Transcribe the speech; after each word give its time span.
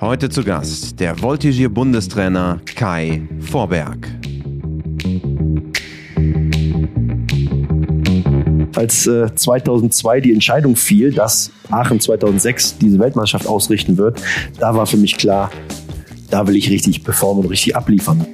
Heute 0.00 0.30
zu 0.30 0.42
Gast 0.44 0.98
der 0.98 1.20
Voltigier-Bundestrainer 1.20 2.62
Kai 2.74 3.20
Vorberg. 3.38 4.08
Als 8.74 9.06
äh, 9.06 9.34
2002 9.34 10.22
die 10.22 10.32
Entscheidung 10.32 10.74
fiel, 10.74 11.12
dass 11.12 11.50
Aachen 11.70 12.00
2006 12.00 12.78
diese 12.78 12.98
Weltmeisterschaft 12.98 13.46
ausrichten 13.46 13.98
wird, 13.98 14.22
da 14.58 14.74
war 14.74 14.86
für 14.86 14.96
mich 14.96 15.18
klar, 15.18 15.50
da 16.30 16.46
will 16.46 16.56
ich 16.56 16.70
richtig 16.70 17.04
performen 17.04 17.44
und 17.44 17.50
richtig 17.50 17.76
abliefern. 17.76 18.26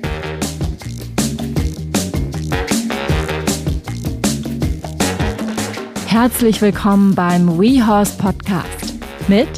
Herzlich 6.06 6.62
willkommen 6.62 7.16
beim 7.16 7.58
WeHorse 7.58 8.16
Podcast 8.18 8.94
mit 9.26 9.48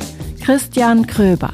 Christian 0.40 1.06
Kröber. 1.06 1.50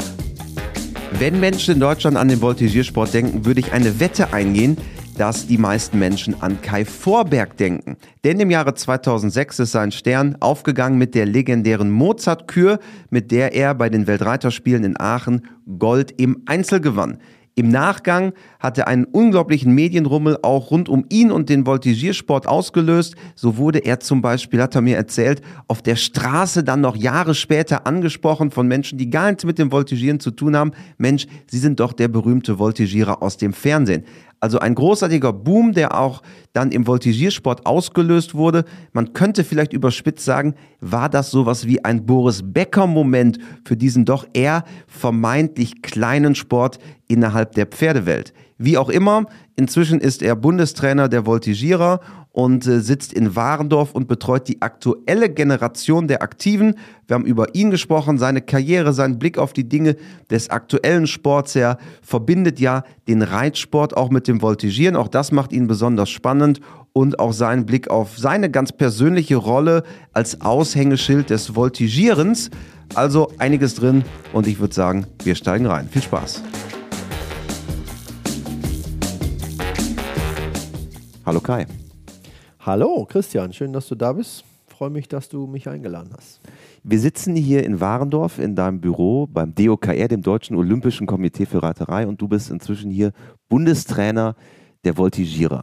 Wenn 1.25 1.41
Menschen 1.41 1.73
in 1.73 1.81
Deutschland 1.81 2.19
an 2.19 2.29
den 2.29 2.43
Voltigiersport 2.43 3.15
denken, 3.15 3.47
würde 3.47 3.59
ich 3.59 3.73
eine 3.73 3.99
Wette 3.99 4.35
eingehen, 4.35 4.77
dass 5.17 5.47
die 5.47 5.57
meisten 5.57 5.99
Menschen 5.99 6.43
an 6.43 6.61
Kai 6.61 6.85
Vorberg 6.85 7.57
denken. 7.57 7.97
Denn 8.25 8.39
im 8.41 8.51
Jahre 8.51 8.75
2006 8.75 9.61
ist 9.61 9.73
sein 9.73 9.91
Stern 9.91 10.37
aufgegangen 10.41 10.99
mit 10.99 11.15
der 11.15 11.25
legendären 11.25 11.91
Mozart-Kür, 11.91 12.79
mit 13.09 13.31
der 13.31 13.55
er 13.55 13.75
bei 13.75 13.89
den 13.89 14.07
Weltreiterspielen 14.07 14.85
in 14.85 15.01
Aachen 15.01 15.47
Gold 15.79 16.13
im 16.21 16.43
Einzel 16.45 16.83
gewann. 16.83 17.17
Im 17.57 17.69
Nachgang 17.69 18.33
hat 18.59 18.79
er 18.79 18.89
einen 18.89 19.05
unglaublichen 19.05 19.73
Medienrummel 19.73 20.39
auch 20.43 20.73
rund 20.73 20.89
um 20.89 21.05
ihn 21.09 21.31
und 21.31 21.49
den 21.49 21.67
Voltigiersport 21.67 22.49
ausgelöst. 22.49 23.15
So 23.37 23.57
wurde 23.57 23.79
er 23.79 24.01
zum 24.01 24.23
Beispiel, 24.23 24.61
hat 24.61 24.75
er 24.75 24.81
mir 24.81 24.97
erzählt, 24.97 25.41
auf 25.69 25.81
der 25.81 25.95
Straße 25.95 26.65
dann 26.65 26.81
noch 26.81 26.97
Jahre 26.97 27.33
später 27.37 27.87
angesprochen 27.87 28.51
von 28.51 28.67
Menschen, 28.67 28.99
die 28.99 29.09
gar 29.09 29.29
nichts 29.29 29.45
mit 29.45 29.61
dem 29.61 29.71
Voltigieren 29.71 30.19
zu 30.19 30.33
tun 30.33 30.57
haben. 30.57 30.73
Mensch, 30.99 31.29
Sie 31.47 31.59
sind 31.59 31.79
doch 31.79 31.93
der 31.93 32.09
berühmte 32.09 32.59
Voltigierer 32.59 33.23
aus 33.23 33.37
dem 33.37 33.53
Fernsehen. 33.53 34.03
Also 34.45 34.59
ein 34.59 34.75
großartiger 34.75 35.33
Boom, 35.33 35.73
der 35.73 35.99
auch 35.99 36.21
dann 36.53 36.71
im 36.71 36.87
Voltigiersport 36.87 37.65
ausgelöst 37.65 38.35
wurde. 38.35 38.67
Man 38.93 39.15
könnte 39.15 39.43
vielleicht 39.43 39.73
überspitzt 39.73 40.23
sagen, 40.23 40.55
war 40.81 41.09
das 41.09 41.31
sowas 41.31 41.67
wie 41.67 41.83
ein 41.83 42.05
Boris 42.05 42.43
Becker-Moment 42.45 43.39
für 43.65 43.75
diesen 43.75 44.05
doch 44.05 44.27
eher 44.35 44.65
vermeintlich 44.87 45.81
kleinen 45.81 46.35
Sport 46.35 46.79
innerhalb 47.09 47.53
der 47.53 47.65
Pferdewelt. 47.65 48.35
Wie 48.59 48.77
auch 48.77 48.91
immer, 48.91 49.25
inzwischen 49.57 49.99
ist 49.99 50.23
er 50.23 50.37
Bundestrainer 50.37 51.09
der 51.09 51.25
Voltigierer 51.25 52.01
und 52.35 52.67
äh, 52.67 52.81
sitzt 52.81 53.13
in 53.13 53.37
Warendorf 53.37 53.93
und 53.93 54.09
betreut 54.09 54.49
die 54.49 54.61
aktuelle 54.61 55.31
Generation 55.31 56.09
der 56.09 56.21
Aktiven. 56.21 56.75
Wir 57.07 57.15
haben 57.15 57.25
über 57.25 57.55
ihn 57.55 57.71
gesprochen, 57.71 58.19
seine 58.19 58.43
Karriere, 58.43 58.93
seinen 58.93 59.21
Blick 59.21 59.39
auf 59.39 59.53
die 59.53 59.69
Dinge 59.69 59.95
des 60.31 60.51
aktuellen 60.51 61.07
Sports. 61.07 61.55
Er 61.55 61.79
verbindet 62.03 62.59
ja 62.59 62.83
den 63.07 63.23
Reitsport 63.23 63.97
auch 63.97 64.11
mit 64.11 64.27
dem 64.27 64.43
Voltigieren. 64.43 64.97
Auch 64.97 65.07
das 65.07 65.31
macht 65.31 65.53
ihn 65.53 65.69
besonders 65.69 66.11
spannend 66.11 66.59
und 66.93 67.21
auch 67.21 67.33
seinen 67.33 67.67
Blick 67.67 67.89
auf 67.89 68.19
seine 68.19 68.51
ganz 68.51 68.73
persönliche 68.73 69.37
Rolle 69.37 69.85
als 70.13 70.41
Aushängeschild 70.41 71.31
des 71.31 71.55
Voltigierens. 71.55 72.51
Also 72.97 73.31
einiges 73.39 73.77
drin 73.77 74.03
und 74.33 74.49
ich 74.49 74.59
würde 74.59 74.75
sagen, 74.75 75.07
wir 75.23 75.37
steigen 75.37 75.67
rein. 75.67 75.89
Viel 75.89 76.03
Spaß. 76.03 76.43
Hallo 81.25 81.41
Kai. 81.41 81.67
Hallo 82.67 83.05
Christian, 83.07 83.53
schön, 83.53 83.75
dass 83.75 83.89
du 83.89 83.95
da 83.95 84.15
bist. 84.15 84.43
Freue 84.69 84.89
mich, 84.89 85.07
dass 85.07 85.29
du 85.29 85.47
mich 85.47 85.69
eingeladen 85.69 86.15
hast. 86.17 86.41
Wir 86.83 86.99
sitzen 86.99 87.37
hier 87.37 87.63
in 87.63 87.79
Warendorf 87.79 88.39
in 88.39 88.57
deinem 88.57 88.81
Büro 88.81 89.27
beim 89.27 89.55
DOKR, 89.55 90.09
dem 90.09 90.23
Deutschen 90.23 90.57
Olympischen 90.57 91.07
Komitee 91.07 91.45
für 91.45 91.63
Reiterei, 91.63 92.07
und 92.07 92.23
du 92.23 92.27
bist 92.27 92.51
inzwischen 92.51 92.91
hier 92.91 93.13
Bundestrainer 93.51 94.35
der 94.87 94.97
Voltigierer. 94.97 95.63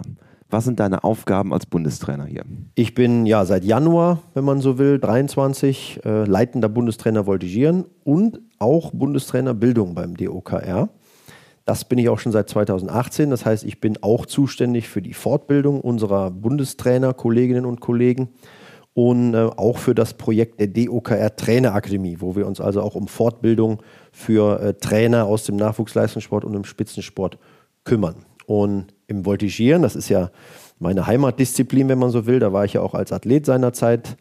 Was 0.51 0.65
sind 0.65 0.79
deine 0.79 1.03
Aufgaben 1.03 1.53
als 1.53 1.65
Bundestrainer 1.65 2.25
hier? 2.25 2.43
Ich 2.75 2.93
bin 2.93 3.25
ja 3.25 3.45
seit 3.45 3.65
Januar, 3.65 4.21
wenn 4.35 4.43
man 4.43 4.61
so 4.61 4.77
will, 4.77 4.99
23 4.99 6.01
äh, 6.05 6.25
leitender 6.25 6.69
Bundestrainer 6.69 7.25
Voltigieren 7.25 7.85
und 8.03 8.41
auch 8.59 8.91
Bundestrainer 8.91 9.55
Bildung 9.55 9.95
beim 9.95 10.15
DOKR. 10.15 10.89
Das 11.65 11.85
bin 11.85 11.99
ich 11.99 12.09
auch 12.09 12.19
schon 12.19 12.31
seit 12.31 12.49
2018. 12.49 13.29
Das 13.29 13.45
heißt, 13.45 13.63
ich 13.63 13.79
bin 13.79 13.97
auch 14.01 14.25
zuständig 14.25 14.89
für 14.89 15.01
die 15.01 15.13
Fortbildung 15.13 15.81
unserer 15.81 16.31
Bundestrainer, 16.31 17.13
Kolleginnen 17.13 17.65
und 17.65 17.79
Kollegen 17.79 18.29
und 18.93 19.33
äh, 19.33 19.49
auch 19.55 19.77
für 19.77 19.95
das 19.95 20.15
Projekt 20.15 20.59
der 20.59 20.67
DOKR 20.67 21.35
Trainerakademie, 21.35 22.17
wo 22.19 22.35
wir 22.35 22.45
uns 22.45 22.59
also 22.59 22.81
auch 22.81 22.95
um 22.95 23.07
Fortbildung 23.07 23.81
für 24.11 24.59
äh, 24.59 24.73
Trainer 24.73 25.25
aus 25.25 25.45
dem 25.45 25.55
Nachwuchsleistungssport 25.55 26.43
und 26.43 26.53
im 26.55 26.65
Spitzensport 26.65 27.37
kümmern. 27.83 28.25
Und 28.47 28.87
im 29.07 29.25
Voltigieren, 29.25 29.81
das 29.81 29.95
ist 29.95 30.09
ja 30.09 30.29
meine 30.79 31.07
Heimatdisziplin, 31.07 31.87
wenn 31.87 31.99
man 31.99 32.09
so 32.09 32.25
will, 32.25 32.39
da 32.39 32.51
war 32.51 32.65
ich 32.65 32.73
ja 32.73 32.81
auch 32.81 32.95
als 32.95 33.11
Athlet 33.11 33.45
seinerzeit 33.45 34.17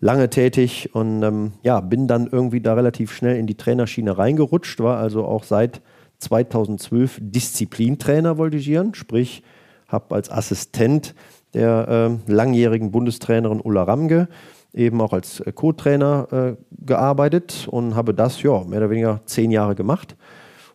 lange 0.00 0.30
tätig 0.30 0.94
und 0.94 1.22
ähm, 1.22 1.52
ja, 1.62 1.80
bin 1.80 2.08
dann 2.08 2.28
irgendwie 2.30 2.60
da 2.60 2.74
relativ 2.74 3.12
schnell 3.12 3.36
in 3.36 3.46
die 3.46 3.56
Trainerschiene 3.56 4.16
reingerutscht, 4.16 4.80
war 4.80 4.98
also 4.98 5.24
auch 5.24 5.44
seit 5.44 5.82
2012 6.18 7.18
Disziplintrainer 7.20 8.36
voltigieren, 8.36 8.94
sprich 8.94 9.42
habe 9.88 10.14
als 10.14 10.30
Assistent 10.30 11.14
der 11.52 12.18
äh, 12.26 12.32
langjährigen 12.32 12.90
Bundestrainerin 12.90 13.60
Ulla 13.60 13.84
Ramge 13.84 14.28
eben 14.72 15.00
auch 15.00 15.12
als 15.12 15.40
äh, 15.40 15.52
Co-Trainer 15.52 16.28
äh, 16.32 16.84
gearbeitet 16.84 17.68
und 17.70 17.94
habe 17.94 18.12
das 18.12 18.42
ja 18.42 18.64
mehr 18.64 18.78
oder 18.78 18.90
weniger 18.90 19.20
zehn 19.24 19.50
Jahre 19.50 19.74
gemacht. 19.74 20.16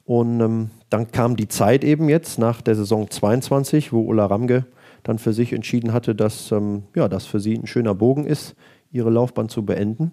Und 0.05 0.39
ähm, 0.39 0.69
dann 0.89 1.11
kam 1.11 1.35
die 1.35 1.47
Zeit 1.47 1.83
eben 1.83 2.09
jetzt 2.09 2.39
nach 2.39 2.61
der 2.61 2.75
Saison 2.75 3.09
22, 3.09 3.93
wo 3.93 4.01
Ulla 4.01 4.25
Ramge 4.25 4.65
dann 5.03 5.19
für 5.19 5.33
sich 5.33 5.53
entschieden 5.53 5.93
hatte, 5.93 6.15
dass 6.15 6.51
ähm, 6.51 6.83
ja, 6.95 7.07
das 7.07 7.25
für 7.25 7.39
sie 7.39 7.55
ein 7.55 7.67
schöner 7.67 7.93
Bogen 7.93 8.25
ist, 8.25 8.55
ihre 8.91 9.09
Laufbahn 9.09 9.49
zu 9.49 9.65
beenden 9.65 10.11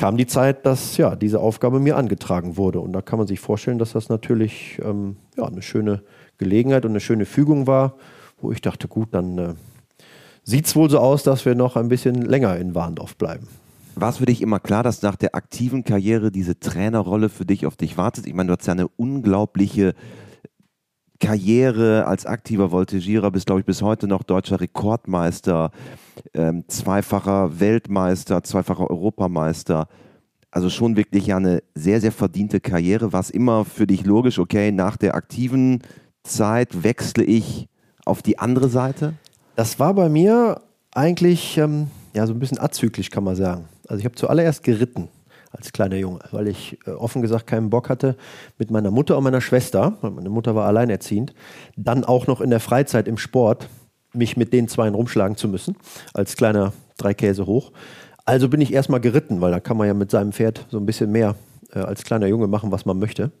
kam 0.00 0.16
die 0.16 0.26
Zeit, 0.26 0.64
dass 0.64 0.96
ja, 0.96 1.14
diese 1.14 1.40
Aufgabe 1.40 1.78
mir 1.78 1.98
angetragen 1.98 2.56
wurde. 2.56 2.80
Und 2.80 2.94
da 2.94 3.02
kann 3.02 3.18
man 3.18 3.28
sich 3.28 3.38
vorstellen, 3.38 3.78
dass 3.78 3.92
das 3.92 4.08
natürlich 4.08 4.80
ähm, 4.82 5.16
ja, 5.36 5.44
eine 5.44 5.60
schöne 5.60 6.02
Gelegenheit 6.38 6.86
und 6.86 6.92
eine 6.92 7.00
schöne 7.00 7.26
Fügung 7.26 7.66
war, 7.66 7.96
wo 8.40 8.50
ich 8.50 8.62
dachte, 8.62 8.88
gut, 8.88 9.08
dann 9.12 9.36
äh, 9.36 9.54
sieht 10.42 10.64
es 10.64 10.74
wohl 10.74 10.88
so 10.88 10.98
aus, 11.00 11.22
dass 11.22 11.44
wir 11.44 11.54
noch 11.54 11.76
ein 11.76 11.88
bisschen 11.88 12.22
länger 12.22 12.56
in 12.56 12.74
Warndorf 12.74 13.14
bleiben. 13.16 13.46
War 13.94 14.08
es 14.08 14.16
für 14.16 14.24
dich 14.24 14.40
immer 14.40 14.58
klar, 14.58 14.82
dass 14.82 15.02
nach 15.02 15.16
der 15.16 15.34
aktiven 15.34 15.84
Karriere 15.84 16.30
diese 16.30 16.58
Trainerrolle 16.58 17.28
für 17.28 17.44
dich 17.44 17.66
auf 17.66 17.76
dich 17.76 17.98
wartet? 17.98 18.26
Ich 18.26 18.32
meine, 18.32 18.46
du 18.46 18.56
hast 18.56 18.66
ja 18.66 18.72
eine 18.72 18.88
unglaubliche 18.88 19.94
Karriere 21.20 22.06
als 22.06 22.26
aktiver 22.26 22.72
Voltigierer, 22.72 23.30
bist, 23.30 23.46
glaube 23.46 23.60
ich, 23.60 23.66
bis 23.66 23.82
heute 23.82 24.08
noch 24.08 24.22
deutscher 24.22 24.60
Rekordmeister, 24.60 25.70
ähm, 26.34 26.64
zweifacher 26.66 27.60
Weltmeister, 27.60 28.42
zweifacher 28.42 28.90
Europameister. 28.90 29.86
Also 30.50 30.70
schon 30.70 30.96
wirklich 30.96 31.26
ja 31.26 31.36
eine 31.36 31.62
sehr, 31.74 32.00
sehr 32.00 32.10
verdiente 32.10 32.58
Karriere. 32.58 33.12
War 33.12 33.20
es 33.20 33.30
immer 33.30 33.64
für 33.64 33.86
dich 33.86 34.04
logisch, 34.04 34.38
okay, 34.38 34.72
nach 34.72 34.96
der 34.96 35.14
aktiven 35.14 35.82
Zeit 36.24 36.82
wechsle 36.82 37.22
ich 37.22 37.68
auf 38.04 38.22
die 38.22 38.38
andere 38.38 38.68
Seite? 38.68 39.14
Das 39.56 39.78
war 39.78 39.94
bei 39.94 40.08
mir 40.08 40.60
eigentlich 40.92 41.58
ähm, 41.58 41.88
ja, 42.14 42.26
so 42.26 42.32
ein 42.32 42.40
bisschen 42.40 42.58
azyklisch, 42.58 43.10
kann 43.10 43.24
man 43.24 43.36
sagen. 43.36 43.66
Also 43.86 44.00
ich 44.00 44.04
habe 44.04 44.14
zuallererst 44.14 44.64
geritten 44.64 45.08
als 45.50 45.72
kleiner 45.72 45.96
Junge, 45.96 46.20
weil 46.30 46.48
ich 46.48 46.78
äh, 46.86 46.90
offen 46.90 47.22
gesagt 47.22 47.46
keinen 47.46 47.70
Bock 47.70 47.88
hatte, 47.88 48.16
mit 48.58 48.70
meiner 48.70 48.90
Mutter 48.90 49.16
und 49.16 49.24
meiner 49.24 49.40
Schwester, 49.40 49.96
weil 50.00 50.12
meine 50.12 50.30
Mutter 50.30 50.54
war 50.54 50.66
alleinerziehend, 50.66 51.34
dann 51.76 52.04
auch 52.04 52.26
noch 52.26 52.40
in 52.40 52.50
der 52.50 52.60
Freizeit 52.60 53.08
im 53.08 53.18
Sport 53.18 53.68
mich 54.12 54.36
mit 54.36 54.52
den 54.52 54.68
Zweien 54.68 54.94
rumschlagen 54.94 55.36
zu 55.36 55.48
müssen, 55.48 55.76
als 56.14 56.36
kleiner 56.36 56.72
Dreikäse 56.98 57.46
hoch. 57.46 57.72
Also 58.24 58.48
bin 58.48 58.60
ich 58.60 58.72
erstmal 58.72 59.00
geritten, 59.00 59.40
weil 59.40 59.50
da 59.50 59.60
kann 59.60 59.76
man 59.76 59.86
ja 59.86 59.94
mit 59.94 60.10
seinem 60.10 60.32
Pferd 60.32 60.66
so 60.70 60.78
ein 60.78 60.86
bisschen 60.86 61.10
mehr 61.10 61.34
äh, 61.72 61.80
als 61.80 62.04
kleiner 62.04 62.26
Junge 62.26 62.46
machen, 62.46 62.70
was 62.70 62.86
man 62.86 62.98
möchte. 62.98 63.32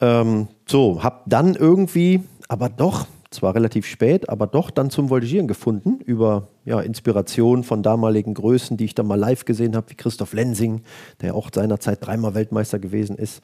Ähm, 0.00 0.48
so, 0.66 1.02
hab 1.02 1.28
dann 1.28 1.54
irgendwie, 1.54 2.22
aber 2.48 2.68
doch 2.68 3.06
zwar 3.30 3.54
relativ 3.54 3.86
spät, 3.86 4.28
aber 4.28 4.46
doch 4.46 4.70
dann 4.70 4.90
zum 4.90 5.10
Voltigieren 5.10 5.48
gefunden 5.48 6.00
über 6.00 6.48
ja, 6.64 6.80
Inspiration 6.80 7.62
von 7.62 7.82
damaligen 7.82 8.34
Größen, 8.34 8.76
die 8.76 8.86
ich 8.86 8.94
dann 8.94 9.06
mal 9.06 9.18
live 9.18 9.44
gesehen 9.44 9.76
habe, 9.76 9.90
wie 9.90 9.94
Christoph 9.94 10.32
Lensing, 10.32 10.82
der 11.20 11.34
auch 11.34 11.50
seinerzeit 11.54 12.04
dreimal 12.04 12.34
Weltmeister 12.34 12.78
gewesen 12.78 13.16
ist, 13.16 13.42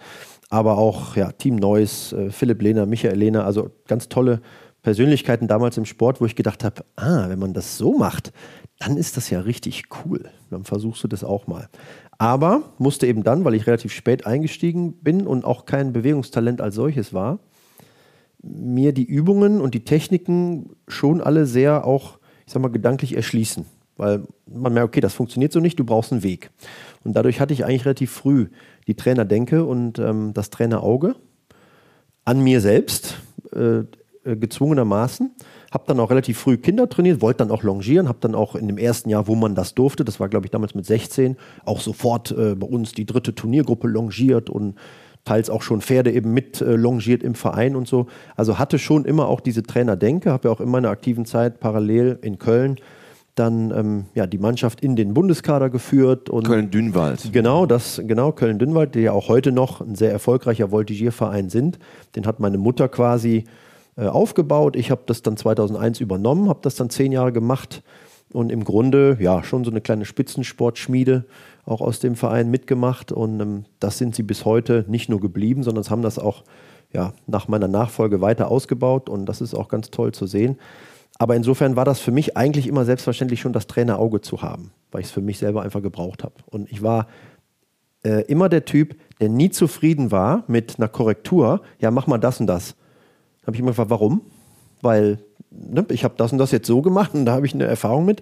aber 0.48 0.78
auch 0.78 1.16
ja, 1.16 1.32
Team 1.32 1.56
Neuss, 1.56 2.12
äh, 2.12 2.31
Philipp 2.31 2.62
Lehner, 2.62 2.86
Michael 2.86 3.19
Lehner, 3.19 3.44
also 3.44 3.70
ganz 3.86 4.08
tolle 4.08 4.40
Persönlichkeiten 4.82 5.48
damals 5.48 5.76
im 5.78 5.86
Sport, 5.86 6.20
wo 6.20 6.26
ich 6.26 6.36
gedacht 6.36 6.62
habe, 6.62 6.84
ah, 6.96 7.28
wenn 7.28 7.38
man 7.38 7.54
das 7.54 7.78
so 7.78 7.96
macht, 7.96 8.32
dann 8.78 8.96
ist 8.96 9.16
das 9.16 9.31
ja 9.31 9.40
richtig 9.40 9.84
cool. 10.04 10.28
Dann 10.50 10.64
versuchst 10.64 11.02
du 11.02 11.08
das 11.08 11.25
auch 11.25 11.46
mal. 11.46 11.69
Aber 12.19 12.75
musste 12.78 13.06
eben 13.06 13.22
dann, 13.22 13.44
weil 13.44 13.54
ich 13.54 13.66
relativ 13.66 13.92
spät 13.92 14.26
eingestiegen 14.26 14.94
bin 14.98 15.26
und 15.26 15.44
auch 15.44 15.64
kein 15.64 15.92
Bewegungstalent 15.92 16.60
als 16.60 16.75
solches 16.75 17.12
war, 17.14 17.38
mir 18.44 18.93
die 18.93 19.05
Übungen 19.05 19.61
und 19.61 19.75
die 19.75 19.85
Techniken 19.85 20.76
schon 20.87 21.20
alle 21.20 21.46
sehr 21.46 21.87
auch, 21.87 22.19
ich 22.46 22.52
sag 22.52 22.62
mal, 22.62 22.69
gedanklich 22.69 23.17
erschließen. 23.17 23.67
weil 23.96 24.25
man 24.46 24.75
merkt, 24.75 24.88
okay, 24.88 25.00
das 25.00 25.14
funktioniert 25.14 25.52
so 25.52 25.61
nicht, 25.61 25.79
du 25.79 25.85
brauchst 25.85 26.11
einen 26.11 26.25
Weg. 26.25 26.50
Und 27.05 27.14
dadurch 27.14 27.41
hatte 27.41 27.55
ich 27.55 27.64
eigentlich 27.64 27.85
relativ 27.85 28.11
früh 28.11 28.49
die 28.87 28.94
Trainerdenke 28.94 29.64
und 29.64 29.99
ähm, 29.99 30.32
das 30.35 30.50
Trainerauge 30.50 31.14
an 32.25 32.43
mir 32.43 32.61
selbst, 32.61 33.19
äh, 33.55 33.85
äh, 34.25 34.37
gezwungenermaßen. 34.37 35.32
Habe 35.70 35.85
dann 35.87 36.00
auch 36.00 36.08
relativ 36.08 36.38
früh 36.38 36.56
Kinder 36.56 36.88
trainiert, 36.88 37.20
wollte 37.20 37.38
dann 37.38 37.50
auch 37.50 37.62
longieren, 37.62 38.08
habe 38.08 38.19
dann 38.23 38.35
auch 38.35 38.55
in 38.55 38.69
dem 38.69 38.79
ersten 38.79 39.11
Jahr, 39.11 39.26
wo 39.26 39.35
man 39.35 39.55
das 39.55 39.75
durfte, 39.75 40.05
das 40.05 40.19
war 40.19 40.31
glaube 40.31 40.46
ich 40.46 40.50
damals 40.50 40.75
mit 40.75 40.87
16, 40.87 41.37
auch 41.67 41.81
sofort 41.81 42.31
äh, 42.31 42.55
bei 42.55 42.67
uns 42.67 42.93
die 42.93 43.05
dritte 43.05 43.35
Turniergruppe 43.35 43.87
longiert 43.87 44.49
und 44.49 44.76
teils 45.25 45.50
auch 45.50 45.62
schon 45.62 45.81
Pferde 45.81 46.12
eben 46.12 46.32
mit 46.32 46.61
äh, 46.61 46.76
longiert 46.76 47.23
im 47.23 47.35
Verein 47.35 47.76
und 47.76 47.88
so. 47.88 48.06
Also 48.37 48.59
hatte 48.59 48.79
schon 48.79 49.05
immer 49.05 49.29
auch 49.29 49.41
diese 49.41 49.62
Trainerdenke, 49.62 50.31
habe 50.31 50.49
ja 50.49 50.55
auch 50.55 50.61
in 50.61 50.71
meiner 50.71 50.91
aktiven 50.91 51.25
Zeit 51.25 51.61
parallel 51.61 52.19
in 52.23 52.38
Köln 52.38 52.76
dann 53.35 53.73
ähm, 53.73 54.05
ja, 54.15 54.26
die 54.26 54.38
Mannschaft 54.38 54.81
in 54.81 54.94
den 54.97 55.12
Bundeskader 55.12 55.69
geführt. 55.69 56.31
Und 56.31 56.47
Köln-Dünwald. 56.47 57.32
Genau, 57.32 57.67
das, 57.67 58.00
genau, 58.05 58.32
Köln-Dünwald, 58.32 58.94
die 58.94 59.00
ja 59.00 59.12
auch 59.12 59.29
heute 59.29 59.50
noch 59.50 59.81
ein 59.81 59.97
sehr 59.97 60.12
erfolgreicher 60.12 60.71
Voltigierverein 60.71 61.50
sind. 61.50 61.79
Den 62.15 62.27
hat 62.27 62.38
meine 62.38 62.59
Mutter 62.59 62.88
quasi 62.88 63.44
äh, 63.97 64.06
aufgebaut. 64.06 64.77
Ich 64.77 64.91
habe 64.91 65.03
das 65.06 65.23
dann 65.23 65.37
2001 65.37 66.00
übernommen, 66.00 66.49
habe 66.49 66.61
das 66.62 66.77
dann 66.77 66.91
zehn 66.91 67.11
Jahre 67.11 67.32
gemacht 67.32 67.82
und 68.34 68.50
im 68.50 68.64
Grunde 68.64 69.16
ja 69.20 69.44
schon 69.44 69.64
so 69.64 69.70
eine 69.70 69.81
kleine 69.81 70.04
Spitzensportschmiede 70.04 71.25
auch 71.64 71.81
aus 71.81 72.00
dem 72.00 72.16
Verein 72.16 72.50
mitgemacht. 72.50 73.12
Und 73.12 73.40
ähm, 73.40 73.64
das 73.78 73.98
sind 73.98 74.14
sie 74.14 74.22
bis 74.22 74.44
heute 74.44 74.84
nicht 74.88 75.08
nur 75.08 75.20
geblieben, 75.20 75.62
sondern 75.62 75.84
haben 75.84 76.02
das 76.02 76.19
auch 76.19 76.42
ja, 76.92 77.12
nach 77.26 77.48
meiner 77.48 77.69
Nachfolge 77.69 78.20
weiter 78.20 78.50
ausgebaut. 78.50 79.08
Und 79.08 79.26
das 79.26 79.40
ist 79.40 79.54
auch 79.54 79.69
ganz 79.69 79.90
toll 79.90 80.12
zu 80.12 80.26
sehen. 80.26 80.58
Aber 81.19 81.36
insofern 81.36 81.76
war 81.76 81.84
das 81.84 82.00
für 82.00 82.10
mich 82.10 82.36
eigentlich 82.36 82.66
immer 82.66 82.84
selbstverständlich 82.84 83.40
schon 83.40 83.52
das 83.52 83.69
Trainerauge 83.69 84.20
zu 84.20 84.42
haben, 84.42 84.72
weil 84.90 85.02
ich 85.02 85.06
es 85.06 85.12
für 85.12 85.22
mich 85.22 85.38
selber 85.38 85.62
einfach 85.62 85.82
gebraucht 85.82 86.25
habe. 86.25 86.34
Und 86.46 86.70
ich 86.72 86.82
war 86.82 87.06
äh, 88.02 88.22
immer 88.22 88.48
der 88.48 88.64
Typ, 88.64 88.96
der 89.20 89.28
nie 89.28 89.50
zufrieden 89.50 90.10
war 90.10 90.42
mit 90.48 90.75
einer 90.78 90.88
Korrektur. 90.88 91.62
Ja, 91.78 91.92
mach 91.92 92.08
mal 92.08 92.19
das 92.19 92.40
und 92.40 92.48
das. 92.48 92.75
Da 93.42 93.46
habe 93.46 93.56
ich 93.56 93.60
immer 93.60 93.70
gefragt, 93.70 93.90
warum? 93.90 94.22
Weil 94.82 95.19
ne, 95.56 95.85
ich 95.91 96.05
habe 96.05 96.15
das 96.17 96.33
und 96.33 96.39
das 96.39 96.51
jetzt 96.51 96.67
so 96.67 96.83
gemacht 96.83 97.15
und 97.15 97.27
da 97.27 97.33
habe 97.33 97.47
ich 97.47 97.55
eine 97.55 97.65
Erfahrung 97.65 98.05
mit. 98.05 98.21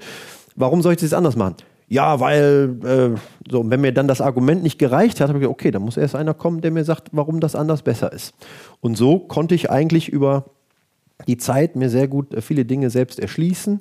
Warum 0.55 0.83
soll 0.83 0.93
ich 0.93 1.01
das 1.01 1.15
anders 1.15 1.37
machen? 1.37 1.57
ja, 1.93 2.21
weil, 2.21 2.79
äh, 2.85 3.19
so, 3.51 3.69
wenn 3.69 3.83
mir 3.83 3.93
dann 3.93 4.09
das 4.09 4.23
Argument 4.23 4.63
nicht 4.63 4.79
gereicht 4.79 5.21
hat, 5.21 5.29
habe 5.29 5.39
ich 5.39 5.43
gesagt, 5.43 5.61
okay, 5.61 5.71
dann 5.71 5.83
muss 5.83 5.99
erst 5.99 6.17
einer 6.17 6.33
kommen, 6.33 6.63
der 6.63 6.71
mir 6.71 6.85
sagt, 6.85 7.09
warum 7.13 7.39
das 7.39 7.55
anders 7.55 7.83
besser 7.83 8.11
ist. 8.15 8.33
Und 8.81 8.97
so 8.97 9.19
konnte 9.19 9.55
ich 9.55 9.71
eigentlich 9.71 10.09
über 10.09 10.47
die 11.27 11.37
Zeit 11.37 11.77
mir 11.77 11.91
sehr 11.91 12.09
gut 12.09 12.33
äh, 12.33 12.41
viele 12.41 12.65
Dinge 12.65 12.89
selbst 12.89 13.21
erschließen. 13.21 13.81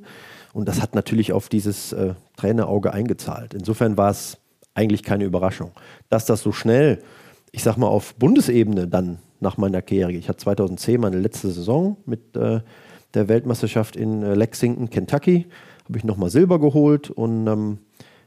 Und 0.51 0.67
das 0.67 0.81
hat 0.81 0.93
natürlich 0.93 1.31
auf 1.31 1.47
dieses 1.47 1.93
äh, 1.93 2.15
Trainerauge 2.35 2.91
eingezahlt. 2.91 3.53
Insofern 3.53 3.95
war 3.95 4.11
es 4.11 4.37
eigentlich 4.73 5.03
keine 5.03 5.23
Überraschung. 5.23 5.71
Dass 6.09 6.25
das 6.25 6.41
so 6.41 6.51
schnell, 6.51 6.99
ich 7.53 7.63
sag 7.63 7.77
mal, 7.77 7.87
auf 7.87 8.15
Bundesebene 8.15 8.89
dann 8.89 9.19
nach 9.39 9.55
meiner 9.55 9.81
Karriere, 9.81 10.11
ich 10.11 10.27
hatte 10.27 10.39
2010 10.39 10.99
meine 10.99 11.17
letzte 11.17 11.49
Saison 11.49 11.95
mit 12.05 12.35
äh, 12.35 12.59
der 13.13 13.27
Weltmeisterschaft 13.27 13.95
in 13.95 14.23
äh, 14.23 14.35
Lexington, 14.35 14.89
Kentucky, 14.89 15.47
habe 15.85 15.97
ich 15.97 16.03
nochmal 16.03 16.29
Silber 16.29 16.59
geholt 16.59 17.09
und 17.09 17.47
ähm, 17.47 17.77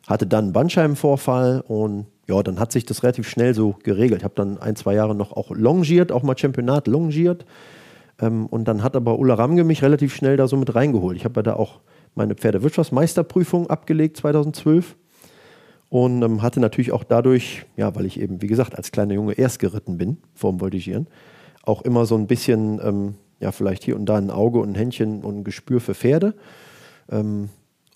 hatte 0.06 0.26
dann 0.26 0.44
einen 0.44 0.52
Bandscheibenvorfall 0.52 1.62
und 1.66 2.06
ja, 2.28 2.42
dann 2.42 2.58
hat 2.58 2.72
sich 2.72 2.84
das 2.84 3.02
relativ 3.02 3.28
schnell 3.28 3.54
so 3.54 3.76
geregelt. 3.82 4.20
Ich 4.20 4.24
habe 4.24 4.34
dann 4.34 4.58
ein, 4.58 4.76
zwei 4.76 4.94
Jahre 4.94 5.14
noch 5.14 5.32
auch 5.32 5.50
longiert, 5.50 6.12
auch 6.12 6.22
mal 6.22 6.36
Championat 6.36 6.86
longiert. 6.86 7.44
Ähm, 8.20 8.46
und 8.46 8.66
dann 8.66 8.82
hat 8.82 8.96
aber 8.96 9.18
Ulla 9.18 9.34
Ramge 9.34 9.64
mich 9.64 9.82
relativ 9.82 10.14
schnell 10.14 10.36
da 10.36 10.48
so 10.48 10.56
mit 10.56 10.74
reingeholt. 10.74 11.16
Ich 11.16 11.24
habe 11.24 11.38
ja 11.38 11.42
da 11.42 11.54
auch 11.54 11.80
meine 12.14 12.34
Pferdewirtschaftsmeisterprüfung 12.34 13.68
abgelegt 13.68 14.16
2012 14.18 14.96
und 15.88 16.22
ähm, 16.22 16.42
hatte 16.42 16.60
natürlich 16.60 16.92
auch 16.92 17.04
dadurch, 17.04 17.66
ja, 17.76 17.94
weil 17.94 18.06
ich 18.06 18.20
eben, 18.20 18.40
wie 18.40 18.46
gesagt, 18.46 18.76
als 18.76 18.92
kleiner 18.92 19.14
Junge 19.14 19.34
erst 19.34 19.58
geritten 19.58 19.98
bin 19.98 20.18
vorm 20.34 20.60
Voltigieren, 20.60 21.06
auch 21.62 21.82
immer 21.82 22.06
so 22.06 22.16
ein 22.16 22.26
bisschen, 22.26 22.80
ähm, 22.82 23.14
ja, 23.44 23.52
vielleicht 23.52 23.84
hier 23.84 23.94
und 23.94 24.06
da 24.06 24.16
ein 24.16 24.30
Auge 24.30 24.58
und 24.58 24.70
ein 24.70 24.74
Händchen 24.74 25.22
und 25.22 25.38
ein 25.38 25.44
Gespür 25.44 25.78
für 25.78 25.94
Pferde. 25.94 26.34
Ähm, 27.10 27.50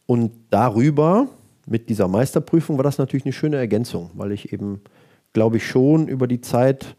und 0.05 0.33
darüber 0.51 1.29
mit 1.67 1.89
dieser 1.89 2.07
Meisterprüfung 2.07 2.77
war 2.77 2.85
das 2.85 2.99
natürlich 2.99 3.25
eine 3.25 3.33
schöne 3.33 3.57
Ergänzung, 3.57 4.11
weil 4.13 4.33
ich 4.33 4.53
eben, 4.53 4.83
glaube 5.33 5.57
ich, 5.57 5.67
schon 5.67 6.07
über 6.07 6.27
die 6.29 6.43
Zeit 6.43 6.97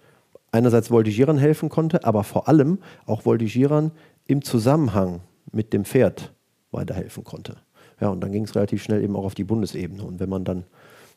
einerseits 0.51 0.89
Voltigierern 0.89 1.37
helfen 1.37 1.69
konnte, 1.69 2.03
aber 2.05 2.23
vor 2.23 2.47
allem 2.47 2.79
auch 3.05 3.23
Voltigierern 3.23 3.91
im 4.25 4.41
Zusammenhang 4.41 5.21
mit 5.51 5.71
dem 5.71 5.85
Pferd 5.85 6.33
weiterhelfen 6.71 7.23
konnte. 7.23 7.57
Ja, 8.01 8.09
und 8.09 8.21
dann 8.21 8.31
ging 8.31 8.45
es 8.45 8.55
relativ 8.55 8.81
schnell 8.81 9.03
eben 9.03 9.15
auch 9.15 9.25
auf 9.25 9.35
die 9.35 9.43
Bundesebene. 9.43 10.03
Und 10.03 10.19
wenn 10.19 10.29
man 10.29 10.43
dann 10.43 10.63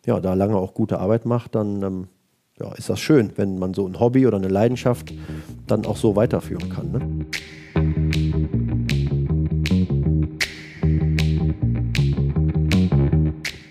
ja, 0.05 0.21
da 0.21 0.35
lange 0.35 0.57
auch 0.57 0.75
gute 0.75 0.99
Arbeit 0.99 1.25
macht, 1.25 1.55
dann 1.55 1.83
ähm, 1.83 2.09
ja, 2.61 2.73
ist 2.73 2.91
das 2.91 3.01
schön, 3.01 3.33
wenn 3.37 3.59
man 3.59 3.75
so 3.75 3.87
ein 3.87 3.99
Hobby 3.99 4.27
oder 4.27 4.37
eine 4.37 4.49
Leidenschaft 4.49 5.13
dann 5.67 5.87
auch 5.87 5.97
so 5.97 6.17
weiterführen 6.17 6.69
kann. 6.69 6.93
Ne? 6.93 7.27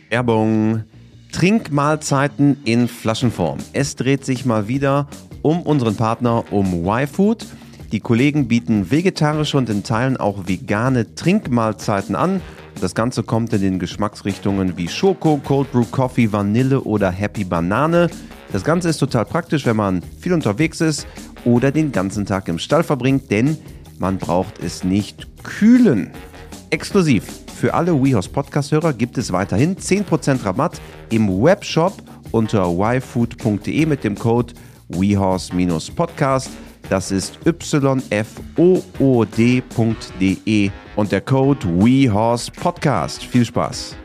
Werbung. 0.10 0.84
Trinkmahlzeiten 1.32 2.58
in 2.66 2.90
Flaschenform. 2.90 3.60
Es 3.72 3.96
dreht 3.96 4.26
sich 4.26 4.46
mal 4.46 4.68
wieder 4.68 5.08
um 5.42 5.62
unseren 5.62 5.96
Partner, 5.96 6.44
um 6.52 6.86
Y-Food. 6.86 7.48
Die 7.94 8.02
Kollegen 8.02 8.48
bieten 8.50 8.92
vegetarische 8.92 9.58
und 9.58 9.70
in 9.70 9.84
Teilen 9.84 10.18
auch 10.18 10.48
vegane 10.48 11.16
Trinkmahlzeiten 11.16 12.16
an. 12.16 12.42
Das 12.82 12.96
Ganze 12.96 13.24
kommt 13.24 13.54
in 13.54 13.62
den 13.62 13.80
Geschmacksrichtungen 13.80 14.78
wie 14.78 14.90
Schoko, 14.90 15.40
Cold 15.44 15.72
Brew 15.72 15.86
Coffee, 15.90 16.32
Vanille 16.32 16.82
oder 16.82 17.12
Happy 17.12 17.46
Banane. 17.46 18.10
Das 18.52 18.64
Ganze 18.64 18.90
ist 18.90 18.98
total 18.98 19.26
praktisch, 19.26 19.66
wenn 19.66 19.78
man 19.78 20.02
viel 20.20 20.34
unterwegs 20.34 20.82
ist 20.82 21.08
oder 21.46 21.72
den 21.72 21.92
ganzen 21.92 22.26
Tag 22.26 22.48
im 22.50 22.60
Stall 22.60 22.84
verbringt, 22.84 23.32
denn 23.32 23.58
man 23.98 24.18
braucht 24.18 24.62
es 24.62 24.84
nicht 24.84 25.28
kühlen. 25.44 26.12
Exklusiv 26.70 27.24
für 27.56 27.74
alle 27.74 27.94
WeHorse 27.94 28.30
Podcast-Hörer 28.30 28.94
gibt 28.94 29.18
es 29.18 29.32
weiterhin 29.32 29.78
10% 29.78 30.44
Rabatt 30.44 30.82
im 31.12 31.30
Webshop 31.42 31.94
unter 32.32 32.66
yfood.de 32.66 33.86
mit 33.86 34.04
dem 34.04 34.18
Code 34.18 34.54
WeHorse-Podcast. 34.90 36.50
Das 36.90 37.12
ist 37.12 37.40
yfood.de 37.46 38.02
und 40.96 41.12
der 41.12 41.22
Code 41.22 41.68
WeHorse 41.68 42.52
Podcast. 42.52 43.24
Viel 43.24 43.46
Spaß! 43.46 44.01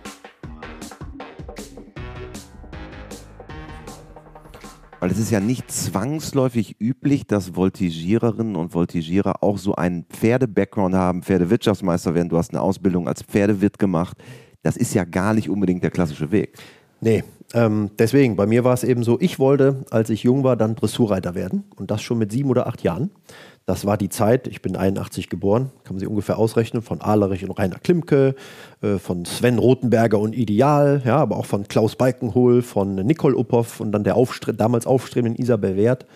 Weil 5.00 5.10
es 5.10 5.18
ist 5.18 5.30
ja 5.30 5.40
nicht 5.40 5.70
zwangsläufig 5.70 6.80
üblich, 6.80 7.26
dass 7.26 7.54
Voltigiererinnen 7.54 8.56
und 8.56 8.74
Voltigierer 8.74 9.42
auch 9.42 9.58
so 9.58 9.74
einen 9.74 10.04
Pferde-Background 10.04 10.94
haben, 10.94 11.22
Pferdewirtschaftsmeister 11.22 12.14
werden. 12.14 12.30
Du 12.30 12.38
hast 12.38 12.50
eine 12.50 12.62
Ausbildung 12.62 13.06
als 13.06 13.22
Pferdewirt 13.22 13.78
gemacht. 13.78 14.16
Das 14.62 14.76
ist 14.76 14.94
ja 14.94 15.04
gar 15.04 15.34
nicht 15.34 15.50
unbedingt 15.50 15.82
der 15.82 15.90
klassische 15.90 16.30
Weg. 16.30 16.56
Nee, 17.00 17.24
ähm, 17.52 17.90
deswegen, 17.98 18.36
bei 18.36 18.46
mir 18.46 18.64
war 18.64 18.72
es 18.72 18.84
eben 18.84 19.02
so, 19.04 19.18
ich 19.20 19.38
wollte, 19.38 19.84
als 19.90 20.08
ich 20.08 20.22
jung 20.22 20.44
war, 20.44 20.56
dann 20.56 20.74
Dressurreiter 20.74 21.34
werden. 21.34 21.64
Und 21.76 21.90
das 21.90 22.02
schon 22.02 22.18
mit 22.18 22.32
sieben 22.32 22.48
oder 22.48 22.66
acht 22.66 22.82
Jahren. 22.82 23.10
Das 23.66 23.84
war 23.84 23.96
die 23.96 24.08
Zeit, 24.08 24.46
ich 24.46 24.62
bin 24.62 24.76
81 24.76 25.28
geboren, 25.28 25.72
kann 25.82 25.94
man 25.94 25.98
sich 25.98 26.08
ungefähr 26.08 26.38
ausrechnen, 26.38 26.82
von 26.82 27.00
Ahlerich 27.00 27.42
und 27.44 27.50
Rainer 27.50 27.80
Klimke, 27.80 28.36
äh, 28.80 28.98
von 28.98 29.24
Sven 29.24 29.58
Rothenberger 29.58 30.20
und 30.20 30.36
Ideal, 30.36 31.02
ja, 31.04 31.16
aber 31.16 31.36
auch 31.36 31.46
von 31.46 31.66
Klaus 31.66 31.96
Balkenhol, 31.96 32.62
von 32.62 32.94
Nicole 32.94 33.36
Uphoff 33.36 33.80
und 33.80 33.90
dann 33.90 34.04
der 34.04 34.14
Aufstre 34.14 34.54
damals 34.54 34.86
aufstrebenden 34.86 35.42
Isabel 35.42 35.76
Wert. 35.76 36.06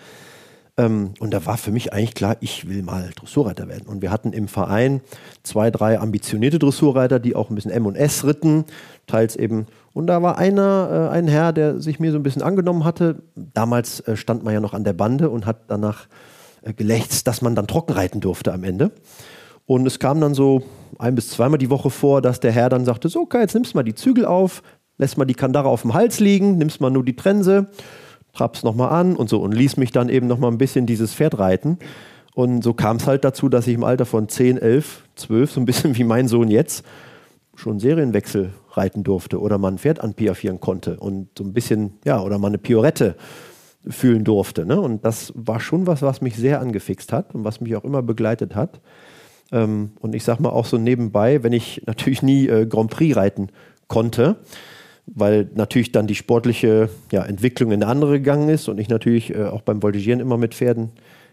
Ähm, 0.77 1.13
und 1.19 1.33
da 1.33 1.45
war 1.45 1.57
für 1.57 1.73
mich 1.73 1.91
eigentlich 1.91 2.13
klar, 2.13 2.37
ich 2.39 2.69
will 2.69 2.83
mal 2.83 3.09
Dressurreiter 3.15 3.67
werden. 3.67 3.85
Und 3.85 4.01
wir 4.01 4.11
hatten 4.11 4.31
im 4.31 4.47
Verein 4.47 5.01
zwei, 5.43 5.71
drei 5.71 5.99
ambitionierte 5.99 6.57
Dressurreiter, 6.57 7.19
die 7.19 7.35
auch 7.35 7.49
ein 7.49 7.55
bisschen 7.55 7.71
M 7.71 7.85
und 7.85 7.95
S 7.95 8.23
ritten, 8.23 8.63
teils 9.07 9.35
eben. 9.35 9.67
Und 9.91 10.07
da 10.07 10.21
war 10.21 10.37
einer, 10.37 11.09
äh, 11.11 11.13
ein 11.13 11.27
Herr, 11.27 11.51
der 11.51 11.81
sich 11.81 11.99
mir 11.99 12.13
so 12.13 12.17
ein 12.17 12.23
bisschen 12.23 12.43
angenommen 12.43 12.85
hatte. 12.85 13.23
Damals 13.35 13.99
äh, 14.01 14.15
stand 14.15 14.45
man 14.45 14.53
ja 14.53 14.61
noch 14.61 14.73
an 14.73 14.85
der 14.85 14.93
Bande 14.93 15.29
und 15.29 15.45
hat 15.45 15.63
danach 15.67 16.07
gelächzt, 16.77 17.27
dass 17.27 17.41
man 17.41 17.55
dann 17.55 17.67
trocken 17.67 17.93
reiten 17.93 18.19
durfte 18.19 18.53
am 18.53 18.63
Ende. 18.63 18.91
Und 19.65 19.85
es 19.85 19.99
kam 19.99 20.19
dann 20.19 20.33
so 20.33 20.63
ein 20.99 21.15
bis 21.15 21.29
zweimal 21.29 21.57
die 21.57 21.69
Woche 21.69 21.89
vor, 21.89 22.21
dass 22.21 22.39
der 22.39 22.51
Herr 22.51 22.69
dann 22.69 22.85
sagte: 22.85 23.09
So, 23.09 23.21
okay, 23.21 23.41
jetzt 23.41 23.53
nimmst 23.53 23.73
du 23.73 23.77
mal 23.77 23.83
die 23.83 23.95
Zügel 23.95 24.25
auf, 24.25 24.63
lässt 24.97 25.17
mal 25.17 25.25
die 25.25 25.33
Kandare 25.33 25.69
auf 25.69 25.81
dem 25.81 25.93
Hals 25.93 26.19
liegen, 26.19 26.57
nimmst 26.57 26.81
mal 26.81 26.89
nur 26.89 27.05
die 27.05 27.15
Trense, 27.15 27.67
trabst 28.33 28.63
nochmal 28.63 28.89
an 28.89 29.15
und 29.15 29.29
so 29.29 29.39
und 29.39 29.53
ließ 29.53 29.77
mich 29.77 29.91
dann 29.91 30.09
eben 30.09 30.27
nochmal 30.27 30.51
ein 30.51 30.57
bisschen 30.57 30.85
dieses 30.85 31.13
Pferd 31.13 31.39
reiten. 31.39 31.79
Und 32.33 32.63
so 32.63 32.73
kam 32.73 32.97
es 32.97 33.07
halt 33.07 33.23
dazu, 33.23 33.49
dass 33.49 33.67
ich 33.67 33.75
im 33.75 33.83
Alter 33.83 34.05
von 34.05 34.29
10, 34.29 34.57
11, 34.57 35.03
12, 35.15 35.51
so 35.51 35.61
ein 35.61 35.65
bisschen 35.65 35.95
wie 35.97 36.03
mein 36.03 36.27
Sohn 36.27 36.49
jetzt, 36.49 36.85
schon 37.55 37.79
Serienwechsel 37.79 38.53
reiten 38.71 39.03
durfte 39.03 39.39
oder 39.39 39.57
mal 39.57 39.71
ein 39.71 39.77
Pferd 39.77 39.99
anpiafieren 39.99 40.59
konnte 40.59 40.97
und 40.97 41.29
so 41.37 41.43
ein 41.43 41.53
bisschen, 41.53 41.99
ja, 42.05 42.21
oder 42.21 42.37
mal 42.37 42.47
eine 42.47 42.57
Piorette 42.57 43.15
fühlen 43.87 44.23
durfte. 44.23 44.65
Ne? 44.65 44.79
Und 44.79 45.05
das 45.05 45.33
war 45.35 45.59
schon 45.59 45.87
was, 45.87 46.01
was 46.01 46.21
mich 46.21 46.35
sehr 46.35 46.61
angefixt 46.61 47.11
hat 47.11 47.33
und 47.33 47.43
was 47.43 47.61
mich 47.61 47.75
auch 47.75 47.83
immer 47.83 48.01
begleitet 48.01 48.55
hat. 48.55 48.81
Ähm, 49.51 49.91
und 49.99 50.15
ich 50.15 50.23
sag 50.23 50.39
mal 50.39 50.49
auch 50.49 50.65
so 50.65 50.77
nebenbei, 50.77 51.43
wenn 51.43 51.53
ich 51.53 51.83
natürlich 51.87 52.21
nie 52.21 52.47
äh, 52.47 52.65
Grand 52.65 52.91
Prix 52.91 53.15
reiten 53.15 53.49
konnte, 53.87 54.37
weil 55.07 55.49
natürlich 55.55 55.91
dann 55.91 56.07
die 56.07 56.15
sportliche 56.15 56.89
ja, 57.11 57.23
Entwicklung 57.23 57.71
in 57.71 57.81
eine 57.81 57.91
andere 57.91 58.19
gegangen 58.19 58.49
ist 58.49 58.69
und 58.69 58.79
ich 58.79 58.89
natürlich 58.89 59.33
äh, 59.33 59.45
auch 59.45 59.61
beim 59.61 59.81
Voltigieren 59.81 60.19
immer 60.19 60.37
mit 60.37 60.53
Pferden 60.53 60.91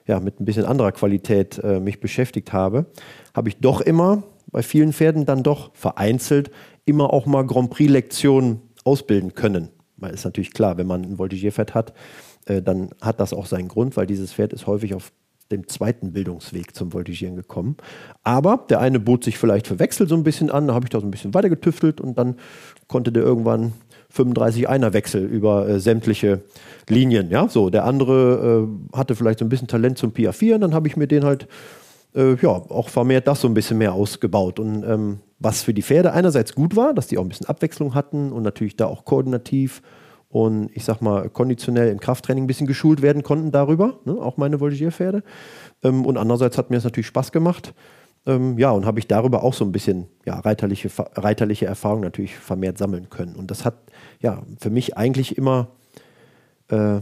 ja, 0.08 0.18
mit 0.20 0.40
ein 0.40 0.46
bisschen 0.46 0.64
anderer 0.64 0.90
Qualität 0.90 1.60
äh, 1.62 1.78
mich 1.78 2.00
beschäftigt 2.00 2.52
habe, 2.52 2.86
habe 3.34 3.50
ich 3.50 3.58
doch 3.58 3.82
immer 3.82 4.22
bei 4.50 4.62
vielen 4.62 4.94
Pferden 4.94 5.26
dann 5.26 5.42
doch 5.42 5.70
vereinzelt 5.74 6.50
immer 6.86 7.12
auch 7.12 7.26
mal 7.26 7.46
Grand 7.46 7.70
Prix-Lektionen 7.70 8.62
ausbilden 8.82 9.34
können. 9.34 9.68
Weil 9.98 10.14
es 10.14 10.24
natürlich 10.24 10.54
klar, 10.54 10.78
wenn 10.78 10.86
man 10.86 11.02
ein 11.02 11.18
Voltigierpferd 11.18 11.74
hat, 11.74 11.92
äh, 12.48 12.62
dann 12.62 12.90
hat 13.00 13.20
das 13.20 13.32
auch 13.32 13.46
seinen 13.46 13.68
Grund, 13.68 13.96
weil 13.96 14.06
dieses 14.06 14.32
Pferd 14.32 14.52
ist 14.52 14.66
häufig 14.66 14.94
auf 14.94 15.12
dem 15.50 15.66
zweiten 15.66 16.12
Bildungsweg 16.12 16.74
zum 16.74 16.92
Voltigieren 16.92 17.36
gekommen. 17.36 17.76
Aber 18.22 18.66
der 18.68 18.80
eine 18.80 19.00
bot 19.00 19.24
sich 19.24 19.38
vielleicht 19.38 19.66
für 19.66 19.78
Wechsel 19.78 20.08
so 20.08 20.14
ein 20.14 20.24
bisschen 20.24 20.50
an, 20.50 20.68
da 20.68 20.74
habe 20.74 20.84
ich 20.84 20.90
da 20.90 21.00
so 21.00 21.06
ein 21.06 21.10
bisschen 21.10 21.34
weiter 21.34 21.48
getüftelt 21.48 22.00
und 22.00 22.18
dann 22.18 22.36
konnte 22.86 23.12
der 23.12 23.22
irgendwann 23.22 23.72
35 24.10 24.68
Einer 24.68 24.92
Wechsel 24.92 25.24
über 25.24 25.68
äh, 25.68 25.80
sämtliche 25.80 26.42
Linien. 26.88 27.30
Ja, 27.30 27.48
so 27.48 27.70
der 27.70 27.84
andere 27.84 28.68
äh, 28.92 28.96
hatte 28.96 29.14
vielleicht 29.14 29.38
so 29.38 29.44
ein 29.44 29.48
bisschen 29.48 29.68
Talent 29.68 29.98
zum 29.98 30.12
Pia 30.12 30.32
4 30.32 30.56
und 30.56 30.60
dann 30.62 30.74
habe 30.74 30.88
ich 30.88 30.96
mir 30.96 31.06
den 31.06 31.24
halt 31.24 31.46
äh, 32.14 32.34
ja 32.36 32.48
auch 32.48 32.88
vermehrt 32.88 33.26
das 33.26 33.40
so 33.40 33.48
ein 33.48 33.54
bisschen 33.54 33.78
mehr 33.78 33.92
ausgebaut 33.92 34.58
und 34.58 34.82
ähm, 34.84 35.20
was 35.38 35.62
für 35.62 35.74
die 35.74 35.82
Pferde 35.82 36.12
einerseits 36.12 36.54
gut 36.54 36.74
war, 36.74 36.94
dass 36.94 37.06
die 37.06 37.18
auch 37.18 37.22
ein 37.22 37.28
bisschen 37.28 37.46
Abwechslung 37.46 37.94
hatten 37.94 38.32
und 38.32 38.42
natürlich 38.42 38.76
da 38.76 38.86
auch 38.86 39.04
koordinativ 39.04 39.82
und 40.28 40.70
ich 40.74 40.84
sag 40.84 41.00
mal 41.00 41.30
konditionell 41.30 41.90
im 41.90 42.00
Krafttraining 42.00 42.44
ein 42.44 42.46
bisschen 42.46 42.66
geschult 42.66 43.00
werden 43.02 43.22
konnten 43.22 43.50
darüber, 43.50 43.98
ne, 44.04 44.12
auch 44.12 44.36
meine 44.36 44.60
Voltigierpferde. 44.60 45.22
Ähm, 45.82 46.04
und 46.04 46.16
andererseits 46.16 46.58
hat 46.58 46.70
mir 46.70 46.76
es 46.76 46.84
natürlich 46.84 47.06
Spaß 47.06 47.32
gemacht. 47.32 47.74
Ähm, 48.26 48.58
ja, 48.58 48.70
und 48.70 48.84
habe 48.84 48.98
ich 48.98 49.06
darüber 49.06 49.42
auch 49.42 49.54
so 49.54 49.64
ein 49.64 49.72
bisschen 49.72 50.06
ja, 50.26 50.38
reiterliche, 50.38 50.90
reiterliche 51.14 51.66
Erfahrung 51.66 52.00
natürlich 52.00 52.36
vermehrt 52.36 52.76
sammeln 52.76 53.08
können. 53.08 53.36
Und 53.36 53.50
das 53.50 53.64
hat 53.64 53.76
ja 54.20 54.42
für 54.60 54.70
mich 54.70 54.98
eigentlich 54.98 55.38
immer 55.38 55.68
äh, 56.68 57.00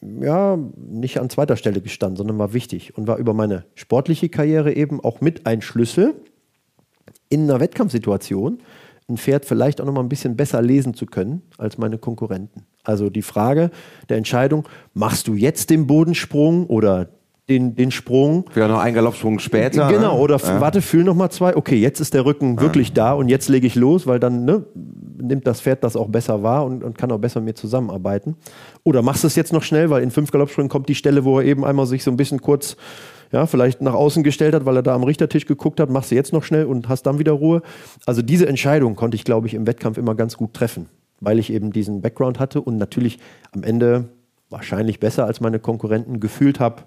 ja, 0.00 0.58
nicht 0.76 1.20
an 1.20 1.28
zweiter 1.28 1.56
Stelle 1.56 1.82
gestanden, 1.82 2.16
sondern 2.16 2.38
war 2.38 2.54
wichtig 2.54 2.96
und 2.96 3.06
war 3.06 3.18
über 3.18 3.34
meine 3.34 3.66
sportliche 3.74 4.30
Karriere 4.30 4.72
eben 4.72 5.02
auch 5.02 5.20
mit 5.20 5.46
ein 5.46 5.60
Schlüssel 5.60 6.14
in 7.28 7.42
einer 7.42 7.60
Wettkampfsituation 7.60 8.60
ein 9.08 9.16
Pferd 9.16 9.44
vielleicht 9.44 9.80
auch 9.80 9.84
noch 9.84 9.92
mal 9.92 10.00
ein 10.00 10.08
bisschen 10.08 10.36
besser 10.36 10.62
lesen 10.62 10.94
zu 10.94 11.06
können 11.06 11.42
als 11.58 11.78
meine 11.78 11.98
Konkurrenten. 11.98 12.66
Also 12.84 13.10
die 13.10 13.22
Frage 13.22 13.70
der 14.08 14.16
Entscheidung, 14.16 14.68
machst 14.94 15.28
du 15.28 15.34
jetzt 15.34 15.70
den 15.70 15.86
Bodensprung 15.86 16.66
oder 16.66 17.08
den, 17.48 17.74
den 17.74 17.90
Sprung. 17.90 18.44
Vielleicht 18.50 18.70
noch 18.70 18.80
einen 18.80 18.94
Galoppsprung 18.94 19.38
später. 19.38 19.88
Genau, 19.88 20.14
ne? 20.14 20.20
oder 20.20 20.36
ja. 20.38 20.60
warte, 20.60 20.80
fühl 20.80 21.04
noch 21.04 21.14
mal 21.14 21.30
zwei. 21.30 21.56
Okay, 21.56 21.76
jetzt 21.76 22.00
ist 22.00 22.14
der 22.14 22.24
Rücken 22.24 22.56
ja. 22.56 22.60
wirklich 22.60 22.92
da 22.92 23.12
und 23.12 23.28
jetzt 23.28 23.48
lege 23.48 23.66
ich 23.66 23.74
los, 23.74 24.06
weil 24.06 24.20
dann 24.20 24.44
ne, 24.44 24.64
nimmt 25.20 25.46
das 25.46 25.60
Pferd 25.60 25.84
das 25.84 25.96
auch 25.96 26.08
besser 26.08 26.42
wahr 26.42 26.64
und, 26.64 26.84
und 26.84 26.96
kann 26.96 27.10
auch 27.12 27.18
besser 27.18 27.40
mit 27.40 27.46
mir 27.46 27.54
zusammenarbeiten. 27.54 28.36
Oder 28.84 29.02
machst 29.02 29.24
du 29.24 29.26
es 29.26 29.36
jetzt 29.36 29.52
noch 29.52 29.62
schnell, 29.62 29.90
weil 29.90 30.02
in 30.02 30.10
fünf 30.10 30.30
Galoppsprüngen 30.30 30.68
kommt 30.68 30.88
die 30.88 30.94
Stelle, 30.94 31.24
wo 31.24 31.40
er 31.40 31.44
eben 31.44 31.64
einmal 31.64 31.86
sich 31.86 32.04
so 32.04 32.10
ein 32.10 32.16
bisschen 32.16 32.40
kurz 32.40 32.76
ja, 33.32 33.46
vielleicht 33.46 33.80
nach 33.80 33.94
außen 33.94 34.22
gestellt 34.22 34.54
hat, 34.54 34.66
weil 34.66 34.76
er 34.76 34.82
da 34.82 34.94
am 34.94 35.04
Richtertisch 35.04 35.46
geguckt 35.46 35.80
hat, 35.80 35.90
machst 35.90 36.10
du 36.10 36.14
jetzt 36.14 36.32
noch 36.32 36.44
schnell 36.44 36.66
und 36.66 36.88
hast 36.88 37.04
dann 37.04 37.18
wieder 37.18 37.32
Ruhe. 37.32 37.62
Also 38.06 38.22
diese 38.22 38.46
Entscheidung 38.46 38.94
konnte 38.94 39.14
ich, 39.14 39.24
glaube 39.24 39.46
ich, 39.46 39.54
im 39.54 39.66
Wettkampf 39.66 39.98
immer 39.98 40.14
ganz 40.14 40.36
gut 40.36 40.52
treffen, 40.54 40.86
weil 41.20 41.38
ich 41.38 41.52
eben 41.52 41.72
diesen 41.72 42.02
Background 42.02 42.38
hatte 42.38 42.60
und 42.60 42.76
natürlich 42.76 43.18
am 43.52 43.62
Ende 43.62 44.08
wahrscheinlich 44.50 45.00
besser 45.00 45.24
als 45.24 45.40
meine 45.40 45.58
Konkurrenten 45.58 46.20
gefühlt 46.20 46.60
habe, 46.60 46.82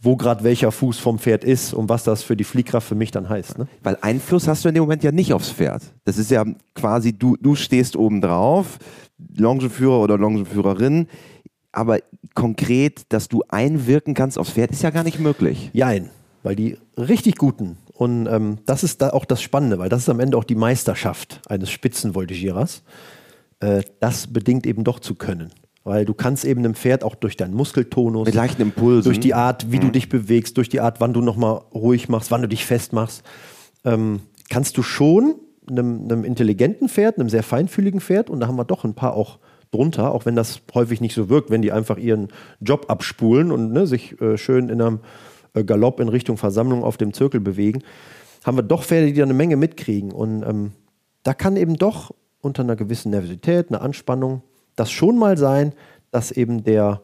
wo 0.00 0.16
gerade 0.16 0.44
welcher 0.44 0.70
Fuß 0.70 0.98
vom 0.98 1.18
Pferd 1.18 1.42
ist 1.42 1.74
und 1.74 1.88
was 1.88 2.04
das 2.04 2.22
für 2.22 2.36
die 2.36 2.44
Fliehkraft 2.44 2.86
für 2.86 2.94
mich 2.94 3.10
dann 3.10 3.28
heißt. 3.28 3.58
Ne? 3.58 3.66
Weil 3.82 3.98
Einfluss 4.02 4.46
hast 4.46 4.64
du 4.64 4.68
in 4.68 4.74
dem 4.74 4.84
Moment 4.84 5.02
ja 5.02 5.10
nicht 5.10 5.32
aufs 5.32 5.50
Pferd. 5.50 5.82
Das 6.04 6.18
ist 6.18 6.30
ja 6.30 6.44
quasi, 6.74 7.12
du, 7.12 7.36
du 7.40 7.54
stehst 7.54 7.96
oben 7.96 8.20
drauf, 8.20 8.78
Longeführer 9.36 10.00
oder 10.00 10.18
Longeführerin, 10.18 11.08
aber 11.76 11.98
konkret, 12.34 13.02
dass 13.10 13.28
du 13.28 13.42
einwirken 13.48 14.14
kannst 14.14 14.38
aufs 14.38 14.52
Pferd, 14.52 14.70
ist 14.70 14.82
ja 14.82 14.88
gar 14.88 15.04
nicht 15.04 15.20
möglich. 15.20 15.70
Jein, 15.74 16.08
weil 16.42 16.56
die 16.56 16.78
richtig 16.96 17.36
guten, 17.36 17.76
und 17.92 18.26
ähm, 18.26 18.58
das 18.64 18.82
ist 18.82 19.02
da 19.02 19.10
auch 19.10 19.26
das 19.26 19.42
Spannende, 19.42 19.78
weil 19.78 19.90
das 19.90 20.02
ist 20.02 20.08
am 20.08 20.18
Ende 20.18 20.38
auch 20.38 20.44
die 20.44 20.54
Meisterschaft 20.54 21.42
eines 21.48 21.70
Spitzenvoltigierers, 21.70 22.82
äh, 23.60 23.82
das 24.00 24.28
bedingt 24.28 24.66
eben 24.66 24.84
doch 24.84 25.00
zu 25.00 25.16
können. 25.16 25.50
Weil 25.84 26.06
du 26.06 26.14
kannst 26.14 26.46
eben 26.46 26.60
einem 26.60 26.74
Pferd 26.74 27.04
auch 27.04 27.14
durch 27.14 27.36
deinen 27.36 27.54
Muskeltonus, 27.54 28.24
mit 28.24 28.34
leichten 28.34 28.62
Impulsen, 28.62 29.04
durch 29.04 29.20
die 29.20 29.34
Art, 29.34 29.70
wie 29.70 29.76
mhm. 29.76 29.82
du 29.82 29.90
dich 29.90 30.08
bewegst, 30.08 30.56
durch 30.56 30.70
die 30.70 30.80
Art, 30.80 30.98
wann 31.00 31.12
du 31.12 31.20
nochmal 31.20 31.60
ruhig 31.74 32.08
machst, 32.08 32.30
wann 32.30 32.40
du 32.40 32.48
dich 32.48 32.64
festmachst, 32.64 33.22
ähm, 33.84 34.20
kannst 34.48 34.78
du 34.78 34.82
schon 34.82 35.34
einem, 35.68 36.04
einem, 36.04 36.24
intelligenten 36.24 36.88
Pferd, 36.88 37.18
einem 37.18 37.28
sehr 37.28 37.42
feinfühligen 37.42 38.00
Pferd, 38.00 38.30
und 38.30 38.40
da 38.40 38.46
haben 38.46 38.56
wir 38.56 38.64
doch 38.64 38.84
ein 38.84 38.94
paar 38.94 39.12
auch 39.12 39.38
drunter, 39.70 40.12
auch 40.12 40.26
wenn 40.26 40.36
das 40.36 40.60
häufig 40.74 41.00
nicht 41.00 41.14
so 41.14 41.28
wirkt, 41.28 41.50
wenn 41.50 41.62
die 41.62 41.72
einfach 41.72 41.98
ihren 41.98 42.28
Job 42.60 42.86
abspulen 42.88 43.50
und 43.50 43.72
ne, 43.72 43.86
sich 43.86 44.20
äh, 44.20 44.36
schön 44.38 44.68
in 44.68 44.80
einem 44.80 45.00
äh, 45.54 45.64
Galopp 45.64 46.00
in 46.00 46.08
Richtung 46.08 46.36
Versammlung 46.36 46.84
auf 46.84 46.96
dem 46.96 47.12
Zirkel 47.12 47.40
bewegen, 47.40 47.82
haben 48.44 48.56
wir 48.56 48.62
doch 48.62 48.84
Pferde, 48.84 49.06
die 49.08 49.14
da 49.14 49.24
eine 49.24 49.34
Menge 49.34 49.56
mitkriegen. 49.56 50.12
Und 50.12 50.42
ähm, 50.42 50.72
da 51.22 51.34
kann 51.34 51.56
eben 51.56 51.76
doch 51.76 52.14
unter 52.40 52.62
einer 52.62 52.76
gewissen 52.76 53.10
Nervosität, 53.10 53.70
einer 53.70 53.82
Anspannung, 53.82 54.42
das 54.76 54.90
schon 54.90 55.18
mal 55.18 55.36
sein, 55.36 55.72
dass 56.10 56.30
eben 56.30 56.62
der 56.62 57.02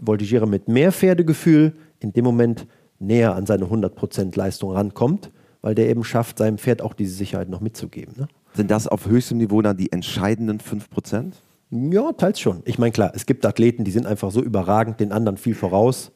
Voltigierer 0.00 0.46
mit 0.46 0.68
mehr 0.68 0.92
Pferdegefühl 0.92 1.74
in 2.00 2.12
dem 2.12 2.24
Moment 2.24 2.66
näher 2.98 3.34
an 3.34 3.46
seine 3.46 3.64
100% 3.64 4.36
Leistung 4.36 4.72
rankommt, 4.72 5.30
weil 5.62 5.74
der 5.74 5.88
eben 5.88 6.04
schafft, 6.04 6.38
seinem 6.38 6.58
Pferd 6.58 6.82
auch 6.82 6.94
diese 6.94 7.14
Sicherheit 7.14 7.48
noch 7.48 7.60
mitzugeben. 7.60 8.14
Ne? 8.16 8.28
Sind 8.54 8.70
das 8.70 8.86
auf 8.86 9.06
höchstem 9.06 9.38
Niveau 9.38 9.62
dann 9.62 9.76
die 9.76 9.90
entscheidenden 9.90 10.58
5%? 10.58 11.32
Ja, 11.70 12.12
teils 12.12 12.40
schon. 12.40 12.62
Ich 12.64 12.78
meine, 12.78 12.92
klar, 12.92 13.12
es 13.14 13.26
gibt 13.26 13.44
Athleten, 13.44 13.84
die 13.84 13.90
sind 13.90 14.06
einfach 14.06 14.30
so 14.30 14.42
überragend, 14.42 15.00
den 15.00 15.12
anderen 15.12 15.36
viel 15.36 15.54
voraus. 15.54 16.12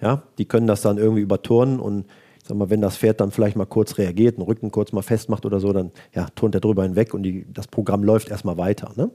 Ja, 0.00 0.22
die 0.38 0.46
können 0.46 0.66
das 0.66 0.82
dann 0.82 0.98
irgendwie 0.98 1.20
überturnen 1.20 1.78
und 1.78 2.06
sag 2.46 2.56
mal, 2.56 2.70
wenn 2.70 2.80
das 2.80 2.96
Pferd 2.96 3.20
dann 3.20 3.30
vielleicht 3.30 3.56
mal 3.56 3.66
kurz 3.66 3.98
reagiert, 3.98 4.38
den 4.38 4.42
Rücken 4.42 4.70
kurz 4.70 4.92
mal 4.92 5.02
festmacht 5.02 5.44
oder 5.44 5.60
so, 5.60 5.72
dann 5.72 5.90
ja, 6.14 6.26
turnt 6.34 6.54
er 6.54 6.60
drüber 6.60 6.84
hinweg 6.84 7.12
und 7.12 7.22
die, 7.22 7.46
das 7.52 7.66
Programm 7.66 8.02
läuft 8.02 8.30
erstmal 8.30 8.56
weiter. 8.56 8.92
Ne? 8.96 9.10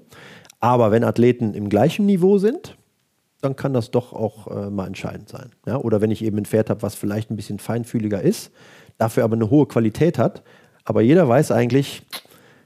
Aber 0.59 0.91
wenn 0.91 1.03
Athleten 1.03 1.53
im 1.53 1.69
gleichen 1.69 2.05
Niveau 2.05 2.37
sind, 2.37 2.77
dann 3.41 3.55
kann 3.55 3.73
das 3.73 3.91
doch 3.91 4.13
auch 4.13 4.47
äh, 4.47 4.69
mal 4.69 4.87
entscheidend 4.87 5.29
sein. 5.29 5.51
Ja? 5.65 5.77
Oder 5.77 6.01
wenn 6.01 6.11
ich 6.11 6.23
eben 6.23 6.37
ein 6.37 6.45
Pferd 6.45 6.69
habe, 6.69 6.81
was 6.81 6.95
vielleicht 6.95 7.31
ein 7.31 7.35
bisschen 7.35 7.59
feinfühliger 7.59 8.21
ist, 8.21 8.51
dafür 8.97 9.23
aber 9.23 9.35
eine 9.35 9.49
hohe 9.49 9.67
Qualität 9.67 10.17
hat, 10.17 10.43
aber 10.83 11.01
jeder 11.01 11.27
weiß 11.27 11.51
eigentlich, 11.51 12.03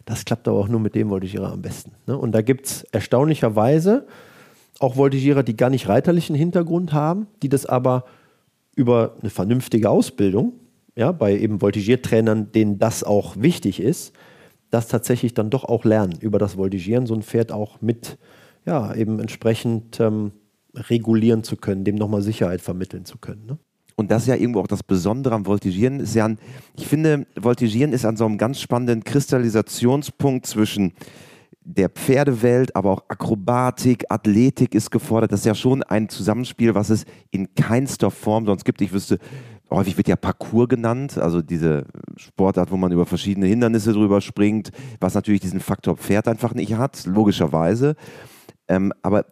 das 0.10 0.26
klappt 0.26 0.48
aber 0.48 0.58
auch 0.58 0.68
nur 0.68 0.80
mit 0.80 0.96
dem 0.96 1.12
Voltigierer 1.12 1.52
am 1.52 1.62
besten. 1.62 1.92
Ne? 2.08 2.18
Und 2.18 2.32
da 2.32 2.42
gibt 2.42 2.66
es 2.66 2.84
erstaunlicherweise 2.86 4.08
auch 4.80 4.96
Voltigierer, 4.96 5.44
die 5.44 5.56
gar 5.56 5.70
nicht 5.70 5.88
reiterlichen 5.88 6.36
Hintergrund 6.36 6.94
haben, 6.94 7.28
die 7.44 7.50
das 7.50 7.68
aber 7.68 8.06
über 8.76 9.18
eine 9.22 9.30
vernünftige 9.30 9.88
Ausbildung, 9.88 10.54
ja, 10.96 11.12
bei 11.12 11.38
eben 11.38 11.62
Voltigiertrainern, 11.62 12.52
denen 12.52 12.80
das 12.80 13.04
auch 13.04 13.36
wichtig 13.38 13.80
ist, 13.80 14.14
das 14.72 14.88
tatsächlich 14.88 15.36
dann 15.36 15.52
doch 15.52 15.64
auch 15.64 15.86
lernen, 15.86 16.18
über 16.20 16.40
das 16.40 16.58
Voltigieren 16.58 17.06
so 17.06 17.14
ein 17.14 17.22
Pferd 17.22 17.52
auch 17.52 17.80
mit, 17.80 18.18
ja, 18.66 18.96
eben 18.96 19.20
entsprechend 19.20 20.00
ähm, 20.00 20.32
regulieren 20.74 21.44
zu 21.44 21.56
können, 21.56 21.84
dem 21.84 21.96
nochmal 21.96 22.24
Sicherheit 22.24 22.62
vermitteln 22.62 23.06
zu 23.06 23.20
können. 23.20 23.46
Ne? 23.46 23.60
Und 24.00 24.12
das 24.12 24.22
ist 24.22 24.28
ja 24.30 24.36
irgendwo 24.36 24.62
auch 24.62 24.68
das 24.68 24.82
Besondere 24.82 25.36
am 25.36 25.46
Voltigieren. 25.46 26.00
Ist 26.00 26.16
ja 26.16 26.24
ein, 26.24 26.40
ich 26.78 26.88
finde, 26.88 27.28
Voltigieren 27.36 27.92
ist 27.92 28.06
an 28.06 28.16
so 28.16 28.26
einem 28.26 28.38
ganz 28.38 28.62
spannenden 28.62 29.04
Kristallisationspunkt 29.04 30.46
zwischen 30.46 30.94
der 31.66 31.90
Pferdewelt, 31.90 32.78
aber 32.78 32.92
auch 32.92 33.04
Akrobatik, 33.10 34.06
Athletik 34.08 34.74
ist 34.74 34.90
gefordert. 34.90 35.34
Das 35.34 35.42
ist 35.42 35.48
ja 35.48 35.54
schon 35.54 35.84
ein 35.84 36.08
Zusammenspiel, 36.08 36.76
was 36.76 36.90
es 36.90 37.04
in 37.32 37.54
keinster 37.56 38.10
Form 38.10 38.46
sonst 38.46 38.64
gibt. 38.64 38.80
Ich 38.80 38.94
wüsste, 38.94 39.20
häufig 39.70 39.98
wird 39.98 40.08
ja 40.08 40.16
Parcours 40.16 40.70
genannt, 40.70 41.18
also 41.18 41.42
diese 41.42 41.86
Sportart, 42.16 42.72
wo 42.72 42.78
man 42.78 42.94
über 42.94 43.06
verschiedene 43.06 43.48
Hindernisse 43.48 43.92
drüber 43.92 44.22
springt, 44.22 44.72
was 45.02 45.14
natürlich 45.14 45.42
diesen 45.42 45.60
Faktor 45.60 45.98
Pferd 45.98 46.30
einfach 46.30 46.54
nicht 46.54 46.74
hat, 46.76 47.06
logischerweise. 47.06 47.98
Ähm, 48.70 48.94
aber 49.02 49.26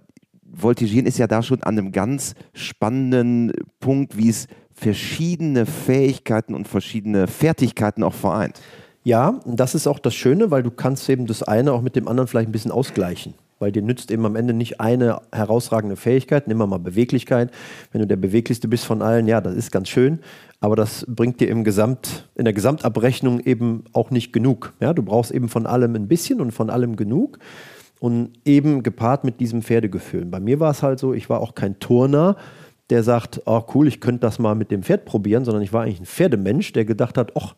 Voltigieren 0.58 1.06
ist 1.06 1.18
ja 1.18 1.28
da 1.28 1.44
schon 1.44 1.64
an 1.64 1.78
einem 1.78 1.92
ganz 1.92 2.34
spannenden 2.54 3.52
Punkt, 3.80 4.18
wie 4.18 4.30
es 4.30 4.48
verschiedene 4.74 5.66
Fähigkeiten 5.66 6.54
und 6.54 6.68
verschiedene 6.68 7.28
Fertigkeiten 7.28 8.04
auch 8.04 8.14
vereint. 8.14 8.60
Ja, 9.04 9.40
das 9.46 9.76
ist 9.76 9.88
auch 9.88 10.00
das 10.00 10.16
Schöne, 10.16 10.52
weil 10.52 10.64
du 10.64 10.72
kannst 10.72 11.10
eben 11.10 11.28
das 11.28 11.44
eine 11.44 11.72
auch 11.74 11.82
mit 11.82 11.96
dem 11.96 12.08
anderen 12.08 12.28
vielleicht 12.28 12.50
ein 12.50 12.52
bisschen 12.52 12.72
ausgleichen 12.72 13.34
weil 13.60 13.72
dir 13.72 13.82
nützt 13.82 14.12
eben 14.12 14.26
am 14.26 14.36
Ende 14.36 14.54
nicht 14.54 14.80
eine 14.80 15.22
herausragende 15.32 15.96
Fähigkeit, 15.96 16.48
nimm 16.48 16.58
mal 16.58 16.78
Beweglichkeit. 16.78 17.52
Wenn 17.92 18.02
du 18.02 18.08
der 18.08 18.16
beweglichste 18.16 18.68
bist 18.68 18.86
von 18.86 19.02
allen, 19.02 19.28
ja, 19.28 19.42
das 19.42 19.56
ist 19.56 19.72
ganz 19.72 19.90
schön, 19.90 20.20
aber 20.60 20.76
das 20.76 21.06
bringt 21.08 21.40
dir 21.40 21.50
im 21.50 21.64
Gesamt, 21.64 22.30
in 22.36 22.46
der 22.46 22.54
Gesamtabrechnung 22.54 23.40
eben 23.40 23.84
auch 23.94 24.12
nicht 24.12 24.32
genug. 24.32 24.74
Ja, 24.80 24.94
du 24.94 25.04
brauchst 25.04 25.32
eben 25.32 25.50
von 25.50 25.66
allem 25.66 25.96
ein 25.96 26.08
bisschen 26.08 26.42
und 26.42 26.52
von 26.52 26.70
allem 26.70 26.96
genug 26.96 27.40
und 28.00 28.32
eben 28.46 28.84
gepaart 28.84 29.24
mit 29.24 29.40
diesem 29.40 29.62
Pferdegefühl. 29.62 30.26
Bei 30.26 30.40
mir 30.40 30.60
war 30.60 30.72
es 30.72 30.84
halt 30.84 31.00
so, 31.00 31.14
ich 31.14 31.30
war 31.30 31.42
auch 31.42 31.56
kein 31.56 31.80
Turner, 31.80 32.36
der 32.90 33.04
sagt, 33.04 33.42
oh 33.46 33.62
cool, 33.74 33.88
ich 33.88 34.00
könnte 34.00 34.22
das 34.22 34.40
mal 34.40 34.56
mit 34.56 34.72
dem 34.72 34.84
Pferd 34.84 35.06
probieren, 35.06 35.46
sondern 35.46 35.64
ich 35.64 35.74
war 35.74 35.84
eigentlich 35.84 36.00
ein 36.00 36.06
Pferdemensch, 36.06 36.72
der 36.74 36.86
gedacht 36.86 37.18
hat, 37.18 37.34
ach, 37.36 37.56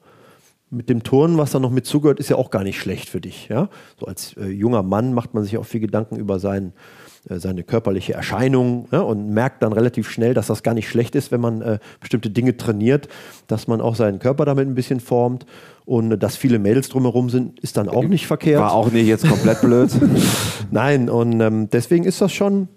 mit 0.71 0.89
dem 0.89 1.03
Turnen, 1.03 1.37
was 1.37 1.51
da 1.51 1.59
noch 1.59 1.71
mit 1.71 1.85
zugehört, 1.85 2.19
ist 2.19 2.29
ja 2.29 2.35
auch 2.35 2.51
gar 2.51 2.63
nicht 2.63 2.79
schlecht 2.79 3.09
für 3.09 3.21
dich. 3.21 3.47
Ja? 3.47 3.69
So 3.99 4.05
als 4.05 4.37
äh, 4.37 4.47
junger 4.47 4.83
Mann 4.83 5.13
macht 5.13 5.33
man 5.33 5.43
sich 5.43 5.57
auch 5.57 5.65
viel 5.65 5.79
Gedanken 5.79 6.17
über 6.17 6.39
sein, 6.39 6.67
äh, 6.67 7.08
seine 7.27 7.63
körperliche 7.63 8.13
Erscheinung 8.13 8.87
ja? 8.91 9.01
und 9.01 9.29
merkt 9.29 9.61
dann 9.61 9.73
relativ 9.73 10.09
schnell, 10.09 10.33
dass 10.33 10.47
das 10.47 10.63
gar 10.63 10.73
nicht 10.73 10.89
schlecht 10.89 11.15
ist, 11.15 11.31
wenn 11.31 11.41
man 11.41 11.61
äh, 11.61 11.79
bestimmte 11.99 12.29
Dinge 12.29 12.57
trainiert, 12.57 13.07
dass 13.47 13.67
man 13.67 13.81
auch 13.81 13.95
seinen 13.95 14.19
Körper 14.19 14.45
damit 14.45 14.67
ein 14.67 14.75
bisschen 14.75 14.99
formt. 14.99 15.45
Und 15.85 16.11
äh, 16.11 16.17
dass 16.17 16.37
viele 16.37 16.59
Mädels 16.59 16.89
drumherum 16.89 17.29
sind, 17.29 17.59
ist 17.59 17.77
dann 17.77 17.89
auch 17.89 18.03
nicht 18.03 18.27
verkehrt. 18.27 18.61
War 18.61 18.73
auch 18.73 18.91
nicht 18.91 19.07
jetzt 19.07 19.27
komplett 19.27 19.61
blöd. 19.61 19.91
Nein, 20.71 21.09
und 21.09 21.39
ähm, 21.41 21.69
deswegen 21.69 22.05
ist 22.05 22.21
das 22.21 22.31
schon, 22.31 22.67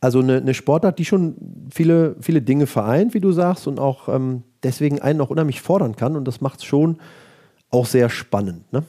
also 0.00 0.20
eine, 0.20 0.36
eine, 0.36 0.54
Sportart, 0.54 0.98
die 0.98 1.04
schon 1.04 1.36
viele, 1.72 2.16
viele 2.20 2.42
Dinge 2.42 2.66
vereint, 2.66 3.14
wie 3.14 3.20
du 3.20 3.32
sagst, 3.32 3.66
und 3.66 3.80
auch 3.80 4.08
ähm, 4.08 4.42
deswegen 4.62 5.00
einen 5.00 5.20
auch 5.20 5.30
unheimlich 5.30 5.60
fordern 5.60 5.96
kann. 5.96 6.16
Und 6.16 6.26
das 6.26 6.40
macht 6.40 6.58
es 6.58 6.64
schon 6.64 6.98
auch 7.70 7.86
sehr 7.86 8.10
spannend. 8.10 8.70
Ne? 8.72 8.82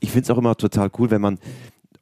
Ich 0.00 0.10
finde 0.10 0.24
es 0.24 0.30
auch 0.30 0.38
immer 0.38 0.56
total 0.56 0.90
cool, 0.98 1.10
wenn 1.10 1.20
man 1.20 1.38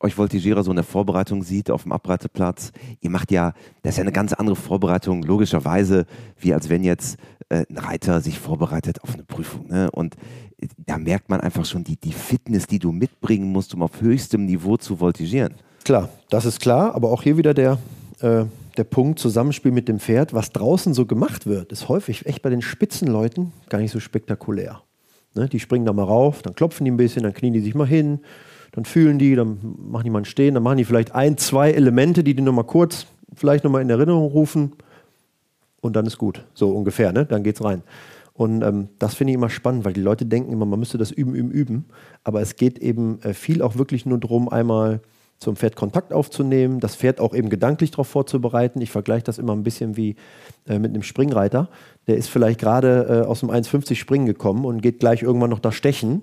euch 0.05 0.17
Voltigierer 0.17 0.63
so 0.63 0.71
in 0.71 0.77
der 0.77 0.85
Vorbereitung 0.85 1.43
sieht 1.43 1.71
auf 1.71 1.83
dem 1.83 1.93
Abreiteplatz. 1.93 2.73
Ihr 3.01 3.11
macht 3.11 3.31
ja, 3.31 3.55
das 3.83 3.95
ist 3.95 3.99
ja 3.99 4.03
eine 4.03 4.13
ganz 4.13 4.33
andere 4.33 4.57
Vorbereitung, 4.57 5.23
logischerweise, 5.23 6.07
wie 6.39 6.55
als 6.55 6.69
wenn 6.69 6.85
jetzt 6.85 7.19
äh, 7.49 7.65
ein 7.69 7.79
Reiter 7.79 8.21
sich 8.21 8.39
vorbereitet 8.39 9.03
auf 9.03 9.15
eine 9.15 9.25
Prüfung. 9.25 9.69
Ne? 9.69 9.91
Und 9.91 10.15
äh, 10.59 10.69
da 10.87 10.99
merkt 10.99 11.31
man 11.31 11.41
einfach 11.41 11.65
schon 11.65 11.83
die, 11.85 11.97
die 11.97 12.13
Fitness, 12.13 12.67
die 12.67 12.79
du 12.79 12.93
mitbringen 12.93 13.51
musst, 13.51 13.75
um 13.75 13.83
auf 13.83 14.01
höchstem 14.01 14.45
Niveau 14.45 14.77
zu 14.77 14.97
voltigieren. 14.97 15.55
Klar, 15.85 16.09
das 16.31 16.45
ist 16.45 16.61
klar, 16.61 16.95
aber 16.95 17.11
auch 17.11 17.23
hier 17.23 17.37
wieder 17.37 17.55
der 17.55 17.79
äh, 18.21 18.45
der 18.77 18.85
Punkt 18.85 19.19
Zusammenspiel 19.19 19.71
mit 19.71 19.89
dem 19.89 20.01
Pferd, 20.01 20.35
was 20.35 20.51
draußen 20.51 20.95
so 20.95 21.07
gemacht 21.07 21.47
wird, 21.47 21.71
ist 21.73 21.89
häufig 21.89 22.27
echt 22.27 22.43
bei 22.43 22.51
den 22.51 22.63
Spitzenleuten 22.63 23.53
gar 23.69 23.79
nicht 23.79 23.93
so 23.93 24.01
spektakulär. 24.01 24.83
Ne, 25.37 25.49
die 25.49 25.61
springen 25.61 25.85
da 25.85 25.93
mal 25.93 26.05
rauf, 26.05 26.43
dann 26.43 26.55
klopfen 26.55 26.85
die 26.85 26.91
ein 26.91 26.97
bisschen, 26.97 27.23
dann 27.25 27.35
knien 27.35 27.53
die 27.53 27.61
sich 27.61 27.75
mal 27.75 27.87
hin, 27.87 28.21
dann 28.75 28.85
fühlen 28.85 29.21
die, 29.21 29.37
dann 29.37 29.59
machen 29.89 30.03
die 30.03 30.11
mal 30.11 30.19
einen 30.19 30.25
Stehen, 30.25 30.55
dann 30.55 30.65
machen 30.65 30.79
die 30.79 30.85
vielleicht 30.85 31.15
ein, 31.15 31.37
zwei 31.37 31.71
Elemente, 31.71 32.25
die 32.25 32.35
die 32.35 32.43
nochmal 32.43 32.65
kurz 32.65 33.07
vielleicht 33.33 33.63
nochmal 33.63 33.83
in 33.83 33.91
Erinnerung 33.91 34.27
rufen 34.33 34.73
und 35.81 35.95
dann 35.95 36.07
ist 36.07 36.19
gut. 36.19 36.45
So 36.55 36.73
ungefähr, 36.73 37.13
ne? 37.13 37.25
dann 37.25 37.45
geht's 37.45 37.63
rein. 37.63 37.83
Und 38.33 38.63
ähm, 38.63 38.89
das 38.99 39.15
finde 39.15 39.31
ich 39.31 39.37
immer 39.37 39.49
spannend, 39.49 39.85
weil 39.85 39.93
die 39.93 40.01
Leute 40.01 40.27
denken 40.27 40.53
immer, 40.53 40.67
man 40.67 40.81
müsste 40.81 40.99
das 40.99 41.13
üben, 41.13 41.37
üben, 41.37 41.53
üben. 41.53 41.85
Aber 42.25 42.41
es 42.41 42.57
geht 42.57 42.81
eben 42.81 43.23
äh, 43.23 43.33
viel 43.33 43.63
auch 43.63 43.77
wirklich 43.77 44.07
nur 44.07 44.19
darum, 44.19 44.49
einmal 44.49 45.01
zum 45.39 45.55
Pferd 45.55 45.77
Kontakt 45.77 46.13
aufzunehmen, 46.13 46.81
das 46.81 46.97
Pferd 46.97 47.21
auch 47.21 47.33
eben 47.33 47.51
gedanklich 47.51 47.93
darauf 47.93 48.09
vorzubereiten. 48.09 48.81
Ich 48.81 48.91
vergleiche 48.91 49.25
das 49.25 49.39
immer 49.39 49.53
ein 49.53 49.63
bisschen 49.63 49.97
wie 49.97 50.17
äh, 50.67 50.81
mit 50.81 50.91
einem 50.91 51.05
Springreiter. 51.05 51.69
Der 52.09 52.17
ist 52.17 52.29
vielleicht 52.29 52.59
gerade 52.59 53.23
äh, 53.25 53.27
aus 53.27 53.41
dem 53.41 53.51
1,50 53.51 53.95
Springen 53.95 54.27
gekommen 54.27 54.65
und 54.65 54.83
geht 54.83 54.99
gleich 54.99 55.23
irgendwann 55.23 55.51
noch 55.51 55.61
da 55.61 55.71
stechen. 55.71 56.23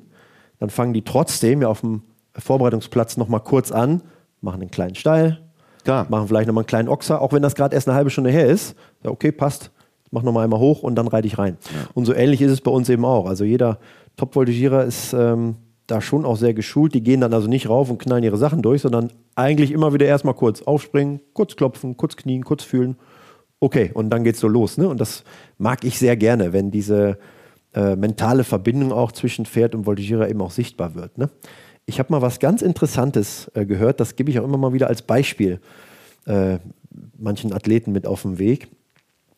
Dann 0.60 0.70
fangen 0.70 0.94
die 0.94 1.04
trotzdem 1.04 1.62
ja 1.62 1.70
auf 1.70 1.80
dem 1.80 2.02
Vorbereitungsplatz 2.42 3.18
nochmal 3.18 3.42
kurz 3.42 3.72
an, 3.72 4.02
machen 4.42 4.62
einen 4.62 4.72
kleinen 4.72 4.96
Steil, 4.96 5.42
Klar. 5.84 6.06
machen 6.10 6.28
vielleicht 6.28 6.48
nochmal 6.48 6.64
einen 6.64 6.68
kleinen 6.68 6.90
Ochser, 6.90 7.22
auch 7.22 7.34
wenn 7.34 7.42
das 7.42 7.56
gerade 7.56 7.76
erst 7.76 7.88
eine 7.88 7.96
halbe 7.96 8.10
Stunde 8.10 8.30
her 8.32 8.46
ist. 8.46 8.76
Ja, 9.04 9.12
okay, 9.12 9.32
passt. 9.32 9.72
Mach 10.12 10.24
nochmal 10.24 10.44
einmal 10.44 10.60
hoch 10.60 10.84
und 10.84 10.96
dann 10.96 11.08
reite 11.08 11.28
ich 11.28 11.38
rein. 11.38 11.58
Ja. 11.74 11.88
Und 11.94 12.06
so 12.06 12.14
ähnlich 12.14 12.42
ist 12.42 12.52
es 12.52 12.62
bei 12.62 12.72
uns 12.72 12.90
eben 12.90 13.06
auch. 13.06 13.28
Also 13.28 13.46
jeder 13.46 13.80
Top-Voltigierer 14.18 14.84
ist 14.84 15.14
ähm, 15.14 15.56
da 15.88 16.02
schon 16.02 16.26
auch 16.26 16.36
sehr 16.36 16.54
geschult. 16.54 16.94
Die 16.94 17.02
gehen 17.02 17.22
dann 17.22 17.34
also 17.34 17.48
nicht 17.48 17.70
rauf 17.70 17.90
und 17.90 17.98
knallen 17.98 18.24
ihre 18.24 18.38
Sachen 18.38 18.62
durch, 18.62 18.82
sondern 18.82 19.12
eigentlich 19.36 19.72
immer 19.72 19.94
wieder 19.94 20.06
erstmal 20.06 20.34
kurz 20.34 20.62
aufspringen, 20.62 21.22
kurz 21.34 21.56
klopfen, 21.56 21.96
kurz 21.96 22.18
knien, 22.18 22.44
kurz 22.44 22.64
fühlen. 22.64 22.98
Okay, 23.62 23.92
und 23.94 24.10
dann 24.10 24.24
geht's 24.24 24.40
so 24.40 24.48
los. 24.48 24.78
Ne? 24.78 24.90
Und 24.90 25.00
das 25.00 25.24
mag 25.58 25.84
ich 25.86 25.98
sehr 25.98 26.18
gerne, 26.18 26.52
wenn 26.52 26.72
diese 26.72 27.18
äh, 27.74 27.96
mentale 27.96 28.44
Verbindung 28.44 28.92
auch 28.92 29.12
zwischen 29.12 29.46
Pferd 29.46 29.76
und 29.76 29.86
Voltigierer 29.86 30.30
eben 30.30 30.42
auch 30.42 30.52
sichtbar 30.52 30.96
wird. 30.96 31.18
Ne? 31.18 31.30
Ich 31.92 32.00
habe 32.00 32.14
mal 32.14 32.22
was 32.22 32.40
ganz 32.40 32.62
Interessantes 32.62 33.52
äh, 33.54 33.66
gehört, 33.66 34.00
das 34.00 34.16
gebe 34.16 34.30
ich 34.30 34.40
auch 34.40 34.46
immer 34.46 34.58
mal 34.58 34.72
wieder 34.72 34.88
als 34.88 35.02
Beispiel 35.02 35.60
äh, 36.26 36.58
manchen 37.20 37.52
Athleten 37.52 37.92
mit 37.92 38.08
auf 38.08 38.22
den 38.22 38.40
Weg, 38.40 38.70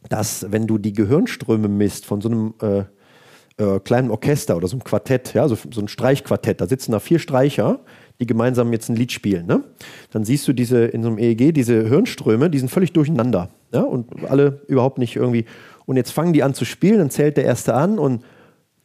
dass 0.07 0.51
wenn 0.51 0.67
du 0.67 0.77
die 0.77 0.93
Gehirnströme 0.93 1.67
misst 1.67 2.05
von 2.05 2.22
so 2.22 2.29
einem 2.29 2.53
äh, 2.62 2.83
äh, 3.57 3.79
kleinen 3.79 4.12
Orchester 4.12 4.56
oder 4.56 4.67
so 4.67 4.75
einem 4.75 4.84
Quartett, 4.84 5.34
ja, 5.34 5.47
so, 5.47 5.58
so 5.71 5.82
ein 5.82 5.88
Streichquartett. 5.88 6.62
Da 6.62 6.67
sitzen 6.67 6.91
da 6.91 6.99
vier 6.99 7.17
Streicher, 7.17 7.80
die 8.19 8.28
gemeinsam 8.28 8.71
jetzt 8.71 8.88
ein 8.88 8.95
Lied 8.95 9.12
spielen. 9.12 9.47
Ne? 9.47 9.63
Dann 10.12 10.23
siehst 10.23 10.47
du 10.47 10.54
diese 10.54 10.86
in 10.86 11.01
so 11.01 11.10
einem 11.10 11.17
EEG, 11.17 11.56
diese 11.56 11.88
Hirnströme, 11.89 12.51
die 12.51 12.60
sind 12.60 12.69
völlig 12.69 12.93
durcheinander. 12.93 13.49
Ja? 13.73 13.82
Und 13.82 14.30
alle 14.30 14.62
überhaupt 14.67 14.99
nicht 14.99 15.15
irgendwie. 15.15 15.45
Und 15.88 15.97
jetzt 15.97 16.12
fangen 16.12 16.34
die 16.34 16.43
an 16.43 16.54
zu 16.54 16.65
spielen, 16.65 16.99
dann 16.99 17.10
zählt 17.10 17.36
der 17.36 17.45
erste 17.45 17.73
an 17.73 17.97
und 17.97 18.23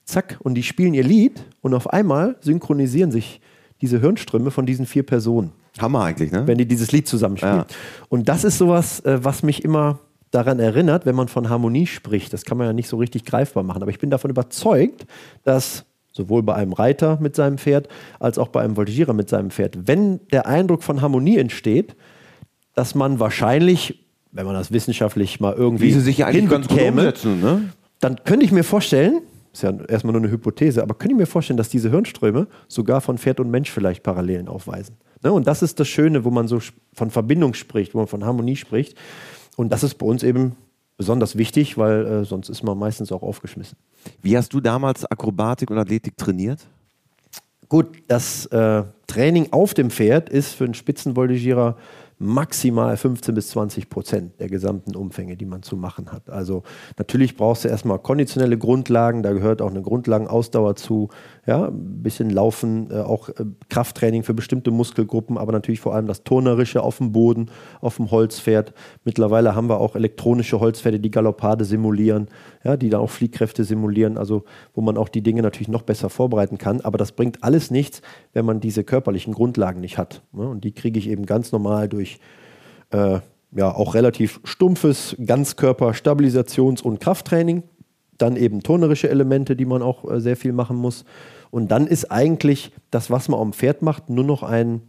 zack, 0.06 0.38
und 0.42 0.54
die 0.54 0.62
spielen 0.62 0.94
ihr 0.94 1.04
Lied 1.04 1.44
und 1.60 1.74
auf 1.74 1.90
einmal 1.90 2.36
synchronisieren 2.40 3.10
sich 3.10 3.42
diese 3.80 4.00
Hirnströme 4.00 4.50
von 4.50 4.66
diesen 4.66 4.86
vier 4.86 5.04
Personen. 5.04 5.52
Hammer 5.78 6.02
eigentlich, 6.02 6.32
ne? 6.32 6.46
Wenn 6.46 6.58
die 6.58 6.66
dieses 6.66 6.92
Lied 6.92 7.06
zusammenspielen. 7.06 7.58
Ja. 7.58 7.66
Und 8.08 8.28
das 8.28 8.44
ist 8.44 8.58
sowas, 8.58 9.00
äh, 9.00 9.22
was 9.22 9.42
mich 9.42 9.64
immer 9.64 10.00
daran 10.30 10.58
erinnert, 10.58 11.06
wenn 11.06 11.14
man 11.14 11.28
von 11.28 11.48
Harmonie 11.48 11.86
spricht. 11.86 12.32
Das 12.32 12.44
kann 12.44 12.58
man 12.58 12.66
ja 12.66 12.72
nicht 12.72 12.88
so 12.88 12.96
richtig 12.96 13.24
greifbar 13.24 13.62
machen. 13.62 13.82
Aber 13.82 13.90
ich 13.90 13.98
bin 13.98 14.10
davon 14.10 14.30
überzeugt, 14.30 15.06
dass 15.44 15.84
sowohl 16.12 16.42
bei 16.42 16.54
einem 16.54 16.72
Reiter 16.72 17.18
mit 17.20 17.36
seinem 17.36 17.58
Pferd 17.58 17.88
als 18.18 18.38
auch 18.38 18.48
bei 18.48 18.60
einem 18.62 18.76
Voltigierer 18.76 19.12
mit 19.12 19.28
seinem 19.28 19.50
Pferd, 19.50 19.86
wenn 19.86 20.20
der 20.32 20.46
Eindruck 20.46 20.82
von 20.82 21.00
Harmonie 21.00 21.38
entsteht, 21.38 21.94
dass 22.74 22.94
man 22.94 23.20
wahrscheinlich, 23.20 24.04
wenn 24.32 24.44
man 24.44 24.54
das 24.54 24.72
wissenschaftlich 24.72 25.40
mal 25.40 25.54
irgendwie 25.54 25.86
Wie 25.86 25.92
sie 25.92 26.00
sich 26.00 26.18
ja 26.18 26.26
eigentlich 26.26 26.50
ganz 26.50 26.68
gut 26.68 26.80
umsetzen, 26.80 27.40
ne? 27.40 27.70
dann 28.00 28.24
könnte 28.24 28.44
ich 28.44 28.52
mir 28.52 28.64
vorstellen, 28.64 29.20
ist 29.58 29.62
ja 29.62 29.72
erstmal 29.88 30.12
nur 30.12 30.22
eine 30.22 30.30
Hypothese, 30.30 30.82
aber 30.82 30.94
könnte 30.94 31.14
ich 31.14 31.18
mir 31.18 31.26
vorstellen, 31.26 31.56
dass 31.56 31.68
diese 31.68 31.90
Hirnströme 31.90 32.46
sogar 32.68 33.00
von 33.00 33.18
Pferd 33.18 33.40
und 33.40 33.50
Mensch 33.50 33.70
vielleicht 33.70 34.02
Parallelen 34.02 34.48
aufweisen. 34.48 34.96
Ne? 35.22 35.32
Und 35.32 35.46
das 35.46 35.62
ist 35.62 35.80
das 35.80 35.88
Schöne, 35.88 36.24
wo 36.24 36.30
man 36.30 36.48
so 36.48 36.60
von 36.92 37.10
Verbindung 37.10 37.54
spricht, 37.54 37.94
wo 37.94 37.98
man 37.98 38.06
von 38.06 38.24
Harmonie 38.24 38.56
spricht. 38.56 38.96
Und 39.56 39.70
das 39.70 39.82
ist 39.82 39.94
bei 39.94 40.06
uns 40.06 40.22
eben 40.22 40.56
besonders 40.96 41.36
wichtig, 41.36 41.76
weil 41.76 42.06
äh, 42.06 42.24
sonst 42.24 42.48
ist 42.48 42.62
man 42.62 42.78
meistens 42.78 43.12
auch 43.12 43.22
aufgeschmissen. 43.22 43.76
Wie 44.22 44.36
hast 44.36 44.52
du 44.52 44.60
damals 44.60 45.04
Akrobatik 45.04 45.70
und 45.70 45.78
Athletik 45.78 46.16
trainiert? 46.16 46.60
Gut, 47.68 47.86
das 48.06 48.46
äh, 48.46 48.84
Training 49.06 49.48
auf 49.50 49.74
dem 49.74 49.90
Pferd 49.90 50.30
ist 50.30 50.54
für 50.54 50.64
einen 50.64 50.74
Spitzenvoltigierer 50.74 51.76
maximal 52.18 52.96
15 52.96 53.34
bis 53.34 53.48
20 53.50 53.88
Prozent 53.88 54.40
der 54.40 54.48
gesamten 54.48 54.96
Umfänge, 54.96 55.36
die 55.36 55.46
man 55.46 55.62
zu 55.62 55.76
machen 55.76 56.10
hat. 56.10 56.28
Also 56.30 56.64
natürlich 56.96 57.36
brauchst 57.36 57.64
du 57.64 57.68
erstmal 57.68 57.98
konditionelle 58.00 58.58
Grundlagen, 58.58 59.22
da 59.22 59.32
gehört 59.32 59.62
auch 59.62 59.70
eine 59.70 59.82
Grundlagenausdauer 59.82 60.76
zu, 60.76 61.10
ja, 61.48 61.68
ein 61.68 62.02
bisschen 62.02 62.28
Laufen, 62.28 62.90
äh, 62.90 62.96
auch 62.96 63.30
äh, 63.30 63.46
Krafttraining 63.70 64.22
für 64.22 64.34
bestimmte 64.34 64.70
Muskelgruppen, 64.70 65.38
aber 65.38 65.50
natürlich 65.52 65.80
vor 65.80 65.94
allem 65.94 66.06
das 66.06 66.22
Turnerische 66.22 66.82
auf 66.82 66.98
dem 66.98 67.10
Boden, 67.12 67.50
auf 67.80 67.96
dem 67.96 68.10
Holzpferd. 68.10 68.74
Mittlerweile 69.04 69.54
haben 69.54 69.70
wir 69.70 69.80
auch 69.80 69.96
elektronische 69.96 70.60
Holzpferde, 70.60 71.00
die 71.00 71.10
Galoppade 71.10 71.64
simulieren, 71.64 72.28
ja, 72.64 72.76
die 72.76 72.90
da 72.90 72.98
auch 72.98 73.08
Fliehkräfte 73.08 73.64
simulieren, 73.64 74.18
also 74.18 74.44
wo 74.74 74.82
man 74.82 74.98
auch 74.98 75.08
die 75.08 75.22
Dinge 75.22 75.40
natürlich 75.40 75.68
noch 75.68 75.80
besser 75.80 76.10
vorbereiten 76.10 76.58
kann. 76.58 76.82
Aber 76.82 76.98
das 76.98 77.12
bringt 77.12 77.42
alles 77.42 77.70
nichts, 77.70 78.02
wenn 78.34 78.44
man 78.44 78.60
diese 78.60 78.84
körperlichen 78.84 79.32
Grundlagen 79.32 79.80
nicht 79.80 79.96
hat. 79.96 80.20
Ne? 80.32 80.46
Und 80.46 80.64
die 80.64 80.72
kriege 80.72 80.98
ich 80.98 81.08
eben 81.08 81.24
ganz 81.24 81.50
normal 81.50 81.88
durch 81.88 82.18
äh, 82.90 83.20
ja, 83.52 83.74
auch 83.74 83.94
relativ 83.94 84.40
stumpfes 84.44 85.16
Ganzkörper-Stabilisations- 85.18 86.82
und 86.82 87.00
Krafttraining. 87.00 87.62
Dann 88.18 88.36
eben 88.36 88.62
turnerische 88.62 89.08
Elemente, 89.08 89.56
die 89.56 89.64
man 89.64 89.82
auch 89.82 90.10
äh, 90.10 90.20
sehr 90.20 90.36
viel 90.36 90.52
machen 90.52 90.76
muss. 90.76 91.04
Und 91.50 91.70
dann 91.70 91.86
ist 91.86 92.10
eigentlich 92.10 92.72
das, 92.90 93.10
was 93.10 93.28
man 93.28 93.40
am 93.40 93.52
Pferd 93.52 93.82
macht, 93.82 94.10
nur 94.10 94.24
noch 94.24 94.42
ein 94.42 94.82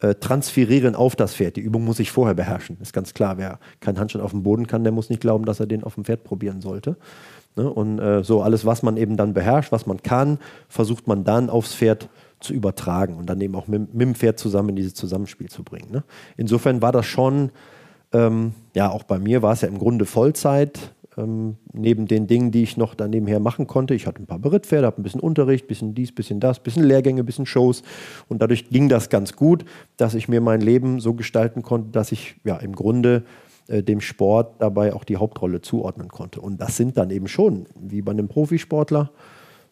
äh, 0.00 0.14
Transferieren 0.14 0.94
auf 0.94 1.14
das 1.14 1.34
Pferd. 1.34 1.56
Die 1.56 1.60
Übung 1.60 1.84
muss 1.84 1.98
ich 1.98 2.10
vorher 2.10 2.34
beherrschen. 2.34 2.78
Ist 2.80 2.92
ganz 2.92 3.12
klar. 3.12 3.36
Wer 3.36 3.58
keinen 3.80 3.98
Handstand 3.98 4.24
auf 4.24 4.30
dem 4.30 4.42
Boden 4.42 4.66
kann, 4.66 4.82
der 4.82 4.92
muss 4.92 5.10
nicht 5.10 5.20
glauben, 5.20 5.44
dass 5.44 5.60
er 5.60 5.66
den 5.66 5.84
auf 5.84 5.94
dem 5.94 6.04
Pferd 6.04 6.24
probieren 6.24 6.60
sollte. 6.62 6.96
Ne? 7.56 7.68
Und 7.68 7.98
äh, 7.98 8.24
so 8.24 8.42
alles, 8.42 8.64
was 8.64 8.82
man 8.82 8.96
eben 8.96 9.16
dann 9.16 9.34
beherrscht, 9.34 9.72
was 9.72 9.86
man 9.86 10.02
kann, 10.02 10.38
versucht 10.68 11.06
man 11.06 11.24
dann 11.24 11.50
aufs 11.50 11.74
Pferd 11.74 12.08
zu 12.40 12.54
übertragen 12.54 13.16
und 13.16 13.26
dann 13.26 13.40
eben 13.40 13.54
auch 13.54 13.66
mit, 13.66 13.92
mit 13.92 14.00
dem 14.00 14.14
Pferd 14.14 14.38
zusammen 14.38 14.70
in 14.70 14.76
dieses 14.76 14.94
Zusammenspiel 14.94 15.50
zu 15.50 15.62
bringen. 15.62 15.90
Ne? 15.90 16.02
Insofern 16.36 16.80
war 16.80 16.92
das 16.92 17.04
schon, 17.04 17.50
ähm, 18.12 18.54
ja, 18.74 18.90
auch 18.90 19.02
bei 19.02 19.18
mir 19.18 19.42
war 19.42 19.52
es 19.52 19.60
ja 19.60 19.68
im 19.68 19.78
Grunde 19.78 20.06
Vollzeit, 20.06 20.94
ähm, 21.20 21.56
neben 21.72 22.06
den 22.06 22.26
Dingen, 22.26 22.50
die 22.50 22.62
ich 22.62 22.76
noch 22.76 22.94
dann 22.94 23.10
nebenher 23.10 23.40
machen 23.40 23.66
konnte. 23.66 23.94
Ich 23.94 24.06
hatte 24.06 24.22
ein 24.22 24.26
paar 24.26 24.38
Berittpferde, 24.38 24.86
habe 24.86 25.00
ein 25.00 25.02
bisschen 25.02 25.20
Unterricht, 25.20 25.66
bisschen 25.66 25.94
dies, 25.94 26.12
bisschen 26.12 26.40
das, 26.40 26.60
bisschen 26.60 26.84
Lehrgänge, 26.84 27.22
ein 27.22 27.26
bisschen 27.26 27.46
Shows 27.46 27.82
und 28.28 28.42
dadurch 28.42 28.70
ging 28.70 28.88
das 28.88 29.08
ganz 29.08 29.36
gut, 29.36 29.64
dass 29.96 30.14
ich 30.14 30.28
mir 30.28 30.40
mein 30.40 30.60
Leben 30.60 31.00
so 31.00 31.14
gestalten 31.14 31.62
konnte, 31.62 31.90
dass 31.90 32.12
ich 32.12 32.36
ja 32.44 32.56
im 32.56 32.74
Grunde 32.74 33.24
äh, 33.68 33.82
dem 33.82 34.00
Sport 34.00 34.54
dabei 34.58 34.94
auch 34.94 35.04
die 35.04 35.16
Hauptrolle 35.16 35.60
zuordnen 35.60 36.08
konnte. 36.08 36.40
Und 36.40 36.60
das 36.60 36.76
sind 36.76 36.96
dann 36.96 37.10
eben 37.10 37.28
schon, 37.28 37.66
wie 37.80 38.02
bei 38.02 38.12
einem 38.12 38.28
Profisportler, 38.28 39.10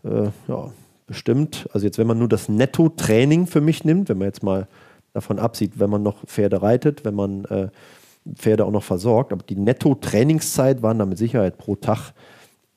äh, 0.04 0.28
ja, 0.46 0.70
bestimmt, 1.06 1.68
also 1.72 1.86
jetzt 1.86 1.98
wenn 1.98 2.06
man 2.06 2.18
nur 2.18 2.28
das 2.28 2.48
Netto-Training 2.48 3.46
für 3.46 3.60
mich 3.60 3.84
nimmt, 3.84 4.08
wenn 4.08 4.18
man 4.18 4.26
jetzt 4.26 4.42
mal 4.42 4.68
davon 5.14 5.38
absieht, 5.38 5.80
wenn 5.80 5.90
man 5.90 6.02
noch 6.02 6.24
Pferde 6.26 6.62
reitet, 6.62 7.04
wenn 7.04 7.14
man 7.14 7.44
äh, 7.46 7.68
Pferde 8.34 8.64
auch 8.64 8.70
noch 8.70 8.82
versorgt. 8.82 9.32
Aber 9.32 9.42
die 9.42 9.56
Netto-Trainingszeit 9.56 10.82
waren 10.82 10.98
da 10.98 11.06
mit 11.06 11.18
Sicherheit 11.18 11.58
pro 11.58 11.76
Tag 11.76 12.12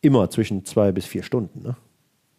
immer 0.02 0.30
zwischen 0.30 0.66
zwei 0.66 0.92
bis 0.92 1.06
vier 1.06 1.24
Stunden. 1.24 1.62
Ne? 1.62 1.76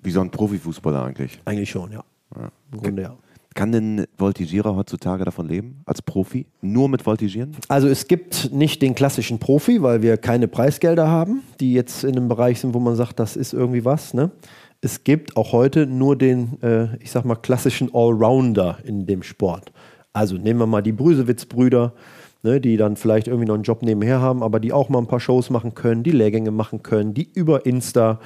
Wie 0.02 0.10
so 0.10 0.20
ein 0.20 0.30
Profifußballer 0.30 1.04
eigentlich. 1.04 1.40
Eigentlich 1.44 1.70
schon, 1.70 1.92
ja. 1.92 2.04
ja. 2.36 2.50
Im 2.72 2.82
Grunde 2.82 3.02
ja. 3.02 3.16
Kann 3.54 3.70
denn 3.70 4.06
Voltigierer 4.16 4.74
heutzutage 4.74 5.24
davon 5.24 5.46
leben, 5.46 5.82
als 5.84 6.00
Profi? 6.00 6.46
Nur 6.62 6.88
mit 6.88 7.04
Voltigieren? 7.04 7.54
Also 7.68 7.86
es 7.86 8.08
gibt 8.08 8.50
nicht 8.50 8.80
den 8.80 8.94
klassischen 8.94 9.38
Profi, 9.38 9.82
weil 9.82 10.00
wir 10.00 10.16
keine 10.16 10.48
Preisgelder 10.48 11.08
haben, 11.08 11.42
die 11.60 11.74
jetzt 11.74 12.02
in 12.04 12.16
einem 12.16 12.28
Bereich 12.28 12.60
sind, 12.60 12.72
wo 12.72 12.80
man 12.80 12.96
sagt, 12.96 13.20
das 13.20 13.36
ist 13.36 13.52
irgendwie 13.52 13.84
was. 13.84 14.14
Ne? 14.14 14.30
Es 14.80 15.04
gibt 15.04 15.36
auch 15.36 15.52
heute 15.52 15.86
nur 15.86 16.16
den, 16.16 16.62
äh, 16.62 16.96
ich 16.96 17.10
sag 17.10 17.24
mal, 17.24 17.36
klassischen 17.36 17.90
Allrounder 17.92 18.78
in 18.84 19.06
dem 19.06 19.22
Sport. 19.22 19.70
Also 20.14 20.36
nehmen 20.36 20.60
wir 20.60 20.66
mal 20.66 20.82
die 20.82 20.92
Brüsewitz-Brüder, 20.92 21.92
ne, 22.42 22.60
die 22.60 22.76
dann 22.76 22.96
vielleicht 22.96 23.28
irgendwie 23.28 23.46
noch 23.46 23.54
einen 23.54 23.62
Job 23.62 23.82
nebenher 23.82 24.20
haben, 24.20 24.42
aber 24.42 24.60
die 24.60 24.72
auch 24.72 24.88
mal 24.88 24.98
ein 24.98 25.06
paar 25.06 25.20
Shows 25.20 25.50
machen 25.50 25.74
können, 25.74 26.02
die 26.02 26.10
Lehrgänge 26.10 26.50
machen 26.50 26.82
können, 26.82 27.14
die 27.14 27.28
über 27.32 27.66
Insta, 27.66 28.20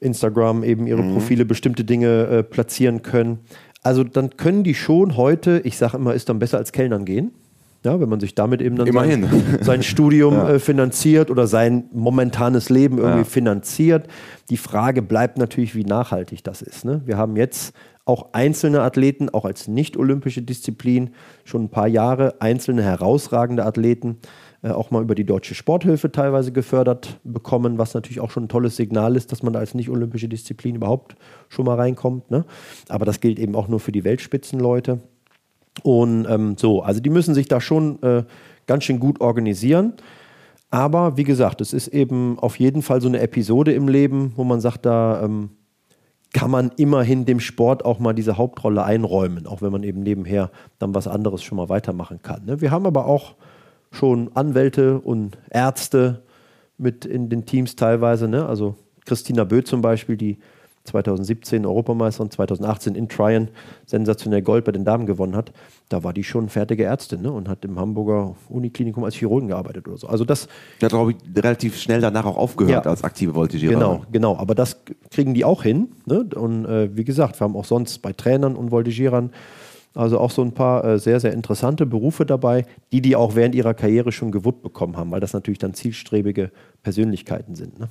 Instagram 0.00 0.64
eben 0.64 0.86
ihre 0.86 1.02
mhm. 1.02 1.14
Profile 1.14 1.44
bestimmte 1.44 1.84
Dinge 1.84 2.26
äh, 2.26 2.42
platzieren 2.42 3.02
können. 3.02 3.40
Also 3.82 4.04
dann 4.04 4.36
können 4.36 4.64
die 4.64 4.74
schon 4.74 5.16
heute, 5.16 5.60
ich 5.64 5.76
sage 5.76 5.96
immer, 5.96 6.14
ist 6.14 6.28
dann 6.28 6.38
besser 6.38 6.58
als 6.58 6.72
Kellnern 6.72 7.04
gehen. 7.04 7.32
Ja, 7.88 7.98
wenn 8.00 8.08
man 8.10 8.20
sich 8.20 8.34
damit 8.34 8.60
eben 8.60 8.76
dann 8.76 8.92
sein, 8.92 9.58
sein, 9.62 9.82
Studium 9.82 10.34
ja. 10.34 10.50
äh, 10.50 10.58
finanziert 10.58 11.30
oder 11.30 11.46
sein 11.46 11.84
momentanes 11.90 12.68
Leben 12.68 12.98
irgendwie 12.98 13.20
ja. 13.20 13.24
finanziert. 13.24 14.08
Die 14.50 14.58
Frage 14.58 15.00
bleibt 15.00 15.38
natürlich, 15.38 15.74
wie 15.74 15.84
nachhaltig 15.84 16.44
das 16.44 16.60
ist. 16.60 16.84
Ne? 16.84 17.00
Wir 17.06 17.16
haben 17.16 17.36
jetzt 17.36 17.74
auch 18.04 18.34
einzelne 18.34 18.82
Athleten, 18.82 19.30
auch 19.30 19.46
als 19.46 19.68
nicht-olympische 19.68 20.42
Disziplin, 20.42 21.10
schon 21.44 21.64
ein 21.64 21.68
paar 21.70 21.88
Jahre 21.88 22.34
einzelne 22.40 22.82
herausragende 22.82 23.64
Athleten, 23.64 24.18
äh, 24.62 24.68
auch 24.68 24.90
mal 24.90 25.02
über 25.02 25.14
die 25.14 25.24
Deutsche 25.24 25.54
Sporthilfe 25.54 26.12
teilweise 26.12 26.52
gefördert 26.52 27.20
bekommen, 27.24 27.78
was 27.78 27.94
natürlich 27.94 28.20
auch 28.20 28.30
schon 28.30 28.44
ein 28.44 28.48
tolles 28.50 28.76
Signal 28.76 29.16
ist, 29.16 29.32
dass 29.32 29.42
man 29.42 29.54
da 29.54 29.60
als 29.60 29.72
nicht-olympische 29.72 30.28
Disziplin 30.28 30.74
überhaupt 30.76 31.16
schon 31.48 31.64
mal 31.64 31.76
reinkommt. 31.76 32.30
Ne? 32.30 32.44
Aber 32.90 33.06
das 33.06 33.20
gilt 33.20 33.38
eben 33.38 33.54
auch 33.54 33.68
nur 33.68 33.80
für 33.80 33.92
die 33.92 34.04
Weltspitzenleute. 34.04 35.00
Und 35.82 36.26
ähm, 36.28 36.56
so, 36.56 36.82
also 36.82 37.00
die 37.00 37.10
müssen 37.10 37.34
sich 37.34 37.48
da 37.48 37.60
schon 37.60 38.02
äh, 38.02 38.24
ganz 38.66 38.84
schön 38.84 39.00
gut 39.00 39.20
organisieren. 39.20 39.94
Aber 40.70 41.16
wie 41.16 41.24
gesagt, 41.24 41.60
es 41.60 41.72
ist 41.72 41.88
eben 41.88 42.38
auf 42.38 42.58
jeden 42.58 42.82
Fall 42.82 43.00
so 43.00 43.08
eine 43.08 43.20
Episode 43.20 43.72
im 43.72 43.88
Leben, 43.88 44.32
wo 44.36 44.44
man 44.44 44.60
sagt, 44.60 44.84
da 44.84 45.22
ähm, 45.22 45.50
kann 46.34 46.50
man 46.50 46.70
immerhin 46.76 47.24
dem 47.24 47.40
Sport 47.40 47.84
auch 47.84 47.98
mal 47.98 48.12
diese 48.12 48.36
Hauptrolle 48.36 48.84
einräumen, 48.84 49.46
auch 49.46 49.62
wenn 49.62 49.72
man 49.72 49.82
eben 49.82 50.02
nebenher 50.02 50.50
dann 50.78 50.94
was 50.94 51.08
anderes 51.08 51.42
schon 51.42 51.56
mal 51.56 51.70
weitermachen 51.70 52.20
kann. 52.22 52.44
Ne? 52.44 52.60
Wir 52.60 52.70
haben 52.70 52.86
aber 52.86 53.06
auch 53.06 53.34
schon 53.90 54.30
Anwälte 54.34 55.00
und 55.00 55.38
Ärzte 55.50 56.22
mit 56.76 57.06
in 57.06 57.30
den 57.30 57.46
Teams 57.46 57.76
teilweise. 57.76 58.28
Ne? 58.28 58.46
Also 58.46 58.76
Christina 59.06 59.44
Bö 59.44 59.62
zum 59.62 59.80
Beispiel, 59.80 60.18
die 60.18 60.38
2017 60.88 61.64
Europameisterin, 61.64 62.30
2018 62.30 62.94
in 62.94 63.08
Tryon 63.08 63.48
sensationell 63.86 64.42
Gold 64.42 64.64
bei 64.64 64.72
den 64.72 64.84
Damen 64.84 65.06
gewonnen 65.06 65.36
hat, 65.36 65.52
da 65.88 66.02
war 66.02 66.12
die 66.12 66.24
schon 66.24 66.48
fertige 66.48 66.84
Ärztin 66.84 67.22
ne? 67.22 67.32
und 67.32 67.48
hat 67.48 67.64
im 67.64 67.78
Hamburger 67.78 68.34
Uniklinikum 68.48 69.04
als 69.04 69.14
Chirurgin 69.14 69.48
gearbeitet 69.48 69.88
oder 69.88 69.96
so. 69.96 70.06
Also 70.06 70.24
das. 70.24 70.48
Die 70.80 70.84
hat, 70.84 70.92
glaube 70.92 71.12
ich, 71.12 71.16
relativ 71.36 71.78
schnell 71.78 72.00
danach 72.00 72.26
auch 72.26 72.36
aufgehört 72.36 72.84
ja, 72.84 72.90
als 72.90 73.04
aktive 73.04 73.34
Voltigiererin. 73.34 73.78
Genau, 73.78 74.02
genau. 74.10 74.36
Aber 74.36 74.54
das 74.54 74.80
kriegen 75.10 75.34
die 75.34 75.44
auch 75.44 75.62
hin. 75.62 75.88
Ne? 76.06 76.28
Und 76.34 76.64
äh, 76.64 76.96
wie 76.96 77.04
gesagt, 77.04 77.40
wir 77.40 77.44
haben 77.44 77.56
auch 77.56 77.64
sonst 77.64 77.98
bei 78.02 78.12
Trainern 78.12 78.56
und 78.56 78.70
Voltigierern 78.70 79.30
also 79.94 80.20
auch 80.20 80.30
so 80.30 80.42
ein 80.42 80.52
paar 80.52 80.84
äh, 80.84 80.98
sehr, 80.98 81.18
sehr 81.18 81.32
interessante 81.32 81.84
Berufe 81.84 82.24
dabei, 82.24 82.66
die 82.92 83.00
die 83.00 83.16
auch 83.16 83.34
während 83.34 83.54
ihrer 83.56 83.74
Karriere 83.74 84.12
schon 84.12 84.30
gewuppt 84.30 84.62
bekommen 84.62 84.96
haben, 84.96 85.10
weil 85.10 85.20
das 85.20 85.32
natürlich 85.32 85.58
dann 85.58 85.74
zielstrebige 85.74 86.52
Persönlichkeiten 86.82 87.56
sind. 87.56 87.80
Ne? 87.80 87.88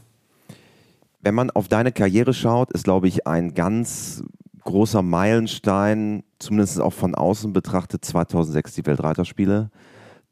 Wenn 1.20 1.36
man 1.36 1.50
auf 1.50 1.68
deine 1.68 1.92
Karriere 1.92 2.34
schaut, 2.34 2.72
ist, 2.72 2.84
glaube 2.84 3.08
ich, 3.08 3.28
ein 3.28 3.54
ganz 3.54 4.24
großer 4.64 5.02
Meilenstein, 5.02 6.24
zumindest 6.40 6.80
auch 6.80 6.94
von 6.94 7.16
außen 7.16 7.54
betrachtet, 7.54 8.06
2006 8.06 8.76
die 8.76 8.86
Weltreiterspiele. 8.86 9.72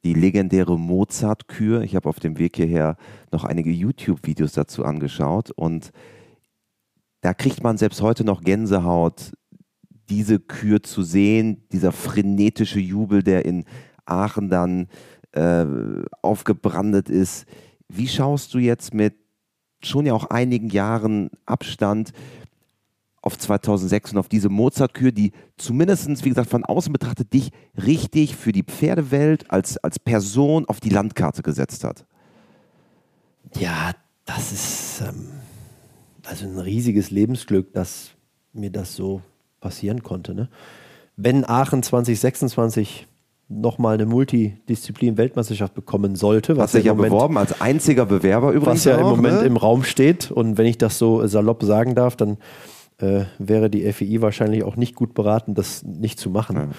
Die 0.03 0.13
legendäre 0.13 0.77
Mozart-Kür. 0.77 1.81
Ich 1.81 1.95
habe 1.95 2.07
auf 2.07 2.19
dem 2.19 2.37
Weg 2.37 2.57
hierher 2.57 2.95
noch 3.31 3.43
einige 3.43 3.71
YouTube-Videos 3.71 4.51
dazu 4.53 4.85
angeschaut 4.85 5.51
und 5.51 5.91
da 7.21 7.33
kriegt 7.33 7.63
man 7.63 7.77
selbst 7.77 8.03
heute 8.03 8.23
noch 8.23 8.43
Gänsehaut, 8.43 9.31
diese 10.09 10.39
Kür 10.39 10.83
zu 10.83 11.01
sehen, 11.01 11.67
dieser 11.71 11.91
frenetische 11.91 12.79
Jubel, 12.79 13.23
der 13.23 13.45
in 13.45 13.65
Aachen 14.05 14.49
dann 14.49 14.89
äh, 15.31 15.65
aufgebrandet 16.21 17.09
ist. 17.09 17.47
Wie 17.87 18.07
schaust 18.07 18.53
du 18.53 18.59
jetzt 18.59 18.93
mit 18.93 19.15
schon 19.87 20.05
ja 20.05 20.13
auch 20.13 20.25
einigen 20.25 20.69
Jahren 20.69 21.29
Abstand 21.45 22.11
auf 23.21 23.37
2006 23.37 24.11
und 24.11 24.19
auf 24.19 24.29
diese 24.29 24.49
Mozart-Kür, 24.49 25.11
die 25.11 25.31
zumindest, 25.57 26.23
wie 26.23 26.29
gesagt, 26.29 26.49
von 26.49 26.63
außen 26.63 26.93
betrachtet 26.93 27.33
dich 27.33 27.51
richtig 27.75 28.35
für 28.35 28.51
die 28.51 28.63
Pferdewelt 28.63 29.49
als, 29.49 29.77
als 29.77 29.97
Person 29.97 30.65
auf 30.65 30.79
die 30.79 30.89
Landkarte 30.89 31.41
gesetzt 31.41 31.83
hat. 31.83 32.05
Ja, 33.55 33.93
das 34.25 34.51
ist 34.51 35.01
ähm, 35.01 35.29
also 36.23 36.45
ein 36.45 36.59
riesiges 36.59 37.09
Lebensglück, 37.09 37.73
dass 37.73 38.11
mir 38.53 38.69
das 38.69 38.95
so 38.95 39.21
passieren 39.59 40.03
konnte. 40.03 40.35
Ne? 40.35 40.49
Wenn 41.15 41.45
Aachen 41.45 41.81
2026 41.81 43.07
nochmal 43.47 43.95
eine 43.95 44.05
Multidisziplin-Weltmeisterschaft 44.05 45.73
bekommen 45.73 46.15
sollte. 46.15 46.57
Was 46.57 46.71
sich 46.71 46.85
ja 46.85 46.93
Moment, 46.93 47.13
beworben 47.13 47.37
als 47.37 47.61
einziger 47.61 48.05
Bewerber 48.05 48.51
übrigens. 48.51 48.79
Was 48.79 48.85
ja 48.85 48.97
auch, 48.97 49.11
im 49.11 49.17
Moment 49.17 49.41
ne? 49.41 49.45
im 49.45 49.57
Raum 49.57 49.83
steht. 49.83 50.31
Und 50.31 50.57
wenn 50.57 50.65
ich 50.65 50.77
das 50.77 50.97
so 50.97 51.25
salopp 51.27 51.63
sagen 51.63 51.95
darf, 51.95 52.15
dann 52.15 52.37
äh, 52.97 53.25
wäre 53.37 53.69
die 53.69 53.91
FEI 53.91 54.21
wahrscheinlich 54.21 54.63
auch 54.63 54.77
nicht 54.77 54.95
gut 54.95 55.13
beraten, 55.13 55.53
das 55.53 55.83
nicht 55.83 56.19
zu 56.19 56.29
machen. 56.29 56.55
Ja. 56.55 56.69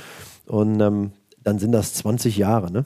Und 0.52 0.80
ähm, 0.80 1.12
dann 1.42 1.58
sind 1.58 1.72
das 1.72 1.94
20 1.94 2.36
Jahre. 2.36 2.72
Ne? 2.72 2.84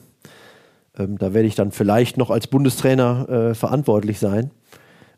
Ähm, 0.97 1.17
da 1.17 1.33
werde 1.33 1.47
ich 1.47 1.55
dann 1.55 1.71
vielleicht 1.71 2.17
noch 2.17 2.29
als 2.29 2.47
Bundestrainer 2.47 3.29
äh, 3.29 3.55
verantwortlich 3.55 4.19
sein. 4.19 4.51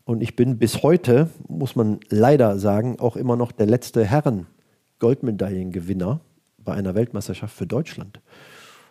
Und 0.04 0.22
ich 0.22 0.36
bin 0.36 0.58
bis 0.58 0.82
heute, 0.82 1.30
muss 1.48 1.76
man 1.76 2.00
leider 2.10 2.58
sagen, 2.58 3.00
auch 3.00 3.16
immer 3.16 3.36
noch 3.36 3.52
der 3.52 3.64
letzte 3.66 4.04
Herren-Goldmedaillengewinner 4.04 6.20
bei 6.58 6.74
einer 6.74 6.94
Weltmeisterschaft 6.94 7.56
für 7.56 7.66
Deutschland. 7.66 8.20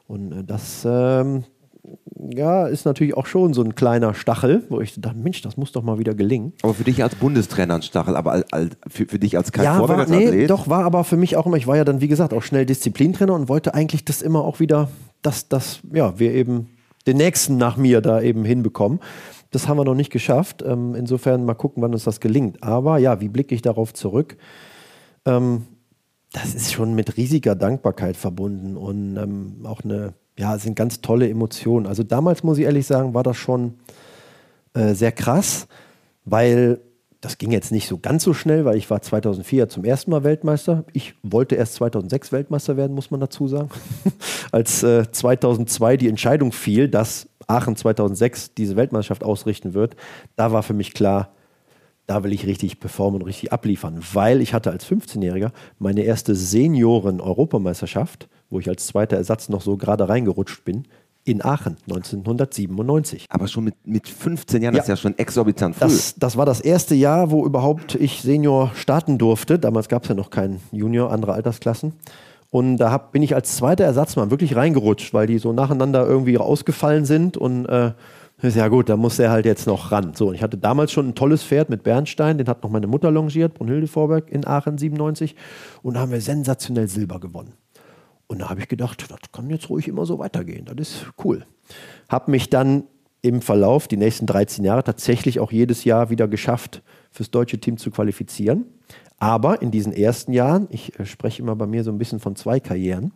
Und 0.08 0.32
äh, 0.32 0.44
das 0.44 0.86
ähm, 0.86 1.44
ja, 2.32 2.68
ist 2.68 2.86
natürlich 2.86 3.16
auch 3.16 3.26
schon 3.26 3.54
so 3.54 3.64
ein 3.64 3.76
kleiner 3.76 4.14
Stachel, 4.14 4.64
wo 4.70 4.80
ich 4.80 5.00
dachte, 5.00 5.18
Mensch, 5.18 5.42
das 5.42 5.58
muss 5.58 5.72
doch 5.72 5.84
mal 5.84 6.00
wieder 6.00 6.14
gelingen. 6.14 6.54
Aber 6.62 6.74
für 6.74 6.84
dich 6.84 7.04
als 7.04 7.16
Bundestrainer 7.16 7.76
ein 7.76 7.82
Stachel, 7.82 8.16
aber 8.16 8.32
als, 8.32 8.54
als, 8.54 8.78
für, 8.88 9.06
für 9.06 9.20
dich 9.20 9.38
als 9.38 9.52
kein 9.52 9.66
ja, 9.66 9.88
war, 9.88 10.08
nee, 10.08 10.48
doch, 10.48 10.70
war 10.70 10.86
aber 10.86 11.04
für 11.04 11.18
mich 11.18 11.36
auch 11.36 11.46
immer, 11.46 11.58
ich 11.58 11.68
war 11.68 11.76
ja 11.76 11.84
dann, 11.84 12.02
wie 12.02 12.08
gesagt, 12.08 12.34
auch 12.34 12.44
schnell 12.44 12.66
Disziplintrainer 12.66 13.34
und 13.34 13.50
wollte 13.50 13.74
eigentlich 13.74 14.06
das 14.06 14.22
immer 14.22 14.44
auch 14.44 14.60
wieder, 14.60 14.90
dass, 15.22 15.50
dass 15.50 15.80
ja, 15.92 16.18
wir 16.20 16.34
eben 16.34 16.70
den 17.06 17.18
nächsten 17.18 17.58
nach 17.58 17.76
mir 17.76 18.02
da 18.02 18.22
eben 18.22 18.46
hinbekommen. 18.46 19.00
Das 19.52 19.68
haben 19.68 19.78
wir 19.78 19.86
noch 19.86 19.96
nicht 19.96 20.12
geschafft. 20.12 20.64
Ähm, 20.66 20.96
insofern 20.96 21.46
mal 21.46 21.54
gucken, 21.54 21.84
wann 21.84 21.94
uns 21.94 22.06
das 22.06 22.20
gelingt. 22.20 22.64
Aber 22.64 22.98
ja, 22.98 23.20
wie 23.20 23.30
blicke 23.30 23.54
ich 23.54 23.62
darauf 23.62 23.94
zurück? 23.94 24.38
Ähm, 25.26 25.64
das 26.34 26.56
ist 26.56 26.74
schon 26.74 26.96
mit 26.96 27.16
riesiger 27.16 27.56
Dankbarkeit 27.56 28.18
verbunden 28.18 28.76
und 28.76 29.18
ähm, 29.18 29.66
auch 29.66 29.84
eine, 29.84 30.14
ja, 30.38 30.58
sind 30.58 30.76
ganz 30.76 31.00
tolle 31.00 31.30
Emotionen. 31.30 31.86
Also 31.86 32.04
damals 32.04 32.44
muss 32.44 32.58
ich 32.58 32.66
ehrlich 32.66 32.88
sagen, 32.88 33.14
war 33.14 33.24
das 33.24 33.38
schon 33.38 33.76
äh, 34.74 34.96
sehr 34.96 35.12
krass, 35.12 35.68
weil 36.26 36.80
das 37.22 37.38
ging 37.38 37.52
jetzt 37.52 37.72
nicht 37.72 37.88
so 37.88 38.00
ganz 38.00 38.24
so 38.24 38.34
schnell, 38.34 38.66
weil 38.66 38.78
ich 38.78 38.90
war 38.90 39.02
2004 39.02 39.70
zum 39.70 39.86
ersten 39.86 40.12
Mal 40.12 40.24
Weltmeister. 40.24 40.84
Ich 40.92 41.14
wollte 41.22 41.56
erst 41.56 41.76
2006 41.76 42.32
Weltmeister 42.32 42.78
werden, 42.78 42.94
muss 42.94 43.12
man 43.12 43.20
dazu 43.20 43.48
sagen. 43.48 43.70
Als 44.52 44.82
äh, 44.82 45.10
2002 45.10 45.98
die 45.98 46.10
Entscheidung 46.10 46.52
fiel, 46.52 46.90
dass 46.90 47.30
Aachen 47.46 47.76
2006 47.76 48.56
diese 48.56 48.76
Weltmeisterschaft 48.76 49.24
ausrichten 49.24 49.76
wird, 49.76 49.96
da 50.36 50.52
war 50.52 50.64
für 50.64 50.74
mich 50.74 50.94
klar, 50.94 51.32
da 52.06 52.24
will 52.24 52.34
ich 52.34 52.46
richtig 52.46 52.80
performen 52.80 53.22
und 53.22 53.28
richtig 53.28 53.54
abliefern, 53.54 54.02
weil 54.14 54.42
ich 54.42 54.54
hatte 54.54 54.72
als 54.72 54.86
15-Jähriger 54.86 55.52
meine 55.80 56.02
erste 56.02 56.36
Senioren-Europameisterschaft, 56.36 58.28
wo 58.50 58.60
ich 58.60 58.68
als 58.68 58.88
zweiter 58.88 59.18
Ersatz 59.18 59.50
noch 59.50 59.62
so 59.62 59.78
gerade 59.78 60.10
reingerutscht 60.10 60.66
bin, 60.66 60.86
in 61.26 61.44
Aachen 61.44 61.78
1997. 61.88 63.28
Aber 63.30 63.48
schon 63.48 63.64
mit, 63.64 63.76
mit 63.86 64.10
15 64.10 64.62
Jahren, 64.62 64.74
ja. 64.74 64.80
das 64.80 64.86
ist 64.86 64.90
ja 64.90 64.98
schon 64.98 65.18
exorbitant 65.18 65.76
früh. 65.76 65.86
Das, 65.86 66.16
das 66.16 66.36
war 66.38 66.46
das 66.46 66.60
erste 66.60 66.96
Jahr, 66.96 67.32
wo 67.32 67.46
überhaupt 67.46 67.96
ich 67.96 68.22
Senior 68.22 68.72
starten 68.76 69.18
durfte. 69.18 69.58
Damals 69.58 69.88
gab 69.88 70.04
es 70.04 70.10
ja 70.10 70.16
noch 70.16 70.30
keinen 70.30 70.60
Junior, 70.72 71.12
andere 71.12 71.34
Altersklassen. 71.34 71.94
Und 72.50 72.78
da 72.78 72.92
hab, 72.92 73.14
bin 73.14 73.24
ich 73.24 73.34
als 73.34 73.56
zweiter 73.56 73.84
Ersatzmann 73.84 74.30
wirklich 74.30 74.56
reingerutscht, 74.56 75.14
weil 75.14 75.26
die 75.26 75.40
so 75.40 75.54
nacheinander 75.54 76.06
irgendwie 76.06 76.38
ausgefallen 76.38 77.06
sind 77.06 77.38
und 77.38 77.66
äh, 77.66 77.94
ja 78.44 78.68
gut, 78.68 78.90
da 78.90 78.98
muss 78.98 79.20
er 79.20 79.32
halt 79.32 79.46
jetzt 79.46 79.68
noch 79.68 79.92
ran. 79.92 80.14
So, 80.16 80.34
ich 80.34 80.44
hatte 80.44 80.58
damals 80.58 80.92
schon 80.92 81.10
ein 81.10 81.16
tolles 81.16 81.44
Pferd 81.44 81.70
mit 81.70 81.84
Bernstein, 81.84 82.38
den 82.38 82.48
hat 82.48 82.62
noch 82.64 82.70
meine 82.70 82.88
Mutter 82.88 83.10
longiert, 83.10 83.54
Brunhilde 83.54 83.88
Vorberg 83.88 84.30
in 84.30 84.46
Aachen 84.46 84.78
97. 84.78 85.36
Und 85.82 85.94
da 85.96 86.02
haben 86.02 86.12
wir 86.12 86.20
sensationell 86.20 86.88
Silber 86.88 87.20
gewonnen. 87.20 87.54
Und 88.28 88.40
da 88.40 88.50
habe 88.50 88.60
ich 88.60 88.68
gedacht, 88.68 89.06
das 89.10 89.32
kann 89.32 89.50
jetzt 89.50 89.70
ruhig 89.70 89.88
immer 89.88 90.06
so 90.06 90.20
weitergehen. 90.20 90.66
Das 90.66 90.90
ist 90.90 91.06
cool. 91.24 91.46
Habe 92.10 92.32
mich 92.32 92.50
dann 92.50 92.84
im 93.22 93.42
Verlauf, 93.42 93.88
die 93.88 93.96
nächsten 93.96 94.26
13 94.26 94.66
Jahre, 94.66 94.84
tatsächlich 94.84 95.40
auch 95.40 95.52
jedes 95.52 95.86
Jahr 95.86 96.10
wieder 96.10 96.28
geschafft, 96.28 96.84
fürs 97.12 97.32
deutsche 97.32 97.60
Team 97.60 97.78
zu 97.78 97.92
qualifizieren. 97.92 98.66
Aber 99.18 99.62
in 99.62 99.72
diesen 99.72 99.94
ersten 99.94 100.34
Jahren, 100.34 100.68
ich 100.70 101.00
äh, 101.00 101.06
spreche 101.06 101.42
immer 101.42 101.56
bei 101.56 101.66
mir 101.66 101.86
so 101.86 101.92
ein 101.92 101.98
bisschen 101.98 102.20
von 102.20 102.36
zwei 102.36 102.60
Karrieren, 102.60 103.14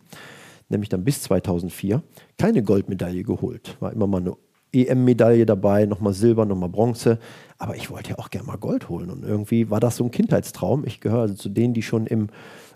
nämlich 0.70 0.88
dann 0.88 1.04
bis 1.04 1.22
2004, 1.22 2.02
keine 2.38 2.62
Goldmedaille 2.62 3.24
geholt. 3.24 3.76
War 3.80 3.92
immer 3.92 4.06
mal 4.06 4.22
eine 4.22 4.36
EM-Medaille 4.72 5.46
dabei, 5.46 5.86
nochmal 5.86 6.12
Silber, 6.12 6.44
nochmal 6.44 6.68
Bronze. 6.68 7.18
Aber 7.58 7.76
ich 7.76 7.90
wollte 7.90 8.10
ja 8.10 8.18
auch 8.18 8.30
gerne 8.30 8.46
mal 8.46 8.56
Gold 8.56 8.88
holen. 8.88 9.10
Und 9.10 9.24
irgendwie 9.24 9.70
war 9.70 9.80
das 9.80 9.96
so 9.96 10.04
ein 10.04 10.10
Kindheitstraum. 10.10 10.84
Ich 10.86 11.00
gehöre 11.00 11.22
also 11.22 11.34
zu 11.34 11.48
denen, 11.48 11.74
die 11.74 11.82
schon 11.82 12.06
im 12.06 12.28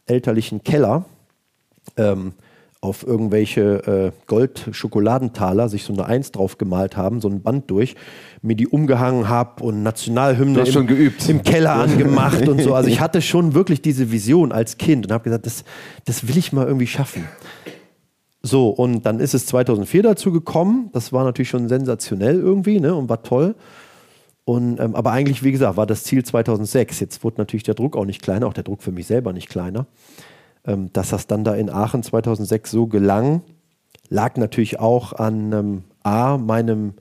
elterlichen 0.07 0.63
Keller 0.63 1.05
ähm, 1.97 2.33
auf 2.83 3.07
irgendwelche 3.07 4.13
äh, 4.13 4.27
Gold-Schokoladentaler 4.27 5.69
sich 5.69 5.85
so 5.85 5.93
eine 5.93 6.05
Eins 6.07 6.33
drauf 6.33 6.59
gemalt 6.59 6.97
haben, 6.97 7.21
so 7.21 7.29
ein 7.29 7.41
Band 7.41 7.71
durch, 7.71 7.95
mir 8.43 8.57
die 8.57 8.67
umgehangen 8.67 9.29
habe 9.29 9.63
und 9.63 9.85
Nationalhymne 9.85 10.63
im, 10.63 11.13
im, 11.29 11.43
Keller 11.45 11.75
angemacht 11.75 12.49
und 12.49 12.61
so. 12.61 12.75
Also 12.75 12.91
ich 12.91 12.99
hatte 13.01 13.23
schon 13.23 13.55
wirklich 13.55 13.83
diese 13.83 14.11
Vision 14.11 14.51
als 14.51 14.79
Kind 14.79 15.07
und 15.07 15.13
habe 15.13 15.23
gesagt, 15.23 15.47
das, 15.47 15.63
das 16.07 16.27
will 16.27 16.37
ich 16.37 16.53
mal 16.53 16.67
irgendwie 16.67 16.89
schaffen. 16.89 17.29
So, 18.43 18.71
und 18.71 19.07
dann 19.07 19.21
ist 19.21 19.35
es 19.35 19.47
2004 19.47 20.03
dazu 20.03 20.33
gekommen. 20.33 20.91
Das 20.93 21.13
war 21.13 21.25
natürlich 21.25 21.49
schon 21.49 21.69
sensationell 21.69 22.41
irgendwie 22.41 22.81
ne, 22.81 22.95
und 22.95 23.09
war 23.09 23.23
toll. 23.23 23.55
Und, 24.45 24.81
ähm, 24.81 24.97
aber 24.97 25.13
eigentlich, 25.13 25.45
wie 25.45 25.53
gesagt, 25.53 25.77
war 25.77 25.87
das 25.87 26.03
Ziel 26.03 26.25
2006. 26.25 26.99
Jetzt 26.99 27.23
wurde 27.23 27.41
natürlich 27.41 27.63
der 27.63 27.75
Druck 27.75 27.97
auch 27.97 28.05
nicht 28.05 28.23
kleiner, 28.23 28.49
auch 28.49 28.53
der 28.53 28.65
Druck 28.65 28.83
für 28.83 28.91
mich 28.91 29.07
selber 29.07 29.33
nicht 29.33 29.49
kleiner. 29.49 29.87
Ähm, 30.65 30.93
dass 30.93 31.11
das 31.11 31.29
dann 31.29 31.45
da 31.45 31.55
in 31.55 31.71
Aachen 31.71 32.03
2006 32.03 32.71
so 32.71 32.87
gelang, 32.87 33.43
lag 34.09 34.37
natürlich 34.37 34.81
auch 34.81 35.13
an 35.13 35.53
ähm, 35.53 35.85
A, 36.03 36.37
meinem 36.37 36.95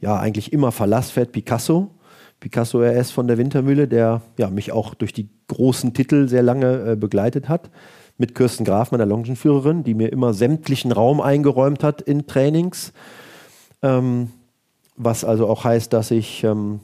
ja 0.00 0.18
eigentlich 0.18 0.52
immer 0.52 0.72
Verlasspferd 0.72 1.32
Picasso. 1.32 1.90
Picasso 2.40 2.82
RS 2.82 3.12
von 3.12 3.28
der 3.28 3.38
Wintermühle, 3.38 3.86
der 3.86 4.22
ja, 4.36 4.50
mich 4.50 4.72
auch 4.72 4.94
durch 4.94 5.12
die 5.12 5.28
großen 5.48 5.94
Titel 5.94 6.28
sehr 6.28 6.42
lange 6.42 6.92
äh, 6.92 6.96
begleitet 6.96 7.48
hat. 7.48 7.70
Mit 8.18 8.34
Kirsten 8.34 8.64
Graf, 8.64 8.92
meiner 8.92 9.06
Longenführerin, 9.06 9.84
die 9.84 9.94
mir 9.94 10.12
immer 10.12 10.34
sämtlichen 10.34 10.92
Raum 10.92 11.20
eingeräumt 11.20 11.82
hat 11.82 12.02
in 12.02 12.26
Trainings. 12.26 12.92
Ähm, 13.82 14.30
was 14.96 15.24
also 15.24 15.48
auch 15.48 15.64
heißt, 15.64 15.92
dass 15.92 16.10
ich, 16.10 16.44
ähm, 16.44 16.80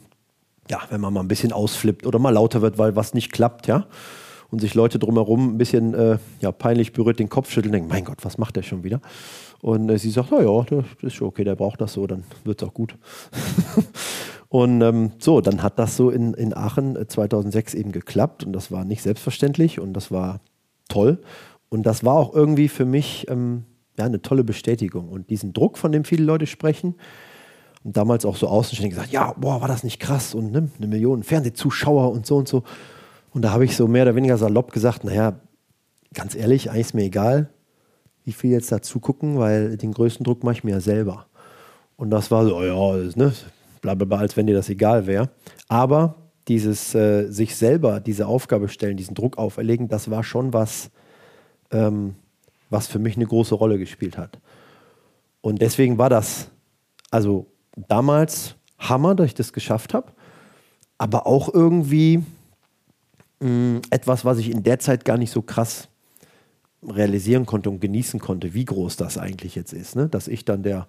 ja, 0.71 0.81
wenn 0.91 1.01
man 1.01 1.13
mal 1.13 1.21
ein 1.21 1.29
bisschen 1.29 1.53
ausflippt 1.53 2.07
oder 2.07 2.19
mal 2.19 2.31
lauter 2.31 2.63
wird, 2.63 2.79
weil 2.79 2.97
was 2.97 3.15
nicht 3.15 3.33
klappt, 3.33 3.67
ja, 3.67 3.87
und 4.51 4.61
sich 4.61 4.75
Leute 4.75 4.99
drumherum 4.99 5.55
ein 5.55 5.59
bisschen 5.59 5.95
äh, 5.95 6.19
ja, 6.41 6.53
peinlich 6.53 6.93
berührt 6.93 7.19
den 7.19 7.29
Kopf 7.29 7.51
schütteln 7.51 7.73
denken, 7.73 7.89
mein 7.89 8.05
Gott, 8.05 8.25
was 8.25 8.39
macht 8.39 8.57
der 8.57 8.63
schon 8.63 8.83
wieder? 8.83 9.01
Und 9.61 9.91
äh, 9.91 9.99
sie 9.99 10.11
sagt, 10.11 10.29
na 10.31 10.43
ja, 10.43 10.63
das 10.63 10.85
ist 11.03 11.15
schon 11.15 11.29
okay, 11.29 11.45
der 11.45 11.57
braucht 11.57 11.81
das 11.81 11.93
so, 11.93 12.07
dann 12.07 12.25
wird 12.45 12.63
es 12.63 12.69
auch 12.69 12.75
gut. 12.75 12.97
und 14.49 14.81
ähm, 14.81 15.13
so, 15.19 15.41
dann 15.41 15.63
hat 15.63 15.79
das 15.79 15.97
so 15.97 16.11
in, 16.11 16.35
in 16.35 16.57
Aachen 16.57 16.97
2006 17.07 17.75
äh, 17.75 17.79
eben 17.79 17.93
geklappt 17.93 18.45
und 18.45 18.53
das 18.53 18.73
war 18.73 18.85
nicht 18.85 19.03
selbstverständlich 19.03 19.81
und 19.81 19.93
das 19.93 20.11
war 20.11 20.41
toll. 20.89 21.21
Und 21.69 21.85
das 21.85 22.05
war 22.05 22.15
auch 22.15 22.35
irgendwie 22.35 22.69
für 22.69 22.85
mich 22.85 23.27
ähm, 23.29 23.65
ja, 23.99 24.07
eine 24.07 24.23
tolle 24.23 24.45
Bestätigung. 24.45 25.09
Und 25.09 25.31
diesen 25.31 25.53
Druck, 25.53 25.79
von 25.79 25.93
dem 25.93 26.05
viele 26.05 26.25
Leute 26.25 26.47
sprechen, 26.47 26.95
und 27.85 27.97
damals 27.97 28.25
auch 28.25 28.37
so 28.37 28.49
außenstehend 28.49 28.93
gesagt, 28.93 29.13
ja, 29.13 29.35
boah, 29.37 29.61
war 29.61 29.69
das 29.69 29.85
nicht 29.85 30.01
krass 30.01 30.35
und 30.35 30.51
ne, 30.51 30.69
eine 30.77 30.87
Million 30.89 31.23
Fernsehzuschauer 31.23 32.11
und 32.11 32.27
so 32.27 32.37
und 32.37 32.49
so. 32.49 32.65
Und 33.31 33.43
da 33.43 33.53
habe 33.53 33.65
ich 33.65 33.77
so 33.77 33.87
mehr 33.87 34.03
oder 34.03 34.17
weniger 34.17 34.37
salopp 34.37 34.73
gesagt, 34.73 35.05
naja, 35.05 35.41
ganz 36.13 36.35
ehrlich, 36.35 36.71
eigentlich 36.71 36.87
ist 36.87 36.95
mir 36.95 37.05
egal, 37.05 37.51
wie 38.25 38.33
viel 38.33 38.51
jetzt 38.51 38.73
da 38.73 38.83
zugucken, 38.83 39.39
weil 39.39 39.77
den 39.77 39.93
größten 39.93 40.25
Druck 40.25 40.45
mache 40.45 40.55
ich 40.55 40.65
mir 40.65 40.73
ja 40.73 40.81
selber. 40.81 41.27
Und 41.97 42.11
das 42.11 42.31
war 42.31 42.45
so, 42.45 42.63
ja, 42.63 43.11
ne, 43.17 43.33
blablabla, 43.81 44.19
als 44.19 44.37
wenn 44.37 44.47
dir 44.47 44.55
das 44.55 44.69
egal 44.69 45.07
wäre. 45.07 45.31
Aber 45.69 46.17
dieses 46.49 46.95
äh, 46.95 47.31
sich 47.31 47.57
selber 47.57 48.01
diese 48.01 48.27
Aufgabe 48.27 48.69
stellen, 48.69 48.97
diesen 48.97 49.15
Druck 49.15 49.39
auferlegen, 49.39 49.89
das 49.89 50.11
war 50.11 50.25
schon 50.25 50.53
was, 50.53 50.91
ähm, 51.71 52.15
was 52.71 52.87
für 52.87 52.99
mich 52.99 53.17
eine 53.17 53.27
große 53.27 53.55
Rolle 53.55 53.79
gespielt 53.79 54.17
hat. 54.17 54.39
Und 55.41 55.61
deswegen 55.63 55.99
war 55.99 56.11
das, 56.11 56.49
also 57.11 57.47
damals 57.77 58.57
Hammer, 58.79 59.15
dass 59.15 59.27
ich 59.27 59.35
das 59.35 59.53
geschafft 59.53 59.95
habe, 59.95 60.13
aber 60.97 61.27
auch 61.27 61.53
irgendwie 61.53 62.23
mh, 63.41 63.83
etwas, 63.91 64.25
was 64.25 64.39
ich 64.39 64.51
in 64.51 64.63
der 64.63 64.79
Zeit 64.79 65.05
gar 65.05 65.19
nicht 65.19 65.31
so 65.31 65.43
krass 65.43 65.89
realisieren 66.87 67.47
konnte 67.47 67.71
und 67.71 67.81
genießen 67.81 68.21
konnte, 68.21 68.55
wie 68.55 68.65
groß 68.65 68.97
das 68.97 69.19
eigentlich 69.19 69.55
jetzt 69.55 69.73
ist. 69.73 69.97
Ne? 69.97 70.09
Dass 70.09 70.29
ich 70.29 70.45
dann 70.45 70.63
der 70.63 70.87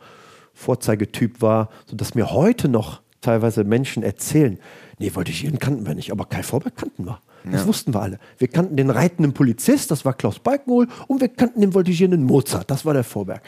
Vorzeigetyp 0.53 1.41
war, 1.41 1.69
sodass 1.85 2.15
mir 2.15 2.31
heute 2.31 2.69
noch 2.69 3.01
teilweise 3.21 3.63
Menschen 3.63 4.03
erzählen, 4.03 4.59
nee, 4.99 5.09
Voltigieren 5.09 5.59
kannten 5.59 5.85
wir 5.85 5.95
nicht, 5.95 6.11
aber 6.11 6.25
Kai 6.25 6.43
Vorberg 6.43 6.75
kannten 6.75 7.05
wir. 7.05 7.19
Das 7.45 7.61
ja. 7.61 7.67
wussten 7.67 7.93
wir 7.93 8.01
alle. 8.01 8.19
Wir 8.37 8.49
kannten 8.49 8.75
den 8.75 8.89
reitenden 8.89 9.33
Polizist, 9.33 9.91
das 9.91 10.05
war 10.05 10.13
Klaus 10.13 10.39
Balkenhol, 10.39 10.87
und 11.07 11.21
wir 11.21 11.29
kannten 11.29 11.61
den 11.61 11.73
voltigierenden 11.73 12.23
Mozart, 12.23 12.69
das 12.69 12.85
war 12.85 12.93
der 12.93 13.03
Vorberg. 13.03 13.41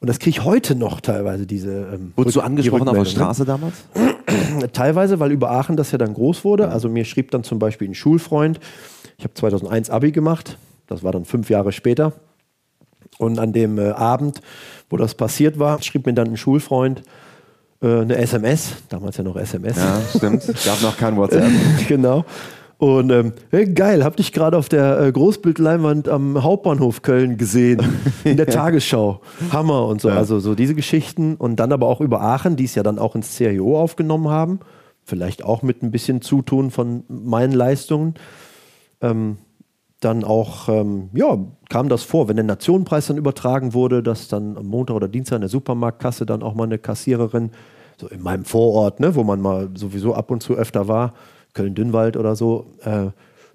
Und 0.00 0.08
das 0.08 0.18
kriege 0.18 0.30
ich 0.30 0.44
heute 0.44 0.74
noch 0.74 1.00
teilweise, 1.00 1.46
diese. 1.46 1.92
Ähm, 1.94 2.12
Wurdest 2.16 2.34
du 2.34 2.40
angesprochen 2.40 2.88
auf 2.88 2.94
der 2.94 3.04
ne? 3.04 3.08
Straße 3.08 3.44
damals? 3.44 3.84
teilweise, 4.72 5.20
weil 5.20 5.30
über 5.30 5.52
Aachen 5.52 5.76
das 5.76 5.92
ja 5.92 5.98
dann 5.98 6.12
groß 6.12 6.44
wurde. 6.44 6.70
Also 6.70 6.88
mir 6.88 7.04
schrieb 7.04 7.30
dann 7.30 7.44
zum 7.44 7.60
Beispiel 7.60 7.88
ein 7.88 7.94
Schulfreund, 7.94 8.58
ich 9.16 9.24
habe 9.24 9.34
2001 9.34 9.90
Abi 9.90 10.10
gemacht, 10.10 10.58
das 10.88 11.04
war 11.04 11.12
dann 11.12 11.24
fünf 11.24 11.50
Jahre 11.50 11.70
später. 11.70 12.14
Und 13.18 13.38
an 13.38 13.52
dem 13.52 13.78
äh, 13.78 13.90
Abend, 13.90 14.40
wo 14.90 14.96
das 14.96 15.14
passiert 15.14 15.60
war, 15.60 15.80
schrieb 15.82 16.06
mir 16.06 16.14
dann 16.14 16.28
ein 16.28 16.36
Schulfreund 16.36 17.02
eine 17.88 18.16
SMS, 18.16 18.74
damals 18.88 19.16
ja 19.16 19.24
noch 19.24 19.36
SMS. 19.36 19.76
Ja, 19.76 20.00
stimmt. 20.16 20.46
Gab 20.64 20.82
noch 20.82 20.96
kein 20.96 21.16
WhatsApp. 21.16 21.50
genau. 21.88 22.24
Und 22.82 23.12
ähm, 23.12 23.32
hey, 23.50 23.66
geil, 23.72 24.02
hab 24.02 24.16
dich 24.16 24.32
gerade 24.32 24.58
auf 24.58 24.68
der 24.68 24.98
äh, 25.00 25.12
Großbildleinwand 25.12 26.08
am 26.08 26.42
Hauptbahnhof 26.42 27.02
Köln 27.02 27.36
gesehen, 27.36 27.80
in 28.24 28.36
der 28.36 28.46
Tagesschau. 28.48 29.20
Hammer 29.52 29.86
und 29.86 30.00
so. 30.00 30.08
Ja. 30.08 30.16
Also 30.16 30.40
so 30.40 30.56
diese 30.56 30.74
Geschichten. 30.74 31.36
Und 31.36 31.60
dann 31.60 31.70
aber 31.70 31.86
auch 31.86 32.00
über 32.00 32.22
Aachen, 32.22 32.56
die 32.56 32.64
es 32.64 32.74
ja 32.74 32.82
dann 32.82 32.98
auch 32.98 33.14
ins 33.14 33.36
CIO 33.36 33.80
aufgenommen 33.80 34.30
haben. 34.30 34.58
Vielleicht 35.04 35.44
auch 35.44 35.62
mit 35.62 35.84
ein 35.84 35.92
bisschen 35.92 36.22
Zutun 36.22 36.72
von 36.72 37.04
meinen 37.08 37.52
Leistungen. 37.52 38.14
Ähm, 39.00 39.38
dann 40.04 40.24
auch, 40.24 40.68
ähm, 40.68 41.10
ja, 41.14 41.38
kam 41.68 41.88
das 41.88 42.02
vor, 42.02 42.28
wenn 42.28 42.36
der 42.36 42.44
Nationenpreis 42.44 43.06
dann 43.06 43.16
übertragen 43.16 43.72
wurde, 43.72 44.02
dass 44.02 44.28
dann 44.28 44.56
am 44.56 44.66
Montag 44.66 44.96
oder 44.96 45.08
Dienstag 45.08 45.36
in 45.36 45.42
der 45.42 45.48
Supermarktkasse 45.48 46.26
dann 46.26 46.42
auch 46.42 46.54
mal 46.54 46.64
eine 46.64 46.78
Kassiererin, 46.78 47.50
so 48.00 48.08
in 48.08 48.20
meinem 48.20 48.44
Vorort, 48.44 48.98
ne, 49.00 49.14
wo 49.14 49.22
man 49.22 49.40
mal 49.40 49.68
sowieso 49.74 50.14
ab 50.14 50.30
und 50.30 50.42
zu 50.42 50.54
öfter 50.54 50.88
war, 50.88 51.14
Köln-Dünnwald 51.54 52.16
oder 52.16 52.34
so, 52.34 52.66
äh, 52.84 53.10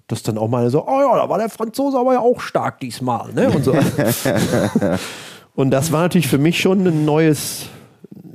dass 0.06 0.22
dann 0.22 0.38
auch 0.38 0.48
mal 0.48 0.70
so, 0.70 0.86
oh 0.86 1.00
ja, 1.00 1.16
da 1.16 1.28
war 1.28 1.38
der 1.38 1.50
Franzose 1.50 1.98
aber 1.98 2.14
ja 2.14 2.20
auch 2.20 2.40
stark 2.40 2.80
diesmal, 2.80 3.30
ne? 3.34 3.50
Und 3.50 3.62
so. 3.62 3.74
und 5.54 5.70
das 5.70 5.92
war 5.92 6.00
natürlich 6.00 6.28
für 6.28 6.38
mich 6.38 6.58
schon 6.58 6.86
ein 6.86 7.04
neues 7.04 7.66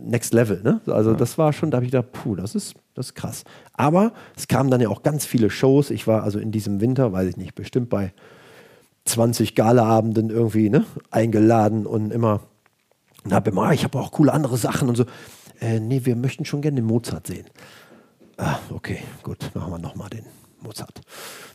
Next 0.06 0.34
Level, 0.34 0.62
ne? 0.64 0.82
Also 0.88 1.14
das 1.14 1.38
war 1.38 1.54
schon, 1.54 1.72
da 1.72 1.78
habe 1.78 1.86
ich 1.86 1.92
gedacht, 1.92 2.12
puh, 2.12 2.36
das 2.36 2.56
ist, 2.56 2.76
das 2.94 3.08
ist 3.08 3.16
krass. 3.16 3.44
Aber 3.74 4.14
es 4.36 4.48
kamen 4.48 4.70
dann 4.70 4.82
ja 4.82 4.90
auch 4.90 5.04
ganz 5.04 5.26
viele 5.26 5.50
Shows. 5.50 5.90
Ich 5.90 6.08
war 6.08 6.24
also 6.24 6.40
in 6.40 6.52
diesem 6.52 6.82
Winter, 6.82 7.12
weiß 7.14 7.30
ich 7.30 7.38
nicht, 7.38 7.56
bestimmt 7.56 7.90
bei 7.90 8.14
20 9.06 9.56
Galaabenden 9.56 10.30
irgendwie 10.30 10.70
ne, 10.70 10.86
eingeladen 11.12 11.86
und 11.86 12.12
immer 12.12 12.42
und 13.24 13.34
habe 13.34 13.52
immer, 13.52 13.64
ah, 13.64 13.74
ich 13.74 13.84
habe 13.84 13.98
auch 14.00 14.12
coole 14.12 14.34
andere 14.34 14.58
Sachen 14.58 14.90
und 14.90 14.96
so. 14.96 15.06
Äh, 15.62 15.80
nee, 15.80 16.02
wir 16.04 16.16
möchten 16.16 16.46
schon 16.46 16.62
gerne 16.62 16.76
den 16.76 16.86
Mozart 16.86 17.28
sehen. 17.28 17.46
Ah, 18.38 18.58
okay, 18.70 19.00
gut, 19.22 19.52
machen 19.54 19.72
wir 19.72 19.80
nochmal 19.80 20.10
den 20.10 20.26
Mozart. 20.62 21.02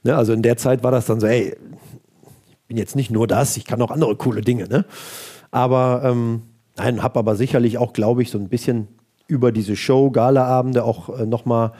Ne, 0.02 0.16
also 0.16 0.32
in 0.32 0.42
der 0.42 0.56
Zeit 0.56 0.82
war 0.82 0.90
das 0.90 1.06
dann 1.06 1.20
so, 1.20 1.26
ey, 1.26 1.56
ich 2.52 2.66
bin 2.68 2.76
jetzt 2.76 2.96
nicht 2.96 3.10
nur 3.10 3.26
das, 3.26 3.56
ich 3.56 3.64
kann 3.64 3.82
auch 3.82 3.90
andere 3.90 4.16
coole 4.16 4.40
Dinge. 4.40 4.68
Ne? 4.68 4.84
Aber 5.50 6.02
ähm, 6.04 6.42
nein, 6.78 7.02
habe 7.02 7.18
aber 7.18 7.36
sicherlich 7.36 7.78
auch, 7.78 7.92
glaube 7.92 8.22
ich, 8.22 8.30
so 8.30 8.38
ein 8.38 8.48
bisschen 8.48 8.88
über 9.26 9.52
diese 9.52 9.76
Show, 9.76 10.10
Galaabende 10.10 10.84
auch 10.84 11.20
äh, 11.20 11.26
nochmal 11.26 11.72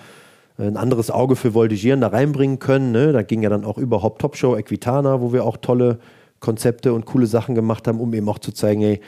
ein 0.58 0.76
anderes 0.76 1.11
Auge 1.11 1.37
für 1.37 1.54
Voltigieren 1.54 2.00
da 2.00 2.08
reinbringen 2.08 2.58
können. 2.58 2.90
Ne? 2.90 3.12
Da 3.12 3.22
ging 3.22 3.42
ja 3.42 3.48
dann 3.48 3.64
auch 3.64 3.78
überhaupt 3.78 4.20
Top 4.20 4.37
Show, 4.37 4.56
Equitana, 4.56 5.20
wo 5.20 5.32
wir 5.32 5.44
auch 5.44 5.56
tolle 5.56 6.00
Konzepte 6.40 6.92
und 6.92 7.06
coole 7.06 7.26
Sachen 7.26 7.54
gemacht 7.54 7.87
haben, 7.87 8.00
um 8.00 8.12
eben 8.12 8.28
auch 8.28 8.38
zu 8.38 8.52
zeigen, 8.52 8.82
ey, 8.82 9.00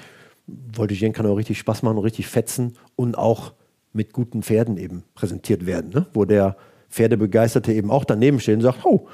Voltigieren 0.72 1.12
kann 1.12 1.26
auch 1.26 1.36
richtig 1.36 1.58
Spaß 1.58 1.82
machen 1.82 1.98
und 1.98 2.04
richtig 2.04 2.26
fetzen 2.26 2.76
und 2.96 3.16
auch 3.18 3.52
mit 3.92 4.12
guten 4.12 4.42
Pferden 4.42 4.76
eben 4.78 5.04
präsentiert 5.14 5.66
werden, 5.66 5.90
ne? 5.90 6.06
wo 6.12 6.24
der 6.24 6.56
Pferdebegeisterte 6.88 7.72
eben 7.72 7.90
auch 7.90 8.04
daneben 8.04 8.40
steht 8.40 8.56
und 8.56 8.62
sagt, 8.62 8.84
oh, 8.84 9.06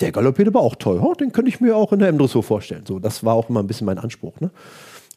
der 0.00 0.12
galoppiert 0.12 0.48
aber 0.48 0.60
auch 0.60 0.74
toll, 0.74 1.00
oh, 1.02 1.14
den 1.14 1.32
könnte 1.32 1.50
ich 1.50 1.60
mir 1.60 1.76
auch 1.76 1.92
in 1.92 1.98
der 1.98 2.08
M-Dressur 2.08 2.42
vorstellen. 2.42 2.84
So, 2.86 2.98
das 2.98 3.24
war 3.24 3.34
auch 3.34 3.48
immer 3.50 3.60
ein 3.60 3.66
bisschen 3.66 3.86
mein 3.86 3.98
Anspruch. 3.98 4.40
Ne? 4.40 4.50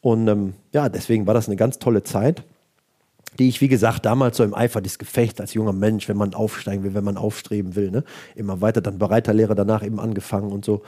Und 0.04 0.28
ähm, 0.28 0.52
ja, 0.70 0.90
deswegen 0.90 1.26
war 1.26 1.32
das 1.32 1.48
eine 1.48 1.56
ganz 1.56 1.78
tolle 1.78 2.02
Zeit, 2.02 2.42
die 3.38 3.48
ich, 3.48 3.62
wie 3.62 3.68
gesagt, 3.68 4.04
damals 4.04 4.36
so 4.36 4.44
im 4.44 4.52
Eifer 4.52 4.82
des 4.82 4.98
Gefechts 4.98 5.40
als 5.40 5.54
junger 5.54 5.72
Mensch, 5.72 6.10
wenn 6.10 6.18
man 6.18 6.34
aufsteigen 6.34 6.84
will, 6.84 6.92
wenn 6.92 7.04
man 7.04 7.16
aufstreben 7.16 7.74
will, 7.74 7.90
ne? 7.90 8.04
immer 8.34 8.60
weiter, 8.60 8.82
dann 8.82 8.98
Bereiterlehre 8.98 9.54
danach 9.54 9.82
eben 9.82 9.98
angefangen 9.98 10.52
und 10.52 10.62
so. 10.62 10.82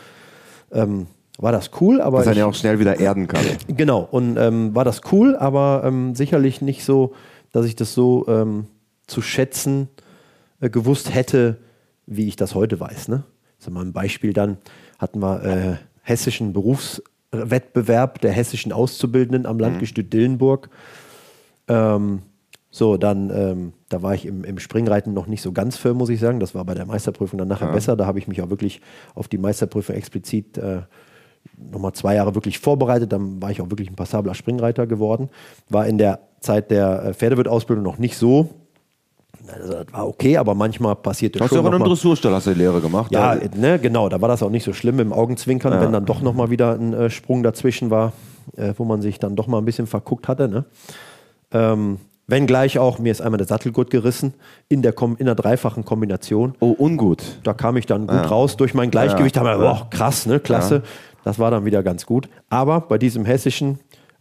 Ähm, 0.70 1.06
war 1.38 1.50
das 1.50 1.70
cool, 1.80 2.02
aber. 2.02 2.18
Was 2.18 2.26
er 2.26 2.34
ja 2.34 2.44
auch 2.44 2.54
schnell 2.54 2.78
wieder 2.78 3.00
erden 3.00 3.26
kann. 3.26 3.42
Genau, 3.68 4.06
und 4.10 4.36
ähm, 4.36 4.74
war 4.74 4.84
das 4.84 5.00
cool, 5.12 5.34
aber 5.34 5.80
ähm, 5.86 6.14
sicherlich 6.14 6.60
nicht 6.60 6.84
so, 6.84 7.14
dass 7.52 7.64
ich 7.64 7.74
das 7.74 7.94
so 7.94 8.26
ähm, 8.28 8.66
zu 9.06 9.22
schätzen 9.22 9.88
äh, 10.60 10.68
gewusst 10.68 11.14
hätte, 11.14 11.56
wie 12.04 12.28
ich 12.28 12.36
das 12.36 12.54
heute 12.54 12.80
weiß. 12.80 13.08
Ne? 13.08 13.22
Sag 13.58 13.72
mal 13.72 13.82
ein 13.82 13.94
Beispiel 13.94 14.34
dann 14.34 14.58
hatten 14.98 15.20
wir 15.20 15.42
äh, 15.42 15.76
hessischen 16.02 16.52
Berufswettbewerb 17.36 18.20
der 18.20 18.32
hessischen 18.32 18.72
Auszubildenden 18.72 19.46
am 19.46 19.58
Landgestüt 19.58 20.12
Dillenburg. 20.12 20.70
Ähm, 21.68 22.22
so, 22.70 22.96
dann, 22.96 23.30
ähm, 23.30 23.72
da 23.88 24.02
war 24.02 24.14
ich 24.14 24.26
im, 24.26 24.44
im, 24.44 24.58
Springreiten 24.58 25.14
noch 25.14 25.26
nicht 25.26 25.40
so 25.40 25.52
ganz 25.52 25.76
firm, 25.76 25.96
muss 25.96 26.10
ich 26.10 26.20
sagen. 26.20 26.40
Das 26.40 26.54
war 26.54 26.64
bei 26.64 26.74
der 26.74 26.84
Meisterprüfung 26.84 27.38
dann 27.38 27.48
nachher 27.48 27.68
ja. 27.68 27.72
besser. 27.72 27.96
Da 27.96 28.06
habe 28.06 28.18
ich 28.18 28.28
mich 28.28 28.42
auch 28.42 28.50
wirklich 28.50 28.82
auf 29.14 29.28
die 29.28 29.38
Meisterprüfung 29.38 29.94
explizit 29.96 30.58
äh, 30.58 30.82
nochmal 31.56 31.92
zwei 31.92 32.16
Jahre 32.16 32.34
wirklich 32.34 32.58
vorbereitet. 32.58 33.12
Dann 33.12 33.40
war 33.40 33.50
ich 33.50 33.62
auch 33.62 33.70
wirklich 33.70 33.88
ein 33.88 33.96
passabler 33.96 34.34
Springreiter 34.34 34.86
geworden. 34.86 35.30
War 35.70 35.86
in 35.86 35.96
der 35.96 36.20
Zeit 36.40 36.70
der 36.70 37.02
äh, 37.02 37.14
Pferdewirt-Ausbildung 37.14 37.82
noch 37.82 37.98
nicht 37.98 38.18
so 38.18 38.50
also 39.52 39.72
das 39.72 39.92
war 39.92 40.06
okay, 40.06 40.36
aber 40.36 40.54
manchmal 40.54 40.96
passierte 40.96 41.38
hast 41.38 41.48
schon. 41.48 41.58
Hast 41.58 41.64
du 41.64 41.68
auch 41.68 41.72
in 41.72 41.80
einem 41.80 41.88
Dressurstall 41.88 42.32
hast 42.34 42.46
du 42.46 42.52
die 42.52 42.58
Lehre 42.58 42.80
gemacht? 42.80 43.12
Ja, 43.12 43.36
ne, 43.54 43.78
genau, 43.78 44.08
da 44.08 44.20
war 44.20 44.28
das 44.28 44.42
auch 44.42 44.50
nicht 44.50 44.64
so 44.64 44.72
schlimm 44.72 45.00
im 45.00 45.12
Augenzwinkern, 45.12 45.72
ja. 45.72 45.80
wenn 45.80 45.92
dann 45.92 46.04
doch 46.04 46.22
nochmal 46.22 46.50
wieder 46.50 46.74
ein 46.74 46.92
äh, 46.92 47.10
Sprung 47.10 47.42
dazwischen 47.42 47.90
war, 47.90 48.12
äh, 48.56 48.74
wo 48.76 48.84
man 48.84 49.02
sich 49.02 49.18
dann 49.18 49.36
doch 49.36 49.46
mal 49.46 49.58
ein 49.58 49.64
bisschen 49.64 49.86
verguckt 49.86 50.28
hatte. 50.28 50.48
Ne? 50.48 50.64
Ähm, 51.52 51.98
Wenngleich 52.28 52.80
auch, 52.80 52.98
mir 52.98 53.12
ist 53.12 53.20
einmal 53.20 53.38
der 53.38 53.46
Sattelgurt 53.46 53.90
gerissen 53.90 54.34
in 54.68 54.82
der, 54.82 54.94
in 55.18 55.26
der 55.26 55.36
dreifachen 55.36 55.84
Kombination. 55.84 56.56
Oh, 56.58 56.74
ungut. 56.76 57.22
Da 57.44 57.54
kam 57.54 57.76
ich 57.76 57.86
dann 57.86 58.08
gut 58.08 58.16
ja. 58.16 58.26
raus 58.26 58.56
durch 58.56 58.74
mein 58.74 58.90
Gleichgewicht. 58.90 59.36
Ja. 59.36 59.44
Da 59.44 59.50
haben 59.50 59.60
wir, 59.60 59.70
oh, 59.70 59.86
krass, 59.90 60.26
ne? 60.26 60.40
Klasse. 60.40 60.74
Ja. 60.76 60.82
Das 61.22 61.38
war 61.38 61.52
dann 61.52 61.64
wieder 61.64 61.84
ganz 61.84 62.04
gut. 62.04 62.28
Aber 62.50 62.80
bei 62.80 62.98
diesem 62.98 63.24
hessischen 63.24 63.78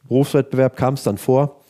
Berufswettbewerb 0.08 0.76
kam 0.76 0.94
es 0.94 1.04
dann 1.04 1.18
vor, 1.18 1.62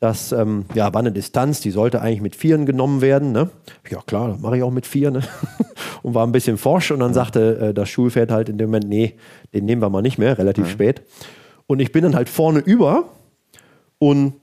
dass, 0.00 0.32
ähm, 0.32 0.64
ja, 0.74 0.92
war 0.94 1.00
eine 1.00 1.12
Distanz, 1.12 1.60
die 1.60 1.70
sollte 1.70 2.00
eigentlich 2.00 2.22
mit 2.22 2.34
Vieren 2.34 2.64
genommen 2.64 3.02
werden. 3.02 3.32
Ne? 3.32 3.50
Ja, 3.90 4.00
klar, 4.06 4.28
das 4.28 4.40
mache 4.40 4.56
ich 4.56 4.62
auch 4.62 4.70
mit 4.70 4.86
Vier. 4.86 5.10
Ne? 5.10 5.20
und 6.02 6.14
war 6.14 6.26
ein 6.26 6.32
bisschen 6.32 6.56
forsch 6.56 6.90
und 6.90 7.00
dann 7.00 7.12
sagte 7.12 7.58
äh, 7.58 7.74
das 7.74 7.90
Schulpferd 7.90 8.30
halt 8.30 8.48
in 8.48 8.56
dem 8.56 8.70
Moment, 8.70 8.88
nee, 8.88 9.14
den 9.52 9.66
nehmen 9.66 9.82
wir 9.82 9.90
mal 9.90 10.00
nicht 10.00 10.18
mehr, 10.18 10.38
relativ 10.38 10.64
mhm. 10.64 10.70
spät. 10.70 11.02
Und 11.66 11.80
ich 11.80 11.92
bin 11.92 12.02
dann 12.02 12.16
halt 12.16 12.30
vorne 12.30 12.60
über 12.60 13.04
und 13.98 14.34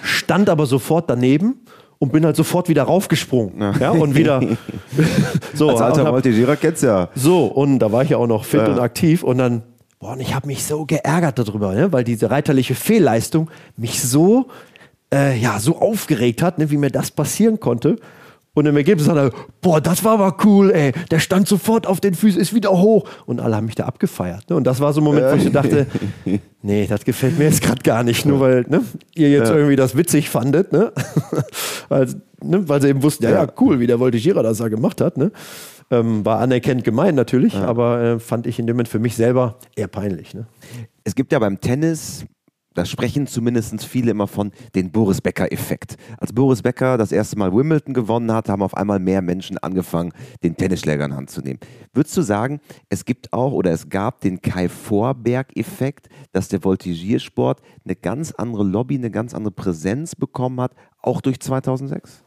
stand 0.00 0.48
aber 0.48 0.66
sofort 0.66 1.10
daneben 1.10 1.56
und 1.98 2.12
bin 2.12 2.24
halt 2.24 2.36
sofort 2.36 2.68
wieder 2.68 2.84
raufgesprungen. 2.84 3.60
Ja, 3.60 3.72
ja 3.78 3.90
und 3.90 4.14
wieder. 4.14 4.40
so, 5.54 5.70
Als 5.70 5.80
alter 5.80 6.10
Voltigierer 6.10 6.54
kennst 6.54 6.84
ja. 6.84 7.08
So, 7.16 7.46
und 7.46 7.80
da 7.80 7.90
war 7.90 8.04
ich 8.04 8.10
ja 8.10 8.16
auch 8.16 8.28
noch 8.28 8.44
fit 8.44 8.60
ja. 8.60 8.68
und 8.68 8.78
aktiv 8.78 9.24
und 9.24 9.38
dann, 9.38 9.62
boah, 9.98 10.12
und 10.12 10.20
ich 10.20 10.34
habe 10.36 10.46
mich 10.46 10.64
so 10.64 10.86
geärgert 10.86 11.38
darüber, 11.38 11.74
ne? 11.74 11.92
weil 11.92 12.04
diese 12.04 12.30
reiterliche 12.30 12.76
Fehlleistung 12.76 13.50
mich 13.76 14.00
so, 14.00 14.46
äh, 15.12 15.38
ja, 15.38 15.58
so 15.58 15.78
aufgeregt 15.78 16.42
hat, 16.42 16.58
ne? 16.58 16.70
wie 16.70 16.76
mir 16.76 16.90
das 16.90 17.10
passieren 17.10 17.60
konnte. 17.60 17.96
Und 18.52 18.66
im 18.66 18.76
Ergebnis 18.76 19.08
hat 19.08 19.16
er, 19.16 19.30
boah, 19.60 19.80
das 19.80 20.02
war 20.02 20.14
aber 20.14 20.36
cool, 20.44 20.72
ey. 20.72 20.92
Der 21.10 21.20
stand 21.20 21.46
sofort 21.46 21.86
auf 21.86 22.00
den 22.00 22.14
Füßen, 22.14 22.40
ist 22.40 22.52
wieder 22.52 22.70
hoch. 22.70 23.08
Und 23.24 23.40
alle 23.40 23.54
haben 23.54 23.66
mich 23.66 23.76
da 23.76 23.84
abgefeiert. 23.84 24.50
Ne? 24.50 24.56
Und 24.56 24.64
das 24.64 24.80
war 24.80 24.92
so 24.92 25.00
ein 25.00 25.04
Moment, 25.04 25.30
wo 25.30 25.36
ich 25.36 25.52
dachte, 25.52 25.86
nee, 26.62 26.86
das 26.88 27.04
gefällt 27.04 27.38
mir 27.38 27.44
jetzt 27.44 27.62
gerade 27.62 27.80
gar 27.82 28.02
nicht, 28.02 28.26
nur 28.26 28.40
weil 28.40 28.64
ne, 28.68 28.82
ihr 29.14 29.30
jetzt 29.30 29.50
ja. 29.50 29.54
irgendwie 29.54 29.76
das 29.76 29.96
witzig 29.96 30.28
fandet. 30.28 30.72
Ne? 30.72 30.92
weil, 31.88 32.08
ne? 32.42 32.68
weil 32.68 32.82
sie 32.82 32.88
eben 32.88 33.04
wussten, 33.04 33.22
ja, 33.24 33.30
ja, 33.30 33.46
cool, 33.60 33.78
wie 33.78 33.86
der 33.86 34.00
Voltigierer 34.00 34.42
das 34.42 34.58
da 34.58 34.66
gemacht 34.66 35.00
hat. 35.00 35.16
Ne? 35.16 35.30
Ähm, 35.92 36.24
war 36.24 36.40
anerkennt 36.40 36.82
gemeint 36.82 37.14
natürlich, 37.14 37.54
ja. 37.54 37.64
aber 37.64 38.00
äh, 38.00 38.18
fand 38.18 38.48
ich 38.48 38.58
in 38.58 38.66
dem 38.66 38.74
Moment 38.74 38.88
für 38.88 38.98
mich 38.98 39.14
selber 39.14 39.58
eher 39.76 39.88
peinlich. 39.88 40.34
Ne? 40.34 40.46
Es 41.04 41.14
gibt 41.14 41.30
ja 41.30 41.38
beim 41.38 41.60
Tennis 41.60 42.24
da 42.74 42.84
sprechen 42.84 43.26
zumindest 43.26 43.84
viele 43.84 44.12
immer 44.12 44.28
von 44.28 44.52
den 44.74 44.92
Boris 44.92 45.20
Becker-Effekt. 45.20 45.96
Als 46.18 46.32
Boris 46.32 46.62
Becker 46.62 46.98
das 46.98 47.10
erste 47.10 47.36
Mal 47.36 47.52
Wimbledon 47.52 47.94
gewonnen 47.94 48.32
hat, 48.32 48.48
haben 48.48 48.62
auf 48.62 48.76
einmal 48.76 49.00
mehr 49.00 49.22
Menschen 49.22 49.58
angefangen, 49.58 50.12
den 50.44 50.56
Tennisschläger 50.56 51.04
in 51.04 51.14
Hand 51.14 51.30
zu 51.30 51.40
nehmen. 51.40 51.58
Würdest 51.92 52.16
du 52.16 52.22
sagen, 52.22 52.60
es 52.88 53.04
gibt 53.04 53.32
auch 53.32 53.52
oder 53.52 53.72
es 53.72 53.88
gab 53.88 54.20
den 54.20 54.40
Kai 54.40 54.68
Vorberg-Effekt, 54.68 56.08
dass 56.32 56.48
der 56.48 56.62
Voltigiersport 56.62 57.60
eine 57.84 57.96
ganz 57.96 58.32
andere 58.32 58.62
Lobby, 58.62 58.94
eine 58.94 59.10
ganz 59.10 59.34
andere 59.34 59.52
Präsenz 59.52 60.14
bekommen 60.14 60.60
hat, 60.60 60.72
auch 61.02 61.20
durch 61.20 61.40
2006? 61.40 62.22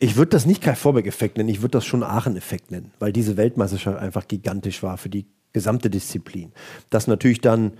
Ich 0.00 0.16
würde 0.16 0.30
das 0.30 0.46
nicht 0.46 0.60
Kai 0.60 0.74
Vorberg-Effekt 0.74 1.36
nennen, 1.36 1.48
ich 1.48 1.62
würde 1.62 1.78
das 1.78 1.86
schon 1.86 2.02
Aachen-Effekt 2.02 2.72
nennen, 2.72 2.90
weil 2.98 3.12
diese 3.12 3.36
Weltmeisterschaft 3.36 3.98
einfach 3.98 4.26
gigantisch 4.26 4.82
war 4.82 4.98
für 4.98 5.08
die 5.08 5.26
gesamte 5.52 5.90
Disziplin. 5.90 6.50
Das 6.90 7.06
natürlich 7.06 7.40
dann 7.40 7.74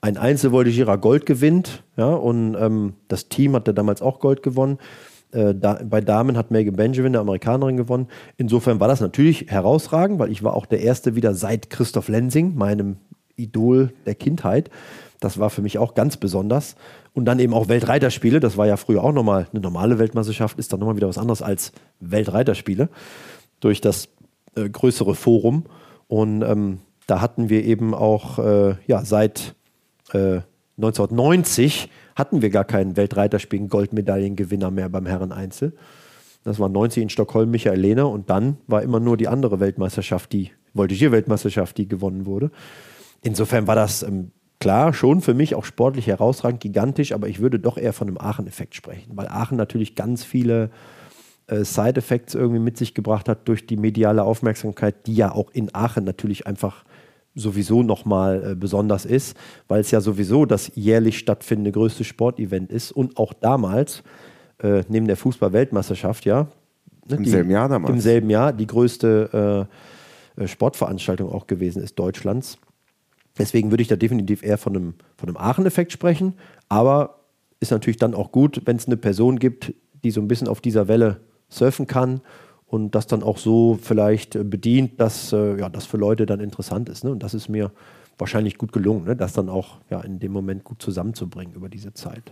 ein 0.00 0.16
Einzelvoltigierer 0.16 0.98
Gold 0.98 1.26
gewinnt, 1.26 1.82
ja, 1.96 2.14
und 2.14 2.54
ähm, 2.54 2.94
das 3.08 3.28
Team 3.28 3.54
hat 3.54 3.66
ja 3.66 3.72
damals 3.72 4.02
auch 4.02 4.20
Gold 4.20 4.42
gewonnen. 4.42 4.78
Äh, 5.32 5.54
da, 5.54 5.80
bei 5.84 6.00
Damen 6.00 6.36
hat 6.36 6.50
Megan 6.50 6.76
Benjamin, 6.76 7.12
der 7.12 7.20
Amerikanerin, 7.20 7.76
gewonnen. 7.76 8.08
Insofern 8.36 8.80
war 8.80 8.88
das 8.88 9.00
natürlich 9.00 9.50
herausragend, 9.50 10.18
weil 10.18 10.30
ich 10.30 10.42
war 10.42 10.54
auch 10.54 10.66
der 10.66 10.80
Erste 10.80 11.16
wieder 11.16 11.34
seit 11.34 11.70
Christoph 11.70 12.08
Lensing, 12.08 12.54
meinem 12.54 12.96
Idol 13.36 13.92
der 14.06 14.14
Kindheit. 14.14 14.70
Das 15.20 15.38
war 15.38 15.50
für 15.50 15.62
mich 15.62 15.78
auch 15.78 15.94
ganz 15.94 16.16
besonders. 16.16 16.76
Und 17.12 17.24
dann 17.24 17.40
eben 17.40 17.52
auch 17.52 17.68
Weltreiterspiele. 17.68 18.38
Das 18.38 18.56
war 18.56 18.66
ja 18.66 18.76
früher 18.76 19.02
auch 19.02 19.12
nochmal 19.12 19.48
eine 19.52 19.60
normale 19.60 19.98
Weltmeisterschaft, 19.98 20.58
ist 20.58 20.72
dann 20.72 20.80
nochmal 20.80 20.96
wieder 20.96 21.08
was 21.08 21.18
anderes 21.18 21.42
als 21.42 21.72
Weltreiterspiele 22.00 22.88
durch 23.60 23.80
das 23.80 24.08
äh, 24.54 24.68
größere 24.68 25.14
Forum. 25.14 25.64
Und 26.06 26.42
ähm, 26.42 26.78
da 27.06 27.20
hatten 27.20 27.48
wir 27.48 27.64
eben 27.64 27.94
auch 27.94 28.38
äh, 28.38 28.76
ja, 28.86 29.04
seit 29.04 29.56
1990 30.12 31.84
äh, 31.84 31.88
hatten 32.16 32.42
wir 32.42 32.50
gar 32.50 32.64
keinen 32.64 32.96
Weltreiterspielen 32.96 33.68
Goldmedaillengewinner 33.68 34.70
mehr 34.70 34.88
beim 34.88 35.06
Herren 35.06 35.32
Einzel. 35.32 35.72
Das 36.44 36.58
war 36.58 36.68
90 36.68 37.02
in 37.02 37.08
Stockholm 37.10 37.50
Michael 37.50 37.80
Lehner 37.80 38.08
und 38.08 38.30
dann 38.30 38.58
war 38.66 38.82
immer 38.82 39.00
nur 39.00 39.16
die 39.16 39.28
andere 39.28 39.60
Weltmeisterschaft, 39.60 40.32
die 40.32 40.52
Voltigier-Weltmeisterschaft, 40.74 41.76
die 41.76 41.88
gewonnen 41.88 42.26
wurde. 42.26 42.50
Insofern 43.22 43.66
war 43.66 43.74
das 43.74 44.02
ähm, 44.02 44.30
klar 44.60 44.94
schon 44.94 45.20
für 45.20 45.34
mich 45.34 45.54
auch 45.54 45.64
sportlich 45.64 46.06
herausragend, 46.06 46.60
gigantisch, 46.60 47.12
aber 47.12 47.28
ich 47.28 47.40
würde 47.40 47.58
doch 47.58 47.76
eher 47.76 47.92
von 47.92 48.08
einem 48.08 48.18
Aachen-Effekt 48.18 48.74
sprechen, 48.74 49.12
weil 49.14 49.28
Aachen 49.28 49.56
natürlich 49.56 49.94
ganz 49.94 50.24
viele 50.24 50.70
äh, 51.48 51.64
Side-Effects 51.64 52.34
irgendwie 52.34 52.60
mit 52.60 52.76
sich 52.76 52.94
gebracht 52.94 53.28
hat 53.28 53.48
durch 53.48 53.66
die 53.66 53.76
mediale 53.76 54.22
Aufmerksamkeit, 54.22 55.06
die 55.06 55.14
ja 55.14 55.32
auch 55.32 55.50
in 55.50 55.74
Aachen 55.74 56.04
natürlich 56.04 56.46
einfach 56.46 56.84
sowieso 57.38 57.82
nochmal 57.82 58.52
äh, 58.52 58.54
besonders 58.54 59.04
ist, 59.04 59.36
weil 59.68 59.80
es 59.80 59.90
ja 59.90 60.00
sowieso 60.00 60.44
das 60.44 60.72
jährlich 60.74 61.18
stattfindende 61.18 61.72
größte 61.72 62.04
Sportevent 62.04 62.70
ist 62.70 62.92
und 62.92 63.16
auch 63.16 63.32
damals, 63.32 64.02
äh, 64.62 64.82
neben 64.88 65.06
der 65.06 65.16
Fußball-Weltmeisterschaft, 65.16 66.24
ja. 66.24 66.48
Ne, 67.08 67.16
Im 67.16 67.22
die, 67.22 67.30
selben 67.30 67.50
Jahr 67.50 67.68
damals. 67.68 67.92
Im 67.92 68.00
selben 68.00 68.30
Jahr 68.30 68.52
die 68.52 68.66
größte 68.66 69.66
äh, 70.36 70.42
äh, 70.42 70.48
Sportveranstaltung 70.48 71.30
auch 71.30 71.46
gewesen 71.46 71.82
ist 71.82 71.98
Deutschlands. 71.98 72.58
Deswegen 73.38 73.70
würde 73.70 73.82
ich 73.82 73.88
da 73.88 73.96
definitiv 73.96 74.42
eher 74.42 74.58
von 74.58 74.76
einem, 74.76 74.94
von 75.16 75.28
einem 75.28 75.36
Aachen-Effekt 75.36 75.92
sprechen, 75.92 76.34
aber 76.68 77.20
ist 77.60 77.70
natürlich 77.70 77.96
dann 77.96 78.14
auch 78.14 78.32
gut, 78.32 78.62
wenn 78.64 78.76
es 78.76 78.86
eine 78.86 78.96
Person 78.96 79.38
gibt, 79.38 79.72
die 80.04 80.10
so 80.10 80.20
ein 80.20 80.28
bisschen 80.28 80.48
auf 80.48 80.60
dieser 80.60 80.88
Welle 80.88 81.20
surfen 81.48 81.86
kann 81.86 82.20
und 82.68 82.94
das 82.94 83.06
dann 83.06 83.22
auch 83.22 83.38
so 83.38 83.78
vielleicht 83.80 84.36
äh, 84.36 84.44
bedient, 84.44 85.00
dass 85.00 85.32
äh, 85.32 85.58
ja, 85.58 85.68
das 85.68 85.86
für 85.86 85.96
Leute 85.96 86.26
dann 86.26 86.40
interessant 86.40 86.88
ist. 86.88 87.02
Ne? 87.02 87.10
Und 87.10 87.22
das 87.22 87.34
ist 87.34 87.48
mir 87.48 87.72
wahrscheinlich 88.18 88.58
gut 88.58 88.72
gelungen, 88.72 89.04
ne? 89.04 89.16
das 89.16 89.32
dann 89.32 89.48
auch 89.48 89.78
ja, 89.90 90.00
in 90.00 90.18
dem 90.18 90.32
Moment 90.32 90.64
gut 90.64 90.82
zusammenzubringen 90.82 91.54
über 91.54 91.68
diese 91.68 91.94
Zeit. 91.94 92.22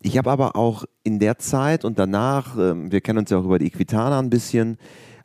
Ich 0.00 0.16
habe 0.16 0.30
aber 0.30 0.54
auch 0.54 0.84
in 1.02 1.18
der 1.18 1.38
Zeit 1.38 1.84
und 1.84 1.98
danach, 1.98 2.56
äh, 2.56 2.90
wir 2.90 3.00
kennen 3.00 3.18
uns 3.18 3.30
ja 3.30 3.38
auch 3.38 3.44
über 3.44 3.58
die 3.58 3.66
Equitana 3.66 4.18
ein 4.18 4.30
bisschen, 4.30 4.78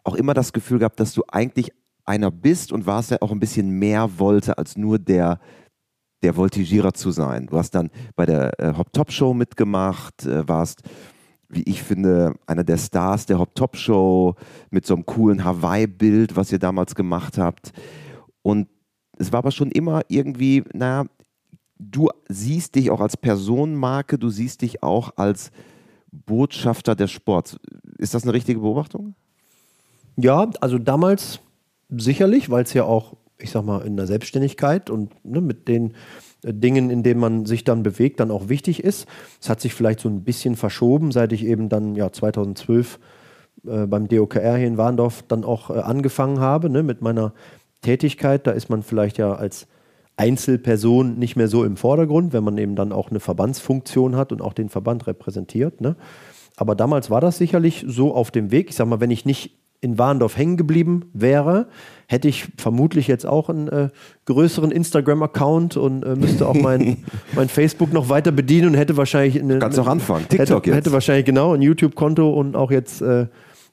auch 0.03 0.15
immer 0.15 0.33
das 0.33 0.51
Gefühl 0.51 0.79
gehabt, 0.79 0.99
dass 0.99 1.13
du 1.13 1.23
eigentlich 1.27 1.71
einer 2.03 2.31
bist 2.31 2.71
und 2.71 2.85
warst 2.85 3.11
ja 3.11 3.17
auch 3.21 3.31
ein 3.31 3.39
bisschen 3.39 3.69
mehr 3.69 4.19
wollte 4.19 4.57
als 4.57 4.77
nur 4.77 4.99
der 4.99 5.39
der 6.23 6.35
Voltigierer 6.35 6.93
zu 6.93 7.11
sein. 7.11 7.45
Du 7.45 7.57
hast 7.57 7.75
dann 7.75 7.91
bei 8.15 8.25
der 8.25 8.59
äh, 8.59 8.73
Hop 8.75 8.91
Top 8.93 9.11
Show 9.11 9.35
mitgemacht, 9.35 10.25
äh, 10.25 10.47
warst 10.47 10.81
wie 11.55 11.63
ich 11.63 11.81
finde, 11.83 12.35
einer 12.45 12.63
der 12.63 12.77
Stars 12.77 13.25
der 13.25 13.39
Hop-Top-Show 13.39 14.35
mit 14.69 14.85
so 14.85 14.93
einem 14.93 15.05
coolen 15.05 15.43
Hawaii-Bild, 15.43 16.35
was 16.35 16.51
ihr 16.51 16.59
damals 16.59 16.95
gemacht 16.95 17.37
habt. 17.37 17.71
Und 18.41 18.67
es 19.17 19.31
war 19.31 19.39
aber 19.39 19.51
schon 19.51 19.71
immer 19.71 20.01
irgendwie, 20.09 20.63
naja, 20.73 21.05
du 21.79 22.09
siehst 22.27 22.75
dich 22.75 22.91
auch 22.91 23.01
als 23.01 23.17
Personenmarke, 23.17 24.17
du 24.17 24.29
siehst 24.29 24.61
dich 24.61 24.83
auch 24.83 25.11
als 25.15 25.51
Botschafter 26.11 26.95
des 26.95 27.11
Sports. 27.11 27.57
Ist 27.97 28.13
das 28.13 28.23
eine 28.23 28.33
richtige 28.33 28.59
Beobachtung? 28.59 29.15
Ja, 30.17 30.49
also 30.61 30.77
damals 30.77 31.39
sicherlich, 31.89 32.49
weil 32.49 32.63
es 32.63 32.73
ja 32.73 32.83
auch, 32.83 33.15
ich 33.37 33.51
sag 33.51 33.65
mal, 33.65 33.85
in 33.85 33.97
der 33.97 34.07
Selbstständigkeit 34.07 34.89
und 34.89 35.13
ne, 35.25 35.41
mit 35.41 35.67
den 35.67 35.93
Dingen, 36.53 36.89
in 36.89 37.03
denen 37.03 37.19
man 37.19 37.45
sich 37.45 37.63
dann 37.63 37.83
bewegt, 37.83 38.19
dann 38.19 38.31
auch 38.31 38.49
wichtig 38.49 38.83
ist. 38.83 39.07
Es 39.41 39.49
hat 39.49 39.61
sich 39.61 39.73
vielleicht 39.73 39.99
so 39.99 40.09
ein 40.09 40.23
bisschen 40.23 40.55
verschoben, 40.55 41.11
seit 41.11 41.31
ich 41.31 41.45
eben 41.45 41.69
dann 41.69 41.95
ja 41.95 42.11
2012 42.11 42.99
äh, 43.67 43.87
beim 43.87 44.07
DOKR 44.07 44.57
hier 44.57 44.67
in 44.67 44.77
Warndorf 44.77 45.23
dann 45.27 45.43
auch 45.43 45.69
äh, 45.69 45.79
angefangen 45.79 46.39
habe 46.39 46.69
ne, 46.69 46.83
mit 46.83 47.01
meiner 47.01 47.33
Tätigkeit. 47.81 48.45
Da 48.47 48.51
ist 48.51 48.69
man 48.69 48.83
vielleicht 48.83 49.17
ja 49.17 49.33
als 49.33 49.67
Einzelperson 50.17 51.17
nicht 51.17 51.35
mehr 51.35 51.47
so 51.47 51.63
im 51.63 51.77
Vordergrund, 51.77 52.33
wenn 52.33 52.43
man 52.43 52.57
eben 52.57 52.75
dann 52.75 52.91
auch 52.91 53.09
eine 53.09 53.19
Verbandsfunktion 53.19 54.15
hat 54.15 54.31
und 54.31 54.41
auch 54.41 54.53
den 54.53 54.69
Verband 54.69 55.07
repräsentiert. 55.07 55.81
Ne? 55.81 55.95
Aber 56.55 56.75
damals 56.75 57.09
war 57.09 57.21
das 57.21 57.37
sicherlich 57.37 57.83
so 57.87 58.13
auf 58.13 58.31
dem 58.31 58.51
Weg. 58.51 58.69
Ich 58.69 58.75
sag 58.75 58.87
mal, 58.87 59.01
wenn 59.01 59.11
ich 59.11 59.25
nicht 59.25 59.57
in 59.81 59.97
Warndorf 59.97 60.37
hängen 60.37 60.57
geblieben 60.57 61.09
wäre, 61.13 61.67
hätte 62.07 62.27
ich 62.27 62.47
vermutlich 62.57 63.07
jetzt 63.07 63.25
auch 63.25 63.49
einen 63.49 63.67
äh, 63.67 63.89
größeren 64.25 64.71
Instagram-Account 64.71 65.77
und 65.77 66.03
äh, 66.03 66.15
müsste 66.15 66.47
auch 66.47 66.55
mein, 66.55 67.03
mein 67.35 67.49
Facebook 67.49 67.93
noch 67.93 68.09
weiter 68.09 68.31
bedienen 68.31 68.69
und 68.69 68.73
hätte 68.75 68.97
wahrscheinlich 68.97 69.41
eine, 69.41 69.59
Kannst 69.59 69.77
noch 69.77 69.87
anfangen. 69.87 70.27
TikTok 70.27 70.39
hätte, 70.63 70.69
jetzt. 70.69 70.75
hätte 70.77 70.91
wahrscheinlich 70.91 71.25
genau 71.25 71.53
ein 71.53 71.61
YouTube-Konto 71.61 72.31
und 72.31 72.55
auch 72.55 72.71
jetzt 72.71 73.01
äh, 73.01 73.27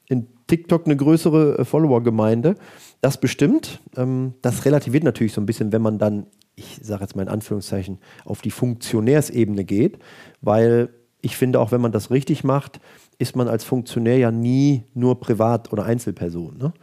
in 0.07 0.27
TikTok 0.47 0.85
eine 0.85 0.95
größere 0.95 1.59
äh, 1.59 1.65
Follower-Gemeinde. 1.65 2.55
Das 3.01 3.19
bestimmt. 3.19 3.81
Ähm, 3.97 4.33
das 4.41 4.65
relativiert 4.65 5.03
natürlich 5.03 5.33
so 5.33 5.41
ein 5.41 5.45
bisschen, 5.45 5.71
wenn 5.71 5.81
man 5.81 5.97
dann, 5.97 6.25
ich 6.55 6.79
sage 6.81 7.01
jetzt 7.01 7.15
mal 7.15 7.23
in 7.23 7.29
Anführungszeichen, 7.29 7.99
auf 8.25 8.41
die 8.41 8.51
Funktionärsebene 8.51 9.63
geht, 9.63 9.99
weil 10.41 10.89
ich 11.21 11.37
finde, 11.37 11.59
auch 11.59 11.71
wenn 11.71 11.81
man 11.81 11.91
das 11.91 12.11
richtig 12.11 12.43
macht, 12.43 12.79
ist 13.19 13.35
man 13.35 13.47
als 13.47 13.63
Funktionär 13.63 14.17
ja 14.17 14.31
nie 14.31 14.83
nur 14.93 15.19
Privat- 15.19 15.71
oder 15.71 15.85
Einzelperson. 15.85 16.57
Ne? 16.57 16.73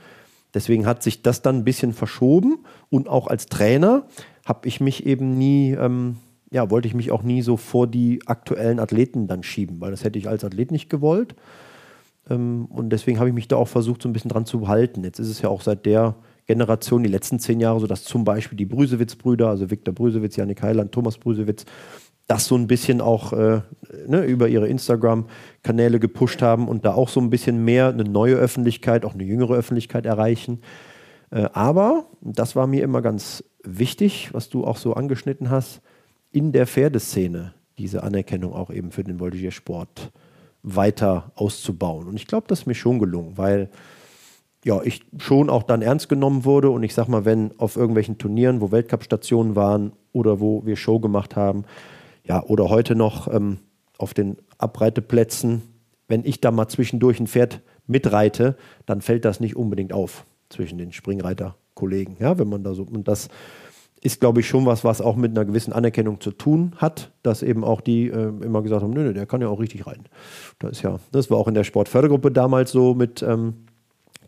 Deswegen 0.54 0.86
hat 0.86 1.02
sich 1.02 1.22
das 1.22 1.42
dann 1.42 1.58
ein 1.58 1.64
bisschen 1.64 1.92
verschoben 1.92 2.64
und 2.88 3.08
auch 3.08 3.26
als 3.28 3.46
Trainer 3.46 4.06
habe 4.44 4.66
ich 4.68 4.80
mich 4.80 5.06
eben 5.06 5.38
nie, 5.38 5.72
ähm, 5.72 6.16
ja, 6.50 6.70
wollte 6.70 6.88
ich 6.88 6.94
mich 6.94 7.12
auch 7.12 7.22
nie 7.22 7.42
so 7.42 7.56
vor 7.56 7.86
die 7.86 8.20
aktuellen 8.26 8.80
Athleten 8.80 9.28
dann 9.28 9.42
schieben, 9.42 9.80
weil 9.80 9.92
das 9.92 10.02
hätte 10.02 10.18
ich 10.18 10.28
als 10.28 10.44
Athlet 10.44 10.72
nicht 10.72 10.90
gewollt. 10.90 11.36
Ähm, 12.28 12.66
und 12.66 12.90
deswegen 12.90 13.18
habe 13.18 13.28
ich 13.28 13.34
mich 13.34 13.48
da 13.48 13.56
auch 13.56 13.68
versucht, 13.68 14.02
so 14.02 14.08
ein 14.08 14.12
bisschen 14.12 14.30
dran 14.30 14.46
zu 14.46 14.66
halten. 14.66 15.04
Jetzt 15.04 15.20
ist 15.20 15.28
es 15.28 15.40
ja 15.40 15.48
auch 15.48 15.62
seit 15.62 15.86
der 15.86 16.16
Generation, 16.46 17.04
die 17.04 17.10
letzten 17.10 17.38
zehn 17.38 17.60
Jahre, 17.60 17.78
so 17.78 17.86
dass 17.86 18.02
zum 18.02 18.24
Beispiel 18.24 18.58
die 18.58 18.66
Brüsewitz-Brüder, 18.66 19.48
also 19.48 19.70
Viktor 19.70 19.94
Brüsewitz, 19.94 20.34
Janik 20.34 20.62
Heiland, 20.62 20.90
Thomas 20.90 21.16
Brüsewitz, 21.16 21.64
das 22.30 22.46
so 22.46 22.54
ein 22.54 22.68
bisschen 22.68 23.00
auch 23.00 23.32
äh, 23.32 23.62
ne, 24.06 24.24
über 24.24 24.46
ihre 24.46 24.68
Instagram-Kanäle 24.68 25.98
gepusht 25.98 26.42
haben 26.42 26.68
und 26.68 26.84
da 26.84 26.94
auch 26.94 27.08
so 27.08 27.20
ein 27.20 27.28
bisschen 27.28 27.64
mehr 27.64 27.88
eine 27.88 28.04
neue 28.04 28.36
Öffentlichkeit, 28.36 29.04
auch 29.04 29.14
eine 29.14 29.24
jüngere 29.24 29.54
Öffentlichkeit 29.54 30.06
erreichen. 30.06 30.60
Äh, 31.32 31.48
aber, 31.52 32.06
das 32.20 32.54
war 32.54 32.68
mir 32.68 32.84
immer 32.84 33.02
ganz 33.02 33.42
wichtig, 33.64 34.30
was 34.32 34.48
du 34.48 34.64
auch 34.64 34.76
so 34.76 34.94
angeschnitten 34.94 35.50
hast, 35.50 35.80
in 36.30 36.52
der 36.52 36.68
Pferdeszene 36.68 37.52
diese 37.78 38.04
Anerkennung 38.04 38.52
auch 38.52 38.70
eben 38.70 38.92
für 38.92 39.02
den 39.02 39.18
Voltigiersport 39.18 40.12
weiter 40.62 41.32
auszubauen. 41.34 42.06
Und 42.06 42.14
ich 42.14 42.28
glaube, 42.28 42.46
das 42.46 42.60
ist 42.60 42.66
mir 42.66 42.74
schon 42.74 43.00
gelungen, 43.00 43.38
weil 43.38 43.70
ja, 44.64 44.80
ich 44.84 45.02
schon 45.18 45.50
auch 45.50 45.64
dann 45.64 45.82
ernst 45.82 46.08
genommen 46.08 46.44
wurde 46.44 46.70
und 46.70 46.84
ich 46.84 46.94
sag 46.94 47.08
mal, 47.08 47.24
wenn 47.24 47.58
auf 47.58 47.76
irgendwelchen 47.76 48.18
Turnieren, 48.18 48.60
wo 48.60 48.70
Weltcup-Stationen 48.70 49.56
waren 49.56 49.94
oder 50.12 50.38
wo 50.38 50.64
wir 50.64 50.76
Show 50.76 51.00
gemacht 51.00 51.34
haben, 51.34 51.64
ja, 52.24 52.42
oder 52.42 52.68
heute 52.68 52.94
noch 52.94 53.32
ähm, 53.32 53.58
auf 53.98 54.14
den 54.14 54.36
Abreiteplätzen, 54.58 55.62
wenn 56.08 56.24
ich 56.24 56.40
da 56.40 56.50
mal 56.50 56.68
zwischendurch 56.68 57.20
ein 57.20 57.26
Pferd 57.26 57.60
mitreite, 57.86 58.56
dann 58.86 59.00
fällt 59.00 59.24
das 59.24 59.40
nicht 59.40 59.56
unbedingt 59.56 59.92
auf 59.92 60.24
zwischen 60.48 60.78
den 60.78 60.92
Springreiterkollegen. 60.92 62.16
Ja, 62.18 62.38
wenn 62.38 62.48
man 62.48 62.64
da 62.64 62.74
so, 62.74 62.82
und 62.82 63.06
das 63.08 63.28
ist, 64.02 64.20
glaube 64.20 64.40
ich, 64.40 64.48
schon 64.48 64.66
was, 64.66 64.82
was 64.82 65.00
auch 65.00 65.16
mit 65.16 65.32
einer 65.32 65.44
gewissen 65.44 65.72
Anerkennung 65.72 66.20
zu 66.20 66.30
tun 66.30 66.72
hat, 66.76 67.12
dass 67.22 67.42
eben 67.42 67.64
auch 67.64 67.80
die 67.80 68.08
äh, 68.08 68.32
immer 68.42 68.62
gesagt 68.62 68.82
haben, 68.82 68.92
nö, 68.92 69.02
nö, 69.02 69.12
der 69.12 69.26
kann 69.26 69.40
ja 69.40 69.48
auch 69.48 69.60
richtig 69.60 69.86
reiten. 69.86 70.04
Das 70.58 70.72
ist 70.72 70.82
ja, 70.82 70.98
das 71.12 71.30
war 71.30 71.38
auch 71.38 71.48
in 71.48 71.54
der 71.54 71.64
Sportfördergruppe 71.64 72.30
damals 72.30 72.72
so 72.72 72.94
mit 72.94 73.22
ähm, 73.22 73.66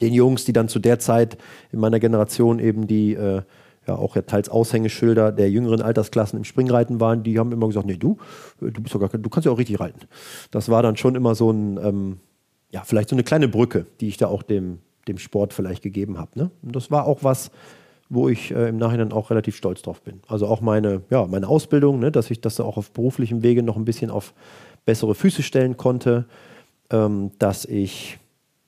den 0.03 0.13
Jungs, 0.13 0.45
die 0.45 0.53
dann 0.53 0.69
zu 0.69 0.79
der 0.79 0.99
Zeit 0.99 1.39
in 1.71 1.81
meiner 1.81 2.01
Generation 2.01 2.59
eben 2.59 2.87
die 2.87 3.15
äh, 3.15 3.43
ja 3.87 3.97
auch 3.97 4.17
ja 4.17 4.23
teils 4.23 4.49
Aushängeschilder 4.49 5.33
der 5.33 5.51
jüngeren 5.51 5.83
Altersklassen 5.83 6.39
im 6.39 6.45
Springreiten 6.45 7.01
waren, 7.01 7.23
die 7.23 7.39
haben 7.39 7.53
immer 7.53 7.67
gesagt, 7.67 7.87
nee, 7.87 7.97
du, 7.97 8.19
du 8.61 8.81
bist 8.81 8.93
sogar, 8.93 9.09
du 9.09 9.29
kannst 9.29 9.47
ja 9.47 9.53
auch 9.53 9.59
richtig 9.59 9.81
reiten. 9.81 10.01
Das 10.51 10.69
war 10.69 10.83
dann 10.83 10.97
schon 10.97 11.15
immer 11.15 11.35
so 11.35 11.51
ein, 11.51 11.79
ähm, 11.83 12.21
ja, 12.71 12.83
vielleicht 12.85 13.09
so 13.09 13.17
eine 13.17 13.25
kleine 13.25 13.49
Brücke, 13.49 13.87
die 14.01 14.09
ich 14.09 14.17
da 14.17 14.29
auch 14.29 14.43
dem, 14.43 14.79
dem 15.09 15.19
Sport 15.19 15.53
vielleicht 15.53 15.83
gegeben 15.83 16.19
habe. 16.19 16.31
Ne? 16.35 16.51
Und 16.63 16.77
das 16.77 16.91
war 16.91 17.07
auch 17.07 17.23
was, 17.23 17.51
wo 18.09 18.29
ich 18.29 18.51
äh, 18.51 18.69
im 18.69 18.77
Nachhinein 18.77 19.13
auch 19.13 19.31
relativ 19.31 19.57
stolz 19.57 19.83
drauf 19.83 20.03
bin. 20.03 20.21
Also 20.29 20.47
auch 20.47 20.61
meine, 20.61 21.03
ja, 21.11 21.27
meine 21.27 21.49
Ausbildung, 21.49 21.99
ne, 21.99 22.13
dass 22.13 22.31
ich 22.31 22.41
das 22.41 22.61
auch 22.61 22.77
auf 22.77 22.91
beruflichem 22.93 23.43
Wege 23.43 23.63
noch 23.63 23.77
ein 23.77 23.85
bisschen 23.85 24.11
auf 24.11 24.35
bessere 24.85 25.15
Füße 25.15 25.43
stellen 25.43 25.77
konnte, 25.77 26.27
ähm, 26.91 27.31
dass 27.39 27.65
ich, 27.65 28.19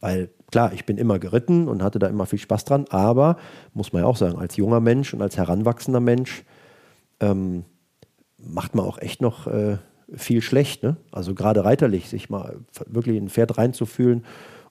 weil 0.00 0.30
Klar, 0.50 0.72
ich 0.72 0.84
bin 0.84 0.98
immer 0.98 1.18
geritten 1.18 1.68
und 1.68 1.82
hatte 1.82 1.98
da 1.98 2.06
immer 2.06 2.26
viel 2.26 2.38
Spaß 2.38 2.64
dran, 2.64 2.84
aber 2.90 3.36
muss 3.72 3.92
man 3.92 4.02
ja 4.02 4.08
auch 4.08 4.16
sagen, 4.16 4.38
als 4.38 4.56
junger 4.56 4.80
Mensch 4.80 5.14
und 5.14 5.22
als 5.22 5.36
heranwachsender 5.36 6.00
Mensch 6.00 6.44
ähm, 7.20 7.64
macht 8.38 8.74
man 8.74 8.84
auch 8.84 8.98
echt 8.98 9.20
noch 9.20 9.46
äh, 9.46 9.78
viel 10.14 10.42
schlecht. 10.42 10.82
Ne? 10.82 10.96
Also 11.12 11.34
gerade 11.34 11.64
reiterlich, 11.64 12.08
sich 12.08 12.30
mal 12.30 12.56
wirklich 12.86 13.16
in 13.16 13.24
ein 13.24 13.30
Pferd 13.30 13.58
reinzufühlen. 13.58 14.24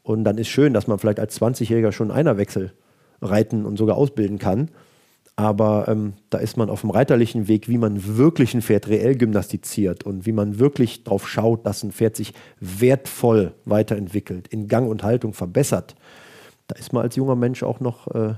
Und 0.04 0.24
dann 0.26 0.38
ist 0.38 0.50
schön, 0.50 0.74
dass 0.74 0.88
man 0.88 1.00
vielleicht 1.00 1.20
als 1.20 1.40
20-Jähriger 1.42 1.92
schon 1.92 2.12
Einerwechsel 2.12 2.74
reiten 3.22 3.66
und 3.66 3.78
sogar 3.78 3.98
ausbilden 3.98 4.38
kann. 4.38 4.70
Aber 5.36 5.88
ähm, 5.88 6.14
da 6.30 6.38
ist 6.38 6.58
man 6.58 6.70
auf 6.70 6.82
dem 6.82 6.92
reiterlichen 6.92 7.48
Weg, 7.48 7.68
wie 7.68 7.80
man 7.80 8.18
wirklich 8.18 8.54
ein 8.54 8.62
Pferd 8.62 8.88
reell 8.88 9.16
gymnastiziert 9.16 10.04
und 10.04 10.28
wie 10.28 10.32
man 10.32 10.60
wirklich 10.60 11.04
darauf 11.04 11.28
schaut, 11.28 11.66
dass 11.66 11.84
ein 11.84 11.92
Pferd 11.92 12.16
sich 12.16 12.34
wertvoll 12.60 13.54
weiterentwickelt, 13.66 14.48
in 14.48 14.68
Gang 14.68 14.88
und 14.90 15.04
Haltung 15.04 15.34
verbessert. 15.34 15.96
Da 16.68 16.76
ist 16.76 16.94
man 16.94 17.02
als 17.04 17.16
junger 17.16 17.36
Mensch 17.36 17.64
auch 17.64 17.80
noch 17.80 18.08
ein 18.08 18.32
äh, 18.32 18.36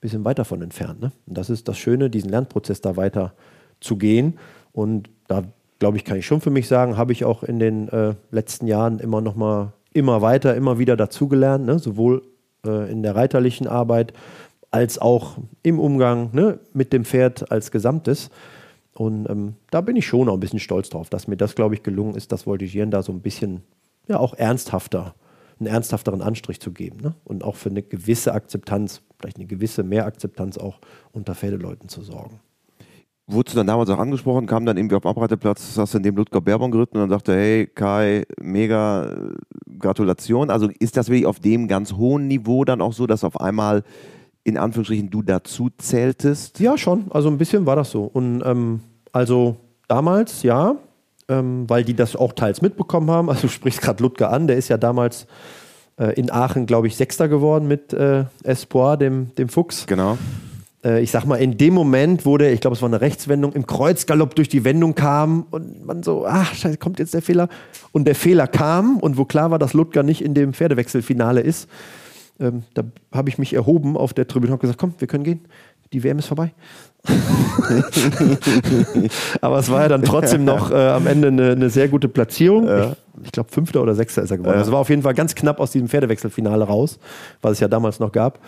bisschen 0.00 0.24
weiter 0.24 0.44
von 0.44 0.62
entfernt. 0.62 1.00
Ne? 1.00 1.12
Und 1.26 1.38
das 1.38 1.48
ist 1.48 1.68
das 1.68 1.78
Schöne, 1.78 2.10
diesen 2.10 2.30
Lernprozess 2.30 2.80
da 2.80 2.96
weiter 2.96 3.34
zu 3.80 3.96
gehen. 3.96 4.38
Und 4.72 5.10
da, 5.28 5.44
glaube 5.78 5.96
ich, 5.96 6.04
kann 6.04 6.18
ich 6.18 6.26
schon 6.26 6.40
für 6.40 6.50
mich 6.50 6.66
sagen, 6.66 6.96
habe 6.96 7.12
ich 7.12 7.24
auch 7.24 7.44
in 7.44 7.60
den 7.60 7.88
äh, 7.88 8.14
letzten 8.32 8.66
Jahren 8.66 8.98
immer 8.98 9.20
noch 9.20 9.36
mal 9.36 9.72
immer 9.92 10.22
weiter, 10.22 10.56
immer 10.56 10.78
wieder 10.78 10.96
dazugelernt, 10.96 11.66
ne? 11.66 11.78
sowohl 11.78 12.22
äh, 12.66 12.90
in 12.90 13.02
der 13.02 13.14
reiterlichen 13.14 13.66
Arbeit, 13.66 14.12
als 14.72 14.98
auch 14.98 15.36
im 15.62 15.78
Umgang 15.78 16.30
ne, 16.32 16.58
mit 16.72 16.92
dem 16.92 17.04
Pferd 17.04 17.52
als 17.52 17.70
Gesamtes. 17.70 18.30
Und 18.94 19.28
ähm, 19.30 19.54
da 19.70 19.80
bin 19.80 19.96
ich 19.96 20.06
schon 20.06 20.28
auch 20.28 20.34
ein 20.34 20.40
bisschen 20.40 20.58
stolz 20.58 20.88
drauf, 20.88 21.08
dass 21.08 21.28
mir 21.28 21.36
das, 21.36 21.54
glaube 21.54 21.74
ich, 21.74 21.82
gelungen 21.82 22.14
ist, 22.14 22.32
das 22.32 22.46
Voltigieren 22.46 22.90
da 22.90 23.02
so 23.02 23.12
ein 23.12 23.20
bisschen 23.20 23.62
ja 24.08 24.18
auch 24.18 24.34
ernsthafter, 24.34 25.14
einen 25.60 25.68
ernsthafteren 25.68 26.22
Anstrich 26.22 26.60
zu 26.60 26.72
geben. 26.72 27.00
Ne? 27.02 27.14
Und 27.24 27.44
auch 27.44 27.56
für 27.56 27.68
eine 27.68 27.82
gewisse 27.82 28.34
Akzeptanz, 28.34 29.02
vielleicht 29.18 29.36
eine 29.36 29.46
gewisse 29.46 29.82
Mehrakzeptanz 29.82 30.58
auch 30.58 30.78
unter 31.12 31.34
Pferdeleuten 31.34 31.88
zu 31.88 32.02
sorgen. 32.02 32.40
Wurdest 33.28 33.54
du 33.54 33.58
dann 33.58 33.68
damals 33.68 33.88
auch 33.88 33.98
angesprochen, 33.98 34.46
kam 34.46 34.66
dann 34.66 34.76
irgendwie 34.76 34.96
auf 34.96 35.02
dem 35.02 35.10
Abreiteplatz, 35.10 35.76
hast 35.76 35.94
du 35.94 35.98
in 35.98 36.02
dem 36.02 36.16
Ludger 36.16 36.40
Beerbaum 36.40 36.70
geritten 36.70 36.96
und 36.96 37.02
dann 37.02 37.10
sagte, 37.10 37.34
hey 37.34 37.66
Kai, 37.66 38.24
mega 38.40 39.16
Gratulation. 39.78 40.50
Also 40.50 40.68
ist 40.80 40.96
das 40.96 41.08
wirklich 41.08 41.26
auf 41.26 41.38
dem 41.38 41.68
ganz 41.68 41.92
hohen 41.92 42.26
Niveau 42.26 42.64
dann 42.64 42.80
auch 42.80 42.92
so, 42.92 43.06
dass 43.06 43.22
auf 43.22 43.40
einmal 43.40 43.84
in 44.44 44.56
Anführungsstrichen 44.56 45.10
du 45.10 45.22
dazu 45.22 45.70
zähltest? 45.78 46.60
Ja, 46.60 46.76
schon. 46.76 47.04
Also 47.10 47.28
ein 47.28 47.38
bisschen 47.38 47.66
war 47.66 47.76
das 47.76 47.90
so. 47.90 48.04
Und 48.04 48.42
ähm, 48.44 48.80
also 49.12 49.56
damals, 49.88 50.42
ja, 50.42 50.76
ähm, 51.28 51.64
weil 51.68 51.84
die 51.84 51.94
das 51.94 52.16
auch 52.16 52.32
teils 52.32 52.62
mitbekommen 52.62 53.10
haben. 53.10 53.28
Also 53.28 53.42
du 53.42 53.48
sprichst 53.48 53.80
gerade 53.80 54.02
Ludger 54.02 54.30
an, 54.30 54.46
der 54.46 54.56
ist 54.56 54.68
ja 54.68 54.78
damals 54.78 55.26
äh, 55.98 56.14
in 56.18 56.30
Aachen, 56.30 56.66
glaube 56.66 56.86
ich, 56.86 56.96
Sechster 56.96 57.28
geworden 57.28 57.68
mit 57.68 57.92
äh, 57.92 58.24
Espoir, 58.42 58.96
dem, 58.96 59.34
dem 59.36 59.48
Fuchs. 59.48 59.86
Genau. 59.86 60.18
Äh, 60.84 61.02
ich 61.02 61.10
sag 61.10 61.24
mal, 61.24 61.36
in 61.36 61.56
dem 61.56 61.74
Moment, 61.74 62.26
wo 62.26 62.36
der, 62.38 62.52
ich 62.52 62.60
glaube, 62.60 62.74
es 62.74 62.82
war 62.82 62.88
eine 62.88 63.00
Rechtswendung, 63.00 63.52
im 63.52 63.66
Kreuzgalopp 63.66 64.34
durch 64.34 64.48
die 64.48 64.64
Wendung 64.64 64.94
kam 64.94 65.46
und 65.50 65.86
man 65.86 66.02
so, 66.02 66.26
ach, 66.26 66.54
scheiße, 66.54 66.78
kommt 66.78 66.98
jetzt 66.98 67.14
der 67.14 67.22
Fehler. 67.22 67.48
Und 67.92 68.06
der 68.06 68.14
Fehler 68.14 68.46
kam 68.46 68.98
und 68.98 69.16
wo 69.16 69.24
klar 69.24 69.50
war, 69.50 69.58
dass 69.58 69.74
Ludger 69.74 70.02
nicht 70.02 70.22
in 70.22 70.34
dem 70.34 70.52
Pferdewechselfinale 70.52 71.40
ist, 71.40 71.68
ähm, 72.42 72.64
da 72.74 72.82
habe 73.12 73.28
ich 73.28 73.38
mich 73.38 73.54
erhoben 73.54 73.96
auf 73.96 74.12
der 74.12 74.26
Tribüne 74.26 74.52
und 74.52 74.60
gesagt, 74.60 74.78
komm, 74.78 74.94
wir 74.98 75.08
können 75.08 75.24
gehen. 75.24 75.40
Die 75.92 76.02
WM 76.02 76.18
ist 76.18 76.26
vorbei. 76.26 76.52
Aber 79.40 79.58
es 79.58 79.70
war 79.70 79.82
ja 79.82 79.88
dann 79.88 80.02
trotzdem 80.02 80.44
noch 80.44 80.70
äh, 80.70 80.74
am 80.74 81.06
Ende 81.06 81.28
eine, 81.28 81.52
eine, 81.52 81.68
sehr 81.68 81.88
gute 81.88 82.08
Platzierung. 82.08 82.66
Ja. 82.66 82.92
Ich, 82.92 83.26
ich 83.26 83.32
glaube, 83.32 83.50
Fünfter 83.50 83.82
oder 83.82 83.94
Sechster 83.94 84.22
ist 84.22 84.30
er 84.30 84.38
geworden. 84.38 84.54
Ja. 84.54 84.60
Also 84.60 84.72
war 84.72 84.80
auf 84.80 84.88
jeden 84.88 85.02
Fall 85.02 85.12
ganz 85.14 85.34
knapp 85.34 85.60
aus 85.60 85.70
diesem 85.70 85.88
Pferdewechselfinale 85.88 86.64
raus, 86.64 86.98
was 87.42 87.52
es 87.52 87.60
ja 87.60 87.68
damals 87.68 88.00
noch 88.00 88.12
gab. 88.12 88.38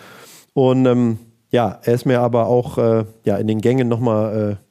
Und 0.53 0.85
ähm, 0.85 1.19
ja, 1.51 1.79
er 1.83 1.93
ist 1.93 2.05
mir 2.05 2.21
aber 2.21 2.47
auch 2.47 2.77
äh, 2.77 3.05
ja, 3.25 3.37
in 3.37 3.47
den 3.47 3.61
Gängen 3.61 3.87
nochmal 3.87 4.57
äh, 4.57 4.64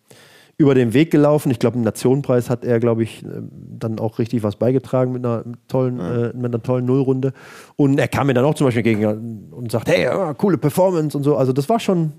über 0.57 0.75
den 0.75 0.95
Weg 0.95 1.11
gelaufen. 1.11 1.51
Ich 1.51 1.59
glaube, 1.59 1.77
im 1.77 1.83
Nationenpreis 1.83 2.49
hat 2.49 2.65
er, 2.65 2.79
glaube 2.81 3.03
ich, 3.03 3.25
äh, 3.25 3.29
dann 3.53 3.99
auch 3.99 4.19
richtig 4.19 4.43
was 4.43 4.57
beigetragen 4.57 5.13
mit 5.13 5.25
einer 5.25 5.45
tollen, 5.69 5.99
ja. 5.99 6.27
äh, 6.27 6.33
mit 6.35 6.47
einer 6.47 6.63
tollen 6.63 6.85
Nullrunde. 6.85 7.33
Und 7.77 7.99
er 7.99 8.09
kam 8.09 8.29
mir 8.29 8.35
dann 8.35 8.45
auch 8.45 8.55
zum 8.55 8.67
Beispiel 8.67 8.83
gegen 8.83 9.51
und 9.51 9.71
sagt, 9.71 9.89
hey, 9.89 10.05
ja, 10.05 10.35
coole 10.35 10.59
Performance 10.59 11.17
und 11.17 11.25
so. 11.25 11.37
Also 11.37 11.53
das 11.53 11.69
war 11.69 11.81
schon, 11.81 12.13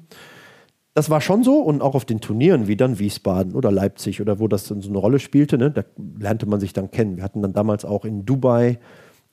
das 0.93 1.09
war 1.09 1.21
schon 1.21 1.43
so. 1.43 1.59
Und 1.59 1.81
auch 1.81 1.95
auf 1.95 2.05
den 2.05 2.19
Turnieren 2.19 2.67
wie 2.67 2.75
dann 2.75 2.99
Wiesbaden 2.99 3.53
oder 3.53 3.71
Leipzig 3.71 4.21
oder 4.21 4.39
wo 4.39 4.47
das 4.47 4.67
dann 4.67 4.81
so 4.81 4.89
eine 4.89 4.97
Rolle 4.97 5.19
spielte, 5.19 5.57
ne, 5.57 5.71
da 5.71 5.83
lernte 6.19 6.45
man 6.45 6.59
sich 6.59 6.73
dann 6.73 6.91
kennen. 6.91 7.17
Wir 7.17 7.23
hatten 7.23 7.41
dann 7.41 7.53
damals 7.53 7.85
auch 7.85 8.05
in 8.05 8.25
Dubai 8.25 8.79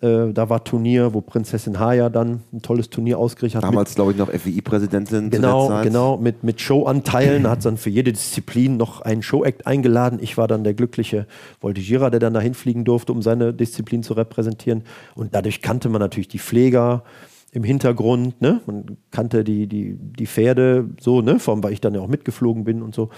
Äh, 0.02 0.32
da 0.32 0.48
war 0.48 0.64
Turnier, 0.64 1.14
wo 1.14 1.20
Prinzessin 1.20 1.78
Haya 1.78 2.08
dann 2.08 2.40
ein 2.52 2.60
tolles 2.60 2.90
Turnier 2.90 3.18
ausgerichtet 3.18 3.62
hat. 3.62 3.70
Damals, 3.70 3.94
glaube 3.94 4.10
ich, 4.10 4.18
noch 4.18 4.28
FWI-Präsidentin. 4.30 5.30
Genau, 5.30 5.80
genau, 5.82 6.16
mit, 6.16 6.42
mit 6.42 6.60
Showanteilen. 6.60 7.48
hat 7.48 7.64
dann 7.64 7.76
für 7.76 7.90
jede 7.90 8.12
Disziplin 8.12 8.76
noch 8.76 9.00
einen 9.02 9.22
Show-Act 9.22 9.66
eingeladen. 9.66 10.18
Ich 10.20 10.36
war 10.36 10.48
dann 10.48 10.64
der 10.64 10.74
glückliche 10.74 11.26
Voltigierer, 11.60 12.10
der 12.10 12.18
dann 12.18 12.34
dahin 12.34 12.54
fliegen 12.54 12.84
durfte, 12.84 13.12
um 13.12 13.22
seine 13.22 13.54
Disziplin 13.54 14.02
zu 14.02 14.14
repräsentieren. 14.14 14.82
Und 15.14 15.36
dadurch 15.36 15.62
kannte 15.62 15.88
man 15.88 16.00
natürlich 16.00 16.28
die 16.28 16.40
Pfleger 16.40 17.04
im 17.52 17.62
Hintergrund. 17.62 18.40
Ne? 18.42 18.60
Man 18.66 18.96
kannte 19.12 19.44
die, 19.44 19.68
die, 19.68 19.96
die 19.96 20.26
Pferde 20.26 20.88
so, 21.00 21.20
ne? 21.20 21.38
vor 21.38 21.54
allem, 21.54 21.62
weil 21.62 21.74
ich 21.74 21.80
dann 21.80 21.94
ja 21.94 22.00
auch 22.00 22.08
mitgeflogen 22.08 22.64
bin 22.64 22.82
und 22.82 22.92
so. 22.92 23.10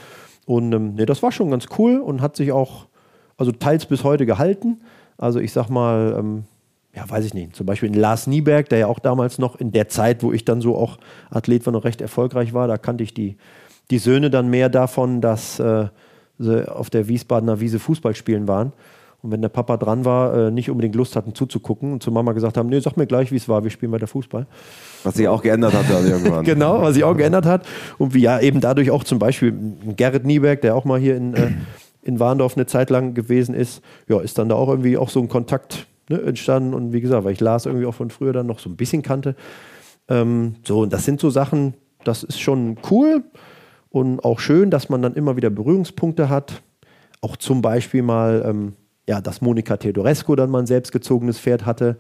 Und 0.44 0.74
ähm, 0.74 0.96
ne, 0.96 1.06
das 1.06 1.22
war 1.22 1.32
schon 1.32 1.50
ganz 1.50 1.66
cool 1.78 1.96
und 1.98 2.20
hat 2.20 2.36
sich 2.36 2.52
auch, 2.52 2.88
also 3.38 3.52
teils 3.52 3.86
bis 3.86 4.04
heute 4.04 4.26
gehalten. 4.26 4.82
Also 5.16 5.38
ich 5.38 5.52
sag 5.52 5.70
mal, 5.70 6.16
ähm, 6.18 6.44
ja, 6.94 7.08
weiß 7.08 7.24
ich 7.24 7.34
nicht, 7.34 7.56
zum 7.56 7.66
Beispiel 7.66 7.88
in 7.88 7.94
Lars 7.94 8.26
Nieberg, 8.26 8.68
der 8.68 8.78
ja 8.78 8.86
auch 8.86 9.00
damals 9.00 9.38
noch 9.38 9.56
in 9.56 9.72
der 9.72 9.88
Zeit, 9.88 10.22
wo 10.22 10.32
ich 10.32 10.44
dann 10.44 10.60
so 10.60 10.76
auch 10.76 10.98
Athlet 11.30 11.66
war, 11.66 11.72
noch 11.72 11.84
recht 11.84 12.00
erfolgreich 12.00 12.54
war, 12.54 12.68
da 12.68 12.78
kannte 12.78 13.02
ich 13.02 13.14
die, 13.14 13.36
die 13.90 13.98
Söhne 13.98 14.30
dann 14.30 14.48
mehr 14.48 14.68
davon, 14.68 15.20
dass 15.20 15.58
äh, 15.58 15.86
sie 16.38 16.70
auf 16.70 16.90
der 16.90 17.08
Wiesbadener 17.08 17.60
Wiese 17.60 17.78
Fußball 17.78 18.14
spielen 18.14 18.46
waren. 18.46 18.72
Und 19.22 19.30
wenn 19.30 19.40
der 19.40 19.48
Papa 19.48 19.78
dran 19.78 20.04
war, 20.04 20.36
äh, 20.36 20.50
nicht 20.50 20.70
unbedingt 20.70 20.94
Lust 20.94 21.16
hatten 21.16 21.34
zuzugucken 21.34 21.94
und 21.94 22.02
zu 22.02 22.12
Mama 22.12 22.32
gesagt 22.32 22.58
haben, 22.58 22.68
nee, 22.68 22.78
sag 22.78 22.96
mir 22.96 23.06
gleich, 23.06 23.32
wie 23.32 23.36
es 23.36 23.48
war, 23.48 23.64
wir 23.64 23.70
spielen 23.70 23.90
weiter 23.90 24.06
Fußball. 24.06 24.46
Was 25.02 25.14
sich 25.14 25.26
auch 25.26 25.42
geändert 25.42 25.72
hat 25.72 25.86
dann 25.90 26.06
irgendwann. 26.06 26.44
genau, 26.44 26.82
was 26.82 26.94
sich 26.94 27.04
auch 27.04 27.16
geändert 27.16 27.46
hat. 27.46 27.66
Und 27.96 28.14
wie 28.14 28.20
ja 28.20 28.38
eben 28.38 28.60
dadurch 28.60 28.90
auch 28.90 29.02
zum 29.02 29.18
Beispiel 29.18 29.54
Gerrit 29.96 30.26
Nieberg, 30.26 30.60
der 30.60 30.76
auch 30.76 30.84
mal 30.84 31.00
hier 31.00 31.16
in, 31.16 31.34
äh, 31.34 31.52
in 32.02 32.20
Warndorf 32.20 32.56
eine 32.56 32.66
Zeit 32.66 32.90
lang 32.90 33.14
gewesen 33.14 33.54
ist, 33.54 33.82
ja, 34.08 34.20
ist 34.20 34.36
dann 34.36 34.50
da 34.50 34.56
auch 34.56 34.68
irgendwie 34.68 34.98
auch 34.98 35.08
so 35.08 35.20
ein 35.20 35.28
Kontakt 35.28 35.86
ne, 36.08 36.20
entstanden. 36.22 36.74
Und 36.74 36.92
wie 36.92 37.00
gesagt, 37.00 37.24
weil 37.24 37.32
ich 37.32 37.40
Lars 37.40 37.66
irgendwie 37.66 37.86
auch 37.86 37.94
von 37.94 38.10
früher 38.10 38.32
dann 38.32 38.46
noch 38.46 38.58
so 38.58 38.68
ein 38.68 38.76
bisschen 38.76 39.02
kannte. 39.02 39.36
Ähm, 40.08 40.56
so, 40.64 40.80
und 40.80 40.92
das 40.92 41.04
sind 41.04 41.20
so 41.20 41.30
Sachen, 41.30 41.74
das 42.04 42.22
ist 42.22 42.40
schon 42.40 42.76
cool 42.90 43.24
und 43.90 44.24
auch 44.24 44.40
schön, 44.40 44.70
dass 44.70 44.88
man 44.88 45.02
dann 45.02 45.14
immer 45.14 45.36
wieder 45.36 45.50
Berührungspunkte 45.50 46.28
hat. 46.28 46.62
Auch 47.20 47.36
zum 47.36 47.62
Beispiel 47.62 48.02
mal, 48.02 48.44
ähm, 48.46 48.74
ja, 49.08 49.20
dass 49.20 49.40
Monika 49.40 49.76
Teodorescu 49.76 50.34
dann 50.36 50.50
mal 50.50 50.60
ein 50.60 50.66
selbstgezogenes 50.66 51.38
Pferd 51.38 51.64
hatte. 51.64 51.96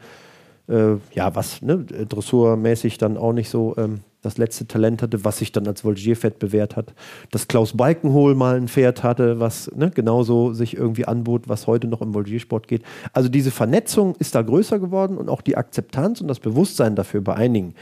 Äh, 0.68 0.96
ja, 1.12 1.34
was 1.34 1.62
ne, 1.62 1.84
dressurmäßig 1.84 2.98
dann 2.98 3.16
auch 3.16 3.32
nicht 3.32 3.48
so 3.48 3.74
ähm, 3.76 4.00
das 4.24 4.38
letzte 4.38 4.66
Talent 4.66 5.02
hatte, 5.02 5.24
was 5.24 5.38
sich 5.38 5.52
dann 5.52 5.66
als 5.66 5.84
Voltigierpferd 5.84 6.38
bewährt 6.38 6.76
hat. 6.76 6.94
Dass 7.30 7.46
Klaus 7.46 7.76
Balkenhol 7.76 8.34
mal 8.34 8.56
ein 8.56 8.68
Pferd 8.68 9.02
hatte, 9.02 9.38
was 9.38 9.70
ne, 9.74 9.90
genauso 9.90 10.54
sich 10.54 10.76
irgendwie 10.76 11.04
anbot, 11.04 11.48
was 11.48 11.66
heute 11.66 11.86
noch 11.86 12.00
im 12.00 12.14
Voltigiersport 12.14 12.66
geht. 12.66 12.82
Also 13.12 13.28
diese 13.28 13.50
Vernetzung 13.50 14.14
ist 14.16 14.34
da 14.34 14.42
größer 14.42 14.78
geworden 14.78 15.18
und 15.18 15.28
auch 15.28 15.42
die 15.42 15.56
Akzeptanz 15.56 16.20
und 16.20 16.28
das 16.28 16.40
Bewusstsein 16.40 16.96
dafür 16.96 17.20
bei 17.20 17.34
einigen, 17.34 17.74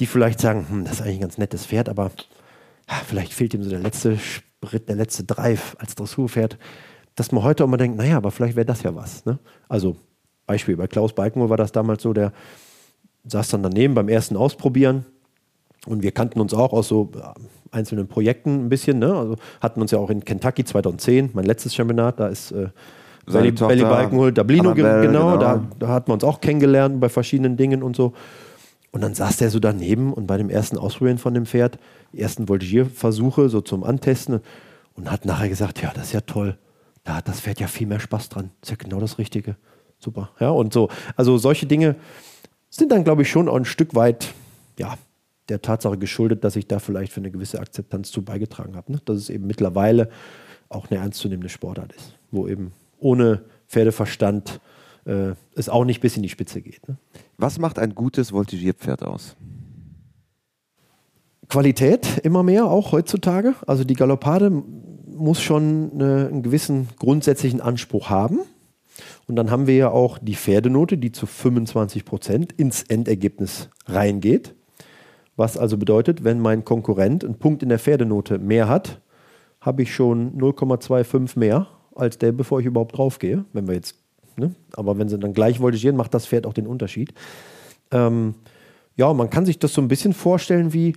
die 0.00 0.06
vielleicht 0.06 0.40
sagen, 0.40 0.66
hm, 0.68 0.84
das 0.84 0.94
ist 0.94 1.02
eigentlich 1.02 1.18
ein 1.18 1.22
ganz 1.22 1.38
nettes 1.38 1.66
Pferd, 1.66 1.88
aber 1.88 2.10
ja, 2.88 2.96
vielleicht 3.06 3.32
fehlt 3.32 3.54
ihm 3.54 3.62
so 3.62 3.70
der 3.70 3.78
letzte 3.78 4.18
Sprit, 4.18 4.88
der 4.88 4.96
letzte 4.96 5.24
Drive 5.24 5.76
als 5.78 5.94
Dressurpferd, 5.94 6.58
dass 7.14 7.32
man 7.32 7.44
heute 7.44 7.64
auch 7.64 7.68
mal 7.68 7.76
denkt, 7.76 7.96
naja, 7.96 8.16
aber 8.16 8.32
vielleicht 8.32 8.56
wäre 8.56 8.66
das 8.66 8.82
ja 8.82 8.94
was. 8.94 9.24
Ne? 9.24 9.38
Also 9.68 9.96
Beispiel, 10.46 10.76
bei 10.76 10.86
Klaus 10.88 11.14
Balkenhol 11.14 11.48
war 11.48 11.56
das 11.56 11.72
damals 11.72 12.02
so, 12.02 12.12
der 12.12 12.32
saß 13.24 13.48
dann 13.48 13.62
daneben 13.62 13.94
beim 13.94 14.08
ersten 14.08 14.36
Ausprobieren 14.36 15.06
und 15.86 16.02
wir 16.02 16.12
kannten 16.12 16.40
uns 16.40 16.52
auch 16.54 16.72
aus 16.72 16.88
so 16.88 17.10
einzelnen 17.70 18.08
Projekten 18.08 18.66
ein 18.66 18.68
bisschen. 18.68 18.98
Ne? 18.98 19.14
Also 19.14 19.36
hatten 19.60 19.80
uns 19.80 19.90
ja 19.90 19.98
auch 19.98 20.10
in 20.10 20.24
Kentucky 20.24 20.64
2010, 20.64 21.30
mein 21.32 21.44
letztes 21.44 21.74
Championat, 21.74 22.20
da 22.20 22.28
ist 22.28 22.52
äh, 22.52 22.68
Belly, 23.26 23.52
Belly 23.52 23.82
Balkenhol, 23.82 24.32
Dablino, 24.32 24.74
genau, 24.74 25.02
genau. 25.02 25.36
Da, 25.36 25.64
da 25.78 25.88
hatten 25.88 26.08
wir 26.08 26.14
uns 26.14 26.24
auch 26.24 26.40
kennengelernt 26.40 27.00
bei 27.00 27.08
verschiedenen 27.08 27.56
Dingen 27.56 27.82
und 27.82 27.96
so. 27.96 28.12
Und 28.92 29.00
dann 29.02 29.14
saß 29.14 29.38
der 29.38 29.50
so 29.50 29.58
daneben 29.58 30.12
und 30.12 30.26
bei 30.26 30.38
dem 30.38 30.48
ersten 30.48 30.78
Ausprobieren 30.78 31.18
von 31.18 31.34
dem 31.34 31.44
Pferd, 31.44 31.78
die 32.12 32.20
ersten 32.20 32.48
Voltigierversuche 32.48 33.48
so 33.48 33.60
zum 33.60 33.84
Antesten 33.84 34.40
und 34.94 35.10
hat 35.10 35.24
nachher 35.24 35.48
gesagt, 35.48 35.82
ja, 35.82 35.92
das 35.94 36.06
ist 36.06 36.12
ja 36.12 36.20
toll. 36.20 36.56
Da 37.04 37.16
hat 37.16 37.28
das 37.28 37.40
Pferd 37.40 37.60
ja 37.60 37.66
viel 37.66 37.86
mehr 37.86 38.00
Spaß 38.00 38.28
dran. 38.28 38.50
Das 38.60 38.70
ist 38.70 38.78
ja 38.78 38.82
genau 38.82 39.00
das 39.00 39.18
Richtige. 39.18 39.56
Super. 39.98 40.30
Ja, 40.40 40.50
und 40.50 40.72
so. 40.72 40.88
Also 41.16 41.36
solche 41.36 41.66
Dinge 41.66 41.96
sind 42.70 42.92
dann, 42.92 43.04
glaube 43.04 43.22
ich, 43.22 43.30
schon 43.30 43.48
auch 43.48 43.56
ein 43.56 43.64
Stück 43.64 43.94
weit, 43.94 44.32
ja, 44.78 44.94
der 45.48 45.62
Tatsache 45.62 45.98
geschuldet, 45.98 46.44
dass 46.44 46.56
ich 46.56 46.66
da 46.66 46.78
vielleicht 46.78 47.12
für 47.12 47.20
eine 47.20 47.30
gewisse 47.30 47.60
Akzeptanz 47.60 48.10
zu 48.10 48.22
beigetragen 48.22 48.76
habe. 48.76 48.92
Ne? 48.92 49.00
Dass 49.04 49.16
es 49.16 49.30
eben 49.30 49.46
mittlerweile 49.46 50.08
auch 50.68 50.90
eine 50.90 51.00
ernstzunehmende 51.00 51.48
Sportart 51.48 51.92
ist, 51.92 52.18
wo 52.30 52.48
eben 52.48 52.72
ohne 52.98 53.44
Pferdeverstand 53.68 54.60
äh, 55.04 55.32
es 55.54 55.68
auch 55.68 55.84
nicht 55.84 56.00
bis 56.00 56.16
in 56.16 56.22
die 56.22 56.28
Spitze 56.28 56.60
geht. 56.60 56.86
Ne? 56.88 56.96
Was 57.36 57.58
macht 57.58 57.78
ein 57.78 57.94
gutes 57.94 58.32
Voltigierpferd 58.32 59.04
aus? 59.04 59.36
Qualität 61.48 62.18
immer 62.24 62.42
mehr, 62.42 62.66
auch 62.66 62.90
heutzutage. 62.90 63.54
Also 63.66 63.84
die 63.84 63.94
Galoppade 63.94 64.50
muss 64.50 65.40
schon 65.40 65.92
eine, 65.94 66.26
einen 66.26 66.42
gewissen 66.42 66.88
grundsätzlichen 66.98 67.60
Anspruch 67.60 68.10
haben. 68.10 68.40
Und 69.28 69.36
dann 69.36 69.50
haben 69.50 69.66
wir 69.66 69.76
ja 69.76 69.90
auch 69.90 70.18
die 70.18 70.34
Pferdenote, 70.34 70.98
die 70.98 71.12
zu 71.12 71.26
25 71.26 72.04
Prozent 72.04 72.52
ins 72.52 72.82
Endergebnis 72.82 73.68
reingeht. 73.86 74.55
Was 75.36 75.58
also 75.58 75.76
bedeutet, 75.76 76.24
wenn 76.24 76.40
mein 76.40 76.64
Konkurrent 76.64 77.24
einen 77.24 77.38
Punkt 77.38 77.62
in 77.62 77.68
der 77.68 77.78
Pferdenote 77.78 78.38
mehr 78.38 78.68
hat, 78.68 79.00
habe 79.60 79.82
ich 79.82 79.94
schon 79.94 80.38
0,25 80.38 81.38
mehr 81.38 81.66
als 81.94 82.18
der, 82.18 82.32
bevor 82.32 82.60
ich 82.60 82.66
überhaupt 82.66 82.96
draufgehe. 82.96 83.44
Wenn 83.52 83.66
wir 83.66 83.74
jetzt, 83.74 83.96
ne? 84.36 84.54
aber 84.74 84.98
wenn 84.98 85.08
sie 85.08 85.18
dann 85.18 85.34
gleich 85.34 85.60
voltigieren, 85.60 85.96
macht 85.96 86.14
das 86.14 86.26
Pferd 86.26 86.46
auch 86.46 86.52
den 86.52 86.66
Unterschied. 86.66 87.12
Ähm, 87.90 88.34
ja, 88.96 89.12
man 89.12 89.28
kann 89.28 89.44
sich 89.44 89.58
das 89.58 89.74
so 89.74 89.82
ein 89.82 89.88
bisschen 89.88 90.14
vorstellen 90.14 90.72
wie, 90.72 90.94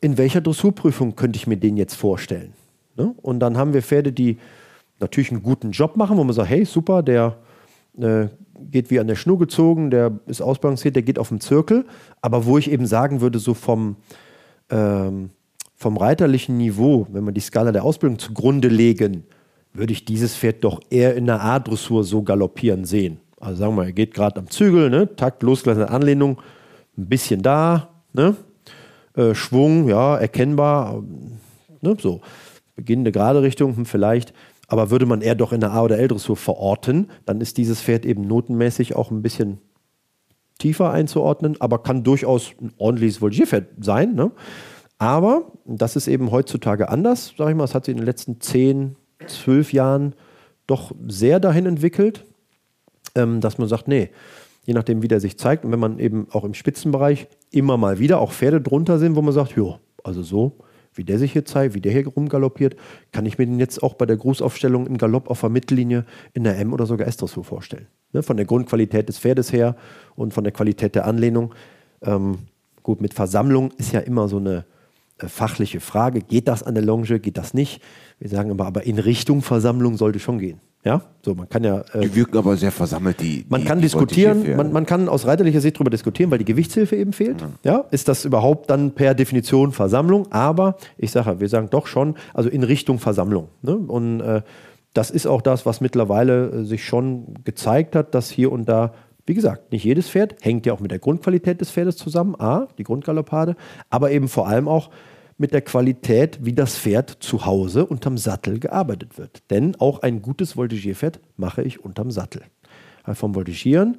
in 0.00 0.18
welcher 0.18 0.42
Dressurprüfung 0.42 1.16
könnte 1.16 1.38
ich 1.38 1.46
mir 1.46 1.56
den 1.56 1.76
jetzt 1.76 1.94
vorstellen? 1.94 2.52
Ne? 2.96 3.14
Und 3.22 3.40
dann 3.40 3.56
haben 3.56 3.72
wir 3.72 3.82
Pferde, 3.82 4.12
die 4.12 4.38
natürlich 5.00 5.30
einen 5.30 5.42
guten 5.42 5.70
Job 5.70 5.96
machen, 5.96 6.16
wo 6.18 6.24
man 6.24 6.34
sagt, 6.34 6.50
hey, 6.50 6.64
super, 6.64 7.02
der 7.02 7.38
äh, 7.98 8.28
geht 8.70 8.90
wie 8.90 9.00
an 9.00 9.06
der 9.06 9.16
Schnur 9.16 9.38
gezogen, 9.38 9.90
der 9.90 10.18
ist 10.26 10.40
ausbalanciert, 10.40 10.96
der 10.96 11.02
geht 11.02 11.18
auf 11.18 11.28
dem 11.28 11.40
Zirkel. 11.40 11.84
Aber 12.20 12.46
wo 12.46 12.58
ich 12.58 12.70
eben 12.70 12.86
sagen 12.86 13.20
würde, 13.20 13.38
so 13.38 13.54
vom, 13.54 13.96
ähm, 14.70 15.30
vom 15.74 15.96
reiterlichen 15.96 16.56
Niveau, 16.56 17.06
wenn 17.10 17.24
man 17.24 17.34
die 17.34 17.40
Skala 17.40 17.72
der 17.72 17.84
Ausbildung 17.84 18.18
zugrunde 18.18 18.68
legen, 18.68 19.24
würde 19.72 19.92
ich 19.92 20.04
dieses 20.04 20.36
Pferd 20.36 20.62
doch 20.64 20.80
eher 20.90 21.16
in 21.16 21.26
der 21.26 21.42
A-Dressur 21.42 22.04
so 22.04 22.22
galoppieren 22.22 22.84
sehen. 22.84 23.18
Also 23.40 23.60
sagen 23.60 23.72
wir 23.72 23.82
mal, 23.82 23.86
er 23.86 23.92
geht 23.92 24.14
gerade 24.14 24.40
am 24.40 24.48
Zügel, 24.48 24.88
ne? 24.88 25.14
Takt, 25.16 25.42
losgelassene 25.42 25.90
Anlehnung, 25.90 26.40
ein 26.96 27.06
bisschen 27.06 27.42
da, 27.42 27.90
ne? 28.12 28.36
Äh, 29.16 29.34
Schwung, 29.34 29.88
ja, 29.88 30.16
erkennbar, 30.16 31.02
ne? 31.80 31.96
so. 32.00 32.20
Beginnende 32.76 33.12
gerade 33.12 33.42
Richtung, 33.42 33.76
hm, 33.76 33.86
vielleicht 33.86 34.32
aber 34.74 34.90
würde 34.90 35.06
man 35.06 35.20
eher 35.20 35.36
doch 35.36 35.52
in 35.52 35.60
der 35.60 35.72
A- 35.72 35.84
oder 35.84 36.00
L-Dressur 36.00 36.36
verorten, 36.36 37.08
dann 37.26 37.40
ist 37.40 37.58
dieses 37.58 37.80
Pferd 37.80 38.04
eben 38.04 38.26
notenmäßig 38.26 38.96
auch 38.96 39.12
ein 39.12 39.22
bisschen 39.22 39.58
tiefer 40.58 40.90
einzuordnen, 40.90 41.54
aber 41.60 41.80
kann 41.84 42.02
durchaus 42.02 42.50
ein 42.60 42.72
ordentliches 42.76 43.20
Voltigierpferd 43.20 43.68
sein. 43.78 44.16
Ne? 44.16 44.32
Aber 44.98 45.52
das 45.64 45.94
ist 45.94 46.08
eben 46.08 46.32
heutzutage 46.32 46.88
anders, 46.88 47.34
sage 47.38 47.52
ich 47.52 47.56
mal. 47.56 47.62
Es 47.62 47.76
hat 47.76 47.84
sich 47.84 47.92
in 47.92 47.98
den 47.98 48.06
letzten 48.06 48.40
10, 48.40 48.96
12 49.24 49.72
Jahren 49.72 50.16
doch 50.66 50.90
sehr 51.06 51.38
dahin 51.38 51.66
entwickelt, 51.66 52.24
ähm, 53.14 53.40
dass 53.40 53.58
man 53.58 53.68
sagt, 53.68 53.86
nee, 53.86 54.10
je 54.66 54.74
nachdem, 54.74 55.02
wie 55.02 55.08
der 55.08 55.20
sich 55.20 55.38
zeigt 55.38 55.64
und 55.64 55.70
wenn 55.70 55.78
man 55.78 56.00
eben 56.00 56.26
auch 56.32 56.42
im 56.42 56.54
Spitzenbereich 56.54 57.28
immer 57.52 57.76
mal 57.76 58.00
wieder 58.00 58.18
auch 58.18 58.32
Pferde 58.32 58.60
drunter 58.60 58.98
sind, 58.98 59.14
wo 59.14 59.22
man 59.22 59.34
sagt, 59.34 59.52
jo, 59.52 59.78
also 60.02 60.24
so 60.24 60.58
wie 60.94 61.04
der 61.04 61.18
sich 61.18 61.32
hier 61.32 61.44
zeigt, 61.44 61.74
wie 61.74 61.80
der 61.80 61.92
hier 61.92 62.06
rumgaloppiert, 62.06 62.76
kann 63.12 63.26
ich 63.26 63.38
mir 63.38 63.46
den 63.46 63.58
jetzt 63.58 63.82
auch 63.82 63.94
bei 63.94 64.06
der 64.06 64.16
Grußaufstellung 64.16 64.86
im 64.86 64.98
Galopp 64.98 65.30
auf 65.30 65.40
der 65.40 65.50
Mittellinie 65.50 66.04
in 66.32 66.44
der 66.44 66.58
M- 66.58 66.72
oder 66.72 66.86
sogar 66.86 67.06
S-Dressur 67.06 67.44
vorstellen. 67.44 67.86
Ne? 68.12 68.22
Von 68.22 68.36
der 68.36 68.46
Grundqualität 68.46 69.08
des 69.08 69.18
Pferdes 69.18 69.52
her 69.52 69.76
und 70.16 70.32
von 70.32 70.44
der 70.44 70.52
Qualität 70.52 70.94
der 70.94 71.06
Anlehnung. 71.06 71.54
Ähm, 72.02 72.38
gut, 72.82 73.00
mit 73.00 73.14
Versammlung 73.14 73.72
ist 73.76 73.92
ja 73.92 74.00
immer 74.00 74.28
so 74.28 74.38
eine 74.38 74.64
äh, 75.18 75.28
fachliche 75.28 75.80
Frage. 75.80 76.20
Geht 76.20 76.48
das 76.48 76.62
an 76.62 76.74
der 76.74 76.84
Longe, 76.84 77.20
geht 77.20 77.36
das 77.36 77.54
nicht? 77.54 77.82
Wir 78.18 78.28
sagen 78.28 78.50
immer, 78.50 78.66
aber 78.66 78.84
in 78.84 78.98
Richtung 78.98 79.42
Versammlung 79.42 79.96
sollte 79.96 80.18
schon 80.18 80.38
gehen. 80.38 80.60
Ja, 80.84 81.00
so 81.22 81.34
man 81.34 81.48
kann 81.48 81.64
ja. 81.64 81.80
Äh, 81.94 82.00
die 82.00 82.14
wirken 82.14 82.36
aber 82.36 82.58
sehr 82.58 82.70
versammelt, 82.70 83.18
die. 83.20 83.46
Man 83.48 83.62
die, 83.62 83.66
kann 83.66 83.78
die 83.78 83.82
diskutieren, 83.82 84.56
man, 84.56 84.70
man, 84.70 84.84
kann 84.84 85.08
aus 85.08 85.26
reiterlicher 85.26 85.62
Sicht 85.62 85.76
darüber 85.76 85.90
diskutieren, 85.90 86.30
weil 86.30 86.38
die 86.38 86.44
Gewichtshilfe 86.44 86.94
eben 86.96 87.14
fehlt. 87.14 87.40
Ja. 87.40 87.72
ja. 87.72 87.84
ist 87.90 88.06
das 88.08 88.26
überhaupt 88.26 88.68
dann 88.68 88.92
per 88.92 89.14
Definition 89.14 89.72
Versammlung? 89.72 90.30
Aber 90.30 90.76
ich 90.98 91.10
sage, 91.10 91.40
wir 91.40 91.48
sagen 91.48 91.68
doch 91.70 91.86
schon, 91.86 92.16
also 92.34 92.50
in 92.50 92.62
Richtung 92.62 92.98
Versammlung. 92.98 93.48
Ne? 93.62 93.76
Und 93.76 94.20
äh, 94.20 94.42
das 94.92 95.10
ist 95.10 95.26
auch 95.26 95.40
das, 95.40 95.64
was 95.64 95.80
mittlerweile 95.80 96.50
äh, 96.50 96.64
sich 96.64 96.84
schon 96.84 97.34
gezeigt 97.44 97.96
hat, 97.96 98.14
dass 98.14 98.30
hier 98.30 98.52
und 98.52 98.68
da 98.68 98.92
wie 99.26 99.32
gesagt, 99.32 99.72
nicht 99.72 99.84
jedes 99.84 100.10
Pferd 100.10 100.36
hängt 100.42 100.66
ja 100.66 100.74
auch 100.74 100.80
mit 100.80 100.90
der 100.90 100.98
Grundqualität 100.98 101.58
des 101.58 101.70
Pferdes 101.70 101.96
zusammen, 101.96 102.34
A, 102.38 102.68
die 102.76 102.84
Grundgaloppade, 102.84 103.56
aber 103.88 104.10
eben 104.10 104.28
vor 104.28 104.48
allem 104.48 104.68
auch 104.68 104.90
mit 105.36 105.52
der 105.52 105.62
Qualität, 105.62 106.38
wie 106.42 106.52
das 106.52 106.78
Pferd 106.78 107.10
zu 107.10 107.44
Hause 107.44 107.86
unterm 107.86 108.18
Sattel 108.18 108.58
gearbeitet 108.58 109.18
wird. 109.18 109.42
Denn 109.50 109.76
auch 109.76 110.00
ein 110.02 110.22
gutes 110.22 110.56
Voltigierpferd 110.56 111.20
mache 111.36 111.62
ich 111.62 111.84
unterm 111.84 112.10
Sattel. 112.10 112.42
Weil 113.04 113.14
vom 113.14 113.34
Voltigieren 113.34 113.98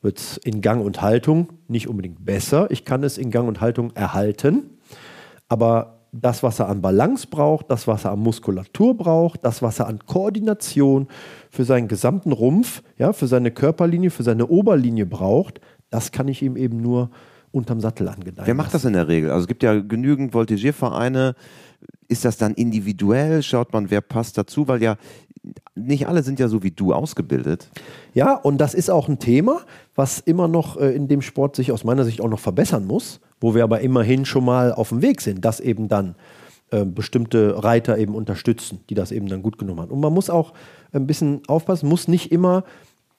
wird 0.00 0.18
es 0.18 0.36
in 0.36 0.60
Gang 0.60 0.84
und 0.84 1.02
Haltung 1.02 1.52
nicht 1.66 1.88
unbedingt 1.88 2.24
besser. 2.24 2.70
Ich 2.70 2.84
kann 2.84 3.02
es 3.02 3.18
in 3.18 3.30
Gang 3.30 3.48
und 3.48 3.60
Haltung 3.60 3.90
erhalten. 3.94 4.78
Aber 5.48 5.98
das, 6.12 6.42
was 6.42 6.58
er 6.58 6.68
an 6.68 6.80
Balance 6.80 7.26
braucht, 7.28 7.70
das, 7.70 7.86
was 7.86 8.04
er 8.04 8.12
an 8.12 8.20
Muskulatur 8.20 8.96
braucht, 8.96 9.44
das, 9.44 9.62
was 9.62 9.80
er 9.80 9.88
an 9.88 9.98
Koordination 10.06 11.08
für 11.50 11.64
seinen 11.64 11.88
gesamten 11.88 12.32
Rumpf, 12.32 12.82
ja, 12.96 13.12
für 13.12 13.26
seine 13.26 13.50
Körperlinie, 13.50 14.10
für 14.10 14.22
seine 14.22 14.46
Oberlinie 14.46 15.06
braucht, 15.06 15.60
das 15.90 16.12
kann 16.12 16.28
ich 16.28 16.42
ihm 16.42 16.56
eben 16.56 16.80
nur 16.80 17.10
unterm 17.52 17.80
Sattel 17.80 18.08
angedeihen. 18.08 18.46
Wer 18.46 18.54
macht 18.54 18.74
das 18.74 18.84
in 18.84 18.92
der 18.92 19.08
Regel? 19.08 19.30
Also 19.30 19.42
es 19.42 19.48
gibt 19.48 19.62
ja 19.62 19.80
genügend 19.80 20.34
Voltigiervereine. 20.34 21.34
Ist 22.08 22.24
das 22.24 22.36
dann 22.38 22.54
individuell? 22.54 23.42
Schaut 23.42 23.72
man, 23.72 23.90
wer 23.90 24.00
passt 24.00 24.38
dazu? 24.38 24.68
Weil 24.68 24.82
ja 24.82 24.96
nicht 25.74 26.08
alle 26.08 26.22
sind 26.22 26.38
ja 26.40 26.48
so 26.48 26.62
wie 26.62 26.70
du 26.70 26.92
ausgebildet. 26.92 27.68
Ja, 28.14 28.34
und 28.34 28.58
das 28.58 28.74
ist 28.74 28.90
auch 28.90 29.08
ein 29.08 29.18
Thema, 29.18 29.60
was 29.94 30.20
immer 30.20 30.48
noch 30.48 30.76
äh, 30.76 30.94
in 30.94 31.08
dem 31.08 31.22
Sport 31.22 31.56
sich 31.56 31.72
aus 31.72 31.84
meiner 31.84 32.04
Sicht 32.04 32.20
auch 32.20 32.28
noch 32.28 32.40
verbessern 32.40 32.86
muss, 32.86 33.20
wo 33.40 33.54
wir 33.54 33.64
aber 33.64 33.80
immerhin 33.80 34.24
schon 34.24 34.44
mal 34.44 34.72
auf 34.72 34.90
dem 34.90 35.02
Weg 35.02 35.20
sind, 35.20 35.44
dass 35.44 35.60
eben 35.60 35.88
dann 35.88 36.16
äh, 36.70 36.84
bestimmte 36.84 37.62
Reiter 37.62 37.98
eben 37.98 38.14
unterstützen, 38.14 38.80
die 38.90 38.94
das 38.94 39.12
eben 39.12 39.28
dann 39.28 39.42
gut 39.42 39.58
genommen 39.58 39.80
haben. 39.80 39.90
Und 39.90 40.00
man 40.00 40.12
muss 40.12 40.30
auch 40.30 40.52
ein 40.92 41.06
bisschen 41.06 41.42
aufpassen, 41.46 41.88
muss 41.88 42.08
nicht 42.08 42.32
immer 42.32 42.64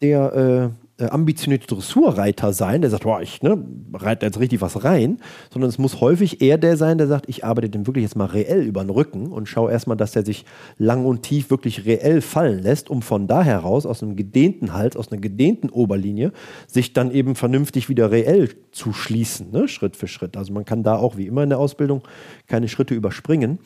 der 0.01 0.33
äh, 0.33 0.69
äh, 0.99 1.05
ambitionierte 1.05 1.67
Dressurreiter 1.67 2.53
sein, 2.53 2.81
der 2.81 2.89
sagt, 2.89 3.03
boah, 3.03 3.21
ich 3.21 3.41
ne, 3.41 3.63
reite 3.93 4.25
jetzt 4.25 4.39
richtig 4.39 4.61
was 4.61 4.83
rein, 4.83 5.19
sondern 5.51 5.69
es 5.69 5.77
muss 5.77 6.01
häufig 6.01 6.41
eher 6.41 6.57
der 6.57 6.77
sein, 6.77 6.97
der 6.97 7.07
sagt, 7.07 7.29
ich 7.29 7.45
arbeite 7.45 7.69
dem 7.69 7.87
wirklich 7.87 8.03
jetzt 8.03 8.15
mal 8.15 8.25
reell 8.25 8.61
über 8.61 8.83
den 8.83 8.89
Rücken 8.89 9.27
und 9.27 9.47
schaue 9.47 9.71
erstmal, 9.71 9.97
dass 9.97 10.11
der 10.11 10.25
sich 10.25 10.45
lang 10.77 11.05
und 11.05 11.23
tief 11.23 11.49
wirklich 11.49 11.85
reell 11.85 12.21
fallen 12.21 12.61
lässt, 12.61 12.89
um 12.89 13.01
von 13.01 13.27
da 13.27 13.43
heraus, 13.43 13.85
aus 13.85 14.03
einem 14.03 14.15
gedehnten 14.15 14.73
Hals, 14.73 14.97
aus 14.97 15.11
einer 15.11 15.21
gedehnten 15.21 15.69
Oberlinie, 15.69 16.31
sich 16.67 16.93
dann 16.93 17.11
eben 17.11 17.35
vernünftig 17.35 17.89
wieder 17.89 18.11
reell 18.11 18.49
zu 18.71 18.93
schließen, 18.93 19.51
ne, 19.51 19.67
Schritt 19.67 19.95
für 19.95 20.07
Schritt. 20.07 20.37
Also 20.37 20.53
man 20.53 20.65
kann 20.65 20.83
da 20.83 20.95
auch 20.95 21.17
wie 21.17 21.27
immer 21.27 21.43
in 21.43 21.49
der 21.49 21.59
Ausbildung 21.59 22.03
keine 22.47 22.67
Schritte 22.67 22.93
überspringen. 22.93 23.59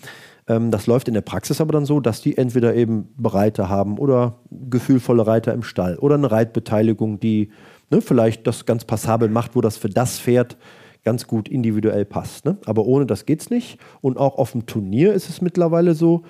Ähm, 0.48 0.72
das 0.72 0.88
läuft 0.88 1.08
in 1.08 1.14
der 1.14 1.22
Praxis 1.22 1.62
aber 1.62 1.72
dann 1.74 1.86
so, 1.86 2.00
dass 2.00 2.22
die 2.22 2.38
entweder 2.38 2.76
eben 2.76 3.10
Reiter 3.24 3.70
haben 3.70 3.98
oder 3.98 4.40
gefühlvolle 4.52 5.26
Reiter 5.26 5.54
im 5.54 5.64
Stall 5.64 5.98
oder 5.98 6.16
eine 6.16 6.32
Reitbeteiligung, 6.32 7.20
die 7.20 7.52
ne, 7.90 8.02
vielleicht 8.02 8.48
das 8.48 8.66
ganz 8.66 8.86
passabel 8.86 9.30
macht, 9.30 9.56
wo 9.56 9.62
das 9.62 9.78
für 9.78 9.90
das 9.90 10.20
Pferd 10.20 10.58
ganz 11.04 11.28
gut 11.28 11.50
individuell 11.50 12.06
passt. 12.06 12.46
Ne? 12.46 12.58
Aber 12.66 12.86
ohne 12.86 13.06
das 13.06 13.26
geht 13.26 13.42
es 13.42 13.50
nicht. 13.50 13.78
Und 14.02 14.18
auch 14.18 14.38
auf 14.38 14.54
dem 14.54 14.66
Turnier 14.66 15.14
ist 15.14 15.30
es 15.30 15.42
mittlerweile 15.42 15.96
so, 15.96 16.24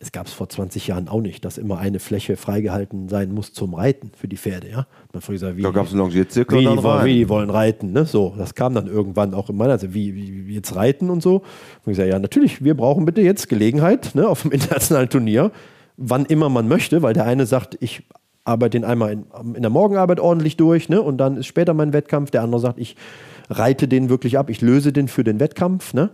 es 0.00 0.12
gab 0.12 0.26
es 0.26 0.32
vor 0.32 0.48
20 0.48 0.88
Jahren 0.88 1.08
auch 1.08 1.20
nicht, 1.20 1.44
dass 1.44 1.58
immer 1.58 1.78
eine 1.78 1.98
Fläche 1.98 2.36
freigehalten 2.36 3.08
sein 3.08 3.32
muss 3.32 3.52
zum 3.52 3.74
Reiten 3.74 4.10
für 4.16 4.28
die 4.28 4.36
Pferde. 4.36 4.68
Ja? 4.68 4.86
Man 5.12 5.22
gesagt, 5.26 5.56
wie, 5.56 5.62
da 5.62 5.70
gab 5.70 5.86
es 5.86 5.92
einen 5.92 6.00
Longierzirkel. 6.00 6.58
Wie, 6.58 6.66
die, 6.66 7.04
wie 7.04 7.14
die 7.20 7.28
wollen 7.28 7.50
reiten. 7.50 7.92
Ne? 7.92 8.04
So, 8.04 8.34
das 8.36 8.54
kam 8.54 8.74
dann 8.74 8.86
irgendwann 8.86 9.34
auch 9.34 9.48
in 9.48 9.56
meiner, 9.56 9.72
also 9.72 9.94
wie, 9.94 10.14
wie, 10.14 10.48
wie 10.48 10.54
jetzt 10.54 10.74
reiten 10.74 11.10
und 11.10 11.22
so. 11.22 11.42
Und 11.84 11.92
ich 11.92 11.96
sage, 11.96 12.10
ja, 12.10 12.18
natürlich, 12.18 12.64
wir 12.64 12.76
brauchen 12.76 13.04
bitte 13.04 13.20
jetzt 13.20 13.48
Gelegenheit 13.48 14.14
ne, 14.14 14.26
auf 14.26 14.42
dem 14.42 14.50
internationalen 14.52 15.08
Turnier, 15.08 15.52
wann 15.96 16.24
immer 16.24 16.48
man 16.48 16.68
möchte, 16.68 17.02
weil 17.02 17.14
der 17.14 17.24
eine 17.24 17.46
sagt, 17.46 17.76
ich 17.80 18.02
arbeite 18.44 18.78
den 18.78 18.84
einmal 18.84 19.12
in, 19.12 19.24
in 19.54 19.62
der 19.62 19.70
Morgenarbeit 19.70 20.18
ordentlich 20.18 20.56
durch 20.56 20.88
ne, 20.88 21.00
und 21.00 21.18
dann 21.18 21.36
ist 21.36 21.46
später 21.46 21.74
mein 21.74 21.92
Wettkampf. 21.92 22.30
Der 22.30 22.42
andere 22.42 22.60
sagt, 22.60 22.78
ich 22.78 22.96
reite 23.50 23.88
den 23.88 24.08
wirklich 24.08 24.38
ab, 24.38 24.50
ich 24.50 24.60
löse 24.60 24.92
den 24.92 25.08
für 25.08 25.24
den 25.24 25.38
Wettkampf. 25.38 25.94
Ne? 25.94 26.10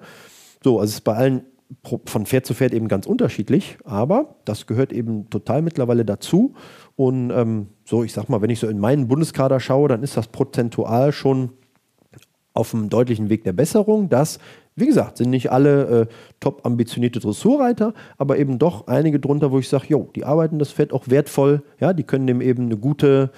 So, 0.63 0.79
also 0.79 0.91
es 0.91 0.95
ist 0.97 1.05
bei 1.05 1.15
allen 1.15 1.43
von 1.83 2.27
Pferd 2.27 2.47
zu 2.47 2.55
Pferd 2.55 2.73
eben 2.73 2.89
ganz 2.89 3.07
unterschiedlich, 3.07 3.79
aber 3.85 4.37
das 4.45 4.67
gehört 4.67 4.93
eben 4.93 5.29
total 5.29 5.63
mittlerweile 5.63 6.05
dazu. 6.05 6.55
Und 6.97 7.31
ähm, 7.31 7.69
so, 7.85 8.05
ich 8.05 8.13
sag 8.13 8.29
mal, 8.29 8.41
wenn 8.41 8.51
ich 8.51 8.59
so 8.59 8.69
in 8.69 8.79
meinen 8.79 9.09
Bundeskader 9.09 9.61
schaue, 9.61 9.89
dann 9.89 10.03
ist 10.03 10.17
das 10.17 10.29
prozentual 10.29 11.13
schon 11.13 11.51
auf 12.55 12.75
einem 12.75 12.89
deutlichen 12.89 13.29
Weg 13.29 13.45
der 13.45 13.53
Besserung. 13.53 14.09
Das, 14.09 14.39
wie 14.77 14.87
gesagt, 14.87 15.19
sind 15.19 15.31
nicht 15.31 15.53
alle 15.53 15.85
äh, 15.85 16.07
top 16.41 16.65
ambitionierte 16.65 17.21
Dressurreiter, 17.21 17.95
aber 18.17 18.39
eben 18.39 18.59
doch 18.59 18.87
einige 18.87 19.21
drunter, 19.21 19.53
wo 19.53 19.59
ich 19.59 19.69
sage, 19.69 19.87
jo, 19.89 20.11
die 20.17 20.25
arbeiten 20.25 20.59
das 20.59 20.73
Pferd 20.73 20.93
auch 20.93 21.09
wertvoll, 21.09 21.63
ja, 21.79 21.93
die 21.93 22.03
können 22.03 22.27
dem 22.27 22.41
eben 22.41 22.65
eine 22.65 22.77
gute 22.77 23.31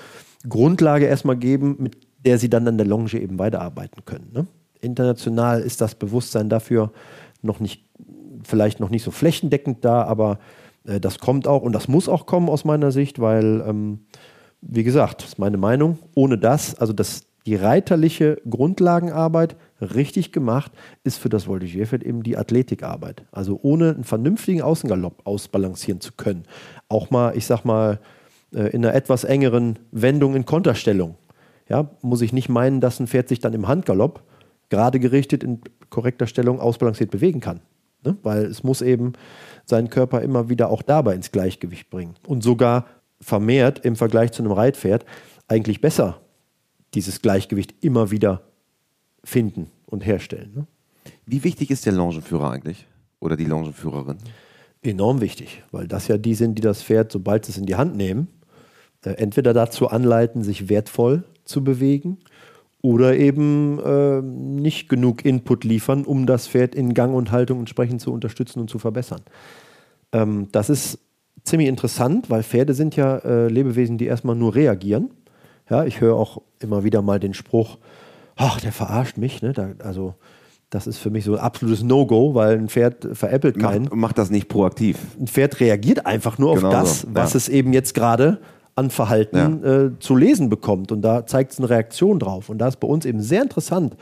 Grundlage 0.49 1.05
erstmal 1.07 1.37
geben, 1.37 1.77
mit 1.81 1.99
der 2.25 2.39
sie 2.39 2.49
dann 2.49 2.67
an 2.67 2.79
der 2.79 2.87
Longe 2.87 3.13
eben 3.15 3.39
weiterarbeiten 3.39 4.05
können. 4.05 4.31
Ne? 4.33 4.47
International 4.81 5.61
ist 5.61 5.81
das 5.81 5.95
Bewusstsein 5.95 6.49
dafür 6.49 6.93
noch 7.43 7.61
nicht 7.61 7.90
vielleicht 8.45 8.81
noch 8.81 8.91
nicht 8.91 9.03
so 9.03 9.11
flächendeckend 9.11 9.85
da, 9.85 10.03
aber 10.03 10.39
äh, 10.85 11.01
das 11.01 11.19
kommt 11.19 11.47
auch 11.47 11.63
und 11.63 11.73
das 11.73 11.89
muss 11.89 12.09
auch 12.09 12.27
kommen 12.27 12.49
aus 12.49 12.65
meiner 12.65 12.93
Sicht, 12.93 13.21
weil, 13.21 13.63
ähm, 13.67 14.01
wie 14.61 14.85
gesagt, 14.85 15.23
das 15.23 15.31
ist 15.31 15.39
meine 15.39 15.57
Meinung, 15.57 15.99
ohne 16.15 16.39
das, 16.39 16.75
also 16.75 16.93
das, 16.93 17.23
die 17.47 17.55
reiterliche 17.55 18.41
Grundlagenarbeit 18.49 19.57
richtig 19.81 20.33
gemacht, 20.33 20.73
ist 21.05 21.19
für 21.19 21.31
das 21.31 21.47
Voltigierfeld 21.47 22.03
eben 22.03 22.23
die 22.23 22.37
Athletikarbeit. 22.37 23.25
Also 23.33 23.59
ohne 23.63 23.91
einen 23.91 24.05
vernünftigen 24.05 24.63
Außengalopp 24.63 25.27
ausbalancieren 25.27 26.01
zu 26.01 26.13
können. 26.13 26.45
Auch 26.89 27.11
mal, 27.11 27.37
ich 27.37 27.47
sag 27.47 27.65
mal, 27.65 27.99
äh, 28.55 28.69
in 28.71 28.85
einer 28.85 28.95
etwas 28.95 29.25
engeren 29.25 29.79
Wendung 29.91 30.35
in 30.35 30.45
Konterstellung. 30.45 31.17
Ja, 31.69 31.89
muss 32.03 32.21
ich 32.21 32.33
nicht 32.33 32.49
meinen, 32.49 32.81
dass 32.81 33.01
ein 33.01 33.07
Pferd 33.07 33.29
sich 33.29 33.39
dann 33.39 33.55
im 33.55 33.69
Handgalopp 33.69 34.23
gerade 34.71 35.01
gerichtet 35.01 35.45
in 35.45 35.61
korrekter 35.89 36.27
Stellung 36.27 36.61
ausbalanciert 36.61 37.11
bewegen 37.11 37.41
kann. 37.41 37.61
Ne? 38.05 38.17
Weil 38.23 38.45
es 38.45 38.63
muss 38.63 38.83
eben 38.83 39.13
seinen 39.65 39.91
Körper 39.91 40.23
immer 40.23 40.49
wieder 40.49 40.71
auch 40.71 40.83
dabei 40.83 41.15
ins 41.15 41.33
Gleichgewicht 41.33 41.91
bringen. 41.91 42.15
Und 42.27 42.43
sogar 42.43 42.87
vermehrt 43.21 43.85
im 43.85 43.97
Vergleich 43.97 44.33
zu 44.33 44.43
einem 44.43 44.53
Reitpferd 44.53 45.05
eigentlich 45.49 45.81
besser 45.81 46.21
dieses 46.95 47.23
Gleichgewicht 47.23 47.75
immer 47.83 48.11
wieder 48.11 48.43
finden 49.23 49.71
und 49.87 50.05
herstellen. 50.05 50.53
Ne? 50.55 50.67
Wie 51.27 51.45
wichtig 51.45 51.71
ist 51.71 51.87
der 51.87 51.93
Longenführer 51.93 52.51
eigentlich? 52.51 52.87
Oder 53.21 53.37
die 53.37 53.45
Longenführerin? 53.45 54.19
Enorm 54.83 55.21
wichtig, 55.21 55.63
weil 55.71 55.87
das 55.87 56.09
ja 56.09 56.17
die 56.17 56.35
sind, 56.35 56.57
die 56.57 56.63
das 56.63 56.83
Pferd, 56.83 57.13
sobald 57.13 57.45
sie 57.45 57.53
es 57.53 57.59
in 57.59 57.67
die 57.67 57.77
Hand 57.77 57.97
nehmen, 57.97 58.29
äh, 59.05 59.11
entweder 59.11 59.53
dazu 59.53 59.89
anleiten, 59.89 60.43
sich 60.43 60.69
wertvoll 60.69 61.25
zu 61.45 61.63
bewegen 61.63 62.19
oder 62.83 63.17
eben 63.17 63.79
äh, 63.79 64.23
nicht 64.23 64.89
genug 64.89 65.25
Input 65.25 65.65
liefern, 65.65 66.05
um 66.05 66.27
das 66.27 66.49
Pferd 66.49 66.75
in 66.75 66.95
Gang 66.95 67.15
und 67.15 67.31
Haltung 67.31 67.61
entsprechend 67.61 68.01
zu 68.01 68.13
unterstützen 68.13 68.61
und 68.61 68.71
zu 68.71 68.79
verbessern. 68.79 69.21
Ähm, 70.13 70.49
das 70.53 70.71
ist 70.71 70.99
ziemlich 71.45 71.69
interessant, 71.69 72.31
weil 72.31 72.43
Pferde 72.43 72.75
sind 72.75 72.97
ja 72.97 73.19
äh, 73.19 73.49
Lebewesen, 73.49 73.99
die 73.99 74.07
erstmal 74.07 74.37
nur 74.37 74.55
reagieren. 74.55 75.11
Ja, 75.69 75.85
ich 75.85 76.01
höre 76.01 76.17
auch 76.17 76.43
immer 76.59 76.83
wieder 76.85 77.03
mal 77.03 77.21
den 77.21 77.35
Spruch, 77.35 77.79
ach, 78.37 78.61
der 78.61 78.73
verarscht 78.73 79.19
mich. 79.19 79.43
Ne? 79.43 79.53
Da, 79.53 79.71
also 79.85 80.15
das 80.71 80.87
ist 80.87 80.99
für 80.99 81.11
mich 81.11 81.25
so 81.25 81.35
ein 81.35 81.41
absolutes 81.41 81.83
No-Go, 81.83 82.35
weil 82.35 82.57
ein 82.57 82.69
Pferd 82.69 83.09
veräppelt 83.13 83.59
keinen. 83.59 83.85
Macht, 83.85 83.97
macht, 83.97 84.19
das 84.19 84.31
nicht 84.31 84.49
proaktiv. 84.49 84.99
Ein 85.19 85.27
Pferd 85.27 85.61
reagiert 85.61 86.07
einfach 86.07 86.39
nur 86.39 86.55
genau 86.55 86.69
auf 86.69 86.73
das, 86.73 87.01
so. 87.03 87.09
was 87.13 87.35
ja. 87.35 87.37
es 87.37 87.49
eben 87.49 87.73
jetzt 87.73 87.95
gerade 87.95 88.41
an 88.75 88.91
Verhalten 88.91 89.37
ja. 89.37 89.85
äh, 89.85 89.99
zu 89.99 90.17
lesen 90.17 90.49
bekommt. 90.49 90.93
Und 90.93 91.03
da 91.03 91.27
zeigt 91.27 91.53
es 91.53 91.59
eine 91.59 91.71
Reaktion 91.71 92.19
drauf. 92.19 92.49
Und 92.49 92.59
da 92.59 92.69
ist 92.69 92.81
bei 92.81 92.89
uns 92.89 93.05
eben 93.05 93.21
sehr 93.21 93.43
interessant, 93.43 93.97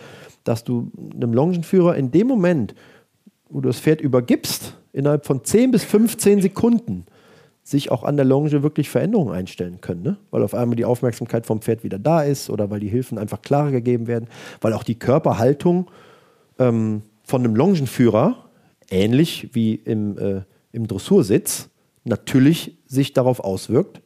dass 0.45 0.65
du 0.65 0.91
einem 1.15 1.33
Longenführer 1.33 1.97
in 1.97 2.11
dem 2.11 2.27
Moment, 2.27 2.75
wo 3.49 3.61
du 3.61 3.69
das 3.69 3.81
Pferd 3.81 4.01
übergibst, 4.01 4.75
innerhalb 4.93 5.27
von 5.27 5.45
10 5.45 5.71
bis 5.71 5.85
15 5.85 6.43
Sekunden 6.43 7.07
sich 7.63 7.91
auch 7.91 8.03
an 8.03 8.17
der 8.17 8.25
Longe 8.25 8.63
wirklich 8.63 8.89
Veränderungen 8.89 9.35
einstellen 9.35 9.81
können. 9.81 10.03
Ne? 10.03 10.17
Weil 10.31 10.43
auf 10.43 10.55
einmal 10.55 10.77
die 10.77 10.87
Aufmerksamkeit 10.87 11.45
vom 11.45 11.61
Pferd 11.61 11.85
wieder 11.85 11.99
da 11.99 12.23
ist 12.23 12.49
oder 12.49 12.71
weil 12.71 12.81
die 12.81 12.89
Hilfen 12.89 13.19
einfach 13.19 13.43
klarer 13.43 13.71
gegeben 13.71 14.07
werden, 14.07 14.29
weil 14.63 14.73
auch 14.73 14.83
die 14.83 14.99
Körperhaltung 14.99 15.91
ähm, 16.59 17.03
von 17.25 17.45
einem 17.45 17.55
Longenführer, 17.55 18.37
ähnlich 18.91 19.51
wie 19.53 19.75
im, 19.75 20.17
äh, 20.17 20.41
im 20.73 20.87
Dressursitz, 20.87 21.69
natürlich 22.05 22.79
sich 22.87 23.13
darauf 23.13 23.41
auswirkt, 23.41 24.01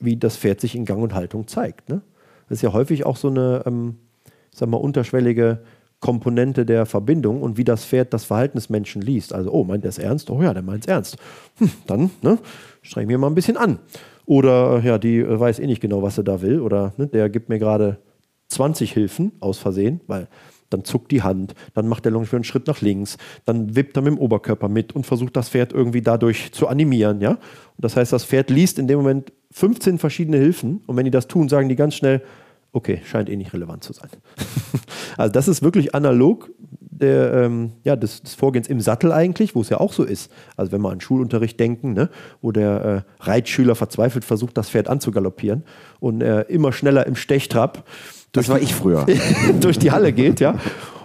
wie 0.00 0.16
das 0.16 0.36
Pferd 0.36 0.60
sich 0.60 0.74
in 0.74 0.84
Gang 0.84 1.02
und 1.02 1.14
Haltung 1.14 1.46
zeigt. 1.46 1.88
Ne? 1.88 2.02
Das 2.48 2.58
ist 2.58 2.62
ja 2.62 2.72
häufig 2.72 3.04
auch 3.04 3.16
so 3.16 3.28
eine, 3.28 3.62
ähm, 3.66 3.96
sag 4.52 4.68
mal, 4.68 4.78
unterschwellige 4.78 5.60
Komponente 6.00 6.64
der 6.64 6.86
Verbindung 6.86 7.42
und 7.42 7.56
wie 7.56 7.64
das 7.64 7.84
Pferd 7.84 8.12
das 8.12 8.24
Verhalten 8.24 8.56
des 8.56 8.70
Menschen 8.70 9.02
liest. 9.02 9.32
Also, 9.32 9.50
oh, 9.50 9.64
meint 9.64 9.84
er 9.84 9.88
es 9.88 9.98
ernst? 9.98 10.30
Oh 10.30 10.40
ja, 10.40 10.54
der 10.54 10.62
meint 10.62 10.84
es 10.84 10.88
ernst. 10.88 11.16
Hm, 11.56 11.70
dann 11.86 12.10
ne, 12.22 12.38
streng 12.82 13.02
ich 13.04 13.08
mir 13.08 13.18
mal 13.18 13.26
ein 13.26 13.34
bisschen 13.34 13.56
an. 13.56 13.80
Oder 14.24 14.80
ja, 14.84 14.98
die 14.98 15.18
äh, 15.18 15.40
weiß 15.40 15.58
eh 15.58 15.66
nicht 15.66 15.80
genau, 15.80 16.02
was 16.02 16.18
er 16.18 16.24
da 16.24 16.40
will. 16.40 16.60
Oder 16.60 16.92
ne, 16.96 17.08
der 17.08 17.28
gibt 17.28 17.48
mir 17.48 17.58
gerade 17.58 17.98
20 18.48 18.92
Hilfen 18.92 19.32
aus 19.40 19.58
Versehen, 19.58 20.00
weil 20.06 20.28
dann 20.70 20.84
zuckt 20.84 21.10
die 21.10 21.22
Hand, 21.22 21.54
dann 21.74 21.88
macht 21.88 22.04
der 22.04 22.12
Longeführer 22.12 22.38
einen 22.38 22.44
Schritt 22.44 22.66
nach 22.66 22.80
links, 22.80 23.16
dann 23.46 23.74
wippt 23.74 23.96
er 23.96 24.02
mit 24.02 24.12
dem 24.12 24.18
Oberkörper 24.18 24.68
mit 24.68 24.94
und 24.94 25.06
versucht 25.06 25.34
das 25.36 25.48
Pferd 25.48 25.72
irgendwie 25.72 26.02
dadurch 26.02 26.52
zu 26.52 26.68
animieren. 26.68 27.20
Ja? 27.20 27.30
Und 27.30 27.38
das 27.78 27.96
heißt, 27.96 28.12
das 28.12 28.24
Pferd 28.24 28.50
liest 28.50 28.78
in 28.78 28.86
dem 28.86 28.98
Moment 28.98 29.32
15 29.58 29.98
verschiedene 29.98 30.36
Hilfen 30.36 30.82
und 30.86 30.96
wenn 30.96 31.04
die 31.04 31.10
das 31.10 31.26
tun, 31.26 31.48
sagen 31.48 31.68
die 31.68 31.74
ganz 31.74 31.96
schnell, 31.96 32.22
okay, 32.70 33.00
scheint 33.04 33.28
eh 33.28 33.36
nicht 33.36 33.52
relevant 33.52 33.82
zu 33.82 33.92
sein. 33.92 34.08
also 35.16 35.32
das 35.32 35.48
ist 35.48 35.62
wirklich 35.62 35.96
analog 35.96 36.50
der, 36.80 37.32
ähm, 37.32 37.72
ja, 37.82 37.96
des, 37.96 38.22
des, 38.22 38.34
Vorgehens 38.34 38.68
im 38.68 38.80
Sattel 38.80 39.10
eigentlich, 39.10 39.56
wo 39.56 39.60
es 39.60 39.68
ja 39.68 39.78
auch 39.78 39.92
so 39.92 40.04
ist. 40.04 40.30
Also 40.56 40.70
wenn 40.70 40.80
wir 40.80 40.90
an 40.90 41.00
Schulunterricht 41.00 41.58
denken, 41.58 41.92
ne, 41.92 42.08
wo 42.40 42.52
der 42.52 43.04
äh, 43.20 43.24
Reitschüler 43.24 43.74
verzweifelt 43.74 44.24
versucht, 44.24 44.56
das 44.56 44.70
Pferd 44.70 44.88
anzugaloppieren 44.88 45.64
und 45.98 46.22
er 46.22 46.50
immer 46.50 46.72
schneller 46.72 47.06
im 47.06 47.16
Stechtrab 47.16 47.84
das 48.32 48.48
war 48.48 48.60
ich 48.60 48.74
früher. 48.74 49.06
durch 49.60 49.78
die 49.78 49.90
Halle 49.90 50.12
geht, 50.12 50.40
ja. 50.40 50.54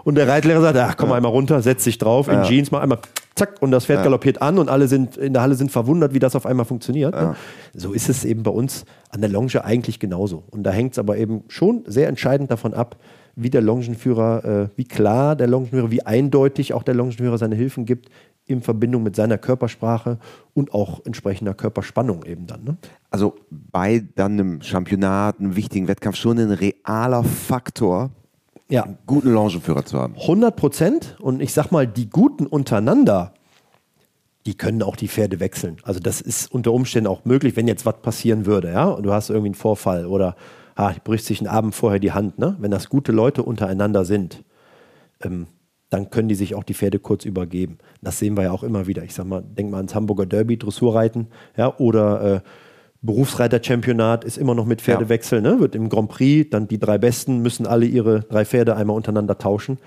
Und 0.04 0.16
der 0.16 0.28
Reitlehrer 0.28 0.62
sagt, 0.62 0.78
ach, 0.78 0.98
komm 0.98 1.10
ja. 1.10 1.16
einmal 1.16 1.32
runter, 1.32 1.62
setz 1.62 1.86
dich 1.86 1.98
drauf, 1.98 2.28
in 2.28 2.34
ja. 2.34 2.44
Jeans, 2.44 2.72
mach 2.72 2.82
einmal 2.82 3.00
zack, 3.36 3.62
und 3.62 3.72
das 3.72 3.86
Pferd 3.86 4.00
ja. 4.00 4.04
galoppiert 4.04 4.42
an 4.42 4.60
und 4.60 4.70
alle 4.70 4.88
sind 4.88 5.18
in 5.18 5.34
der 5.34 5.42
Halle 5.42 5.56
sind 5.56 5.72
verwundert, 5.72 6.14
wie 6.14 6.20
das 6.20 6.36
auf 6.36 6.46
einmal 6.46 6.66
funktioniert. 6.66 7.16
Ne? 7.16 7.36
So 7.74 7.94
ist 7.94 8.10
es 8.10 8.26
eben 8.26 8.44
bei 8.44 8.52
uns 8.52 8.86
an 9.10 9.22
der 9.22 9.30
Longe 9.30 9.64
eigentlich 9.64 10.00
genauso. 10.00 10.44
Und 10.52 10.64
da 10.64 10.72
hängt 10.72 10.94
es 10.94 11.00
aber 11.00 11.18
eben 11.18 11.44
schon 11.48 11.84
sehr 11.88 12.08
entscheidend 12.08 12.52
davon 12.52 12.74
ab, 12.74 12.98
wie 13.36 13.50
der 13.50 13.62
Longenführer, 13.62 14.46
äh, 14.46 14.68
wie 14.76 14.84
klar 14.84 15.36
der 15.36 15.48
Longenführer, 15.48 15.90
wie 15.90 16.06
eindeutig 16.06 16.74
auch 16.74 16.84
der 16.84 16.94
Longenführer 16.94 17.38
seine 17.38 17.56
Hilfen 17.56 17.86
gibt 17.86 18.10
in 18.46 18.62
Verbindung 18.62 19.04
mit 19.04 19.16
seiner 19.16 19.38
Körpersprache 19.38 20.20
und 20.54 20.74
auch 20.74 21.04
entsprechender 21.06 21.54
Körperspannung 21.54 22.26
eben 22.26 22.46
dann. 22.46 22.64
Ne? 22.64 22.78
Also 23.14 23.36
bei 23.52 24.04
dann 24.16 24.32
einem 24.32 24.62
Championat, 24.64 25.40
einem 25.40 25.56
wichtigen 25.56 25.88
Wettkampf 25.88 26.16
schon 26.16 26.40
ein 26.40 26.50
realer 26.50 27.24
Faktor, 27.24 28.10
ja. 28.70 28.86
einen 28.86 28.98
guten 29.06 29.32
Longenführer 29.32 29.86
zu 29.86 30.00
haben. 30.00 30.16
100 30.16 30.56
Prozent 30.56 31.16
und 31.20 31.40
ich 31.40 31.54
sag 31.54 31.70
mal, 31.70 31.86
die 31.86 32.10
Guten 32.10 32.48
untereinander, 32.48 33.36
die 34.48 34.56
können 34.56 34.82
auch 34.82 34.96
die 34.96 35.08
Pferde 35.08 35.40
wechseln. 35.40 35.78
Also 35.84 36.00
das 36.00 36.22
ist 36.22 36.52
unter 36.52 36.74
Umständen 36.74 37.06
auch 37.06 37.24
möglich, 37.24 37.56
wenn 37.56 37.68
jetzt 37.68 37.86
was 37.86 38.02
passieren 38.02 38.48
würde, 38.48 38.72
ja, 38.72 38.86
und 38.86 39.04
du 39.04 39.14
hast 39.14 39.30
irgendwie 39.30 39.50
einen 39.50 39.56
Vorfall 39.56 40.08
oder 40.08 40.36
ah, 40.74 40.92
bricht 41.04 41.26
sich 41.26 41.40
einen 41.40 41.50
Abend 41.50 41.76
vorher 41.76 42.00
die 42.00 42.14
Hand, 42.14 42.40
ne? 42.40 42.58
Wenn 42.58 42.72
das 42.72 42.90
gute 42.90 43.12
Leute 43.12 43.44
untereinander 43.44 44.06
sind, 44.06 44.44
ähm, 45.22 45.46
dann 45.92 46.10
können 46.10 46.30
die 46.30 46.36
sich 46.36 46.56
auch 46.56 46.64
die 46.64 46.74
Pferde 46.74 46.98
kurz 46.98 47.26
übergeben. 47.26 47.78
Das 48.02 48.18
sehen 48.18 48.36
wir 48.36 48.46
ja 48.46 48.52
auch 48.52 48.64
immer 48.64 48.88
wieder. 48.88 49.04
Ich 49.04 49.14
sag 49.14 49.28
mal, 49.28 49.44
denk 49.44 49.70
mal 49.70 49.78
ans 49.78 49.94
Hamburger 49.94 50.26
Derby, 50.26 50.58
Dressurreiten, 50.58 51.28
ja, 51.56 51.78
oder 51.78 52.38
äh, 52.38 52.42
Berufsreiter-Championat 53.04 54.24
ist 54.24 54.38
immer 54.38 54.56
noch 54.56 54.66
mit 54.66 54.82
Pferdewechsel, 54.82 55.42
ne? 55.42 55.60
wird 55.60 55.76
im 55.76 55.90
Grand 55.90 56.10
Prix, 56.10 56.50
dann 56.50 56.68
die 56.68 56.80
drei 56.80 56.98
Besten 56.98 57.42
müssen 57.42 57.68
alle 57.68 57.86
ihre 57.86 58.22
drei 58.22 58.46
Pferde 58.46 58.76
einmal 58.76 58.96
untereinander 58.96 59.38
tauschen. 59.38 59.78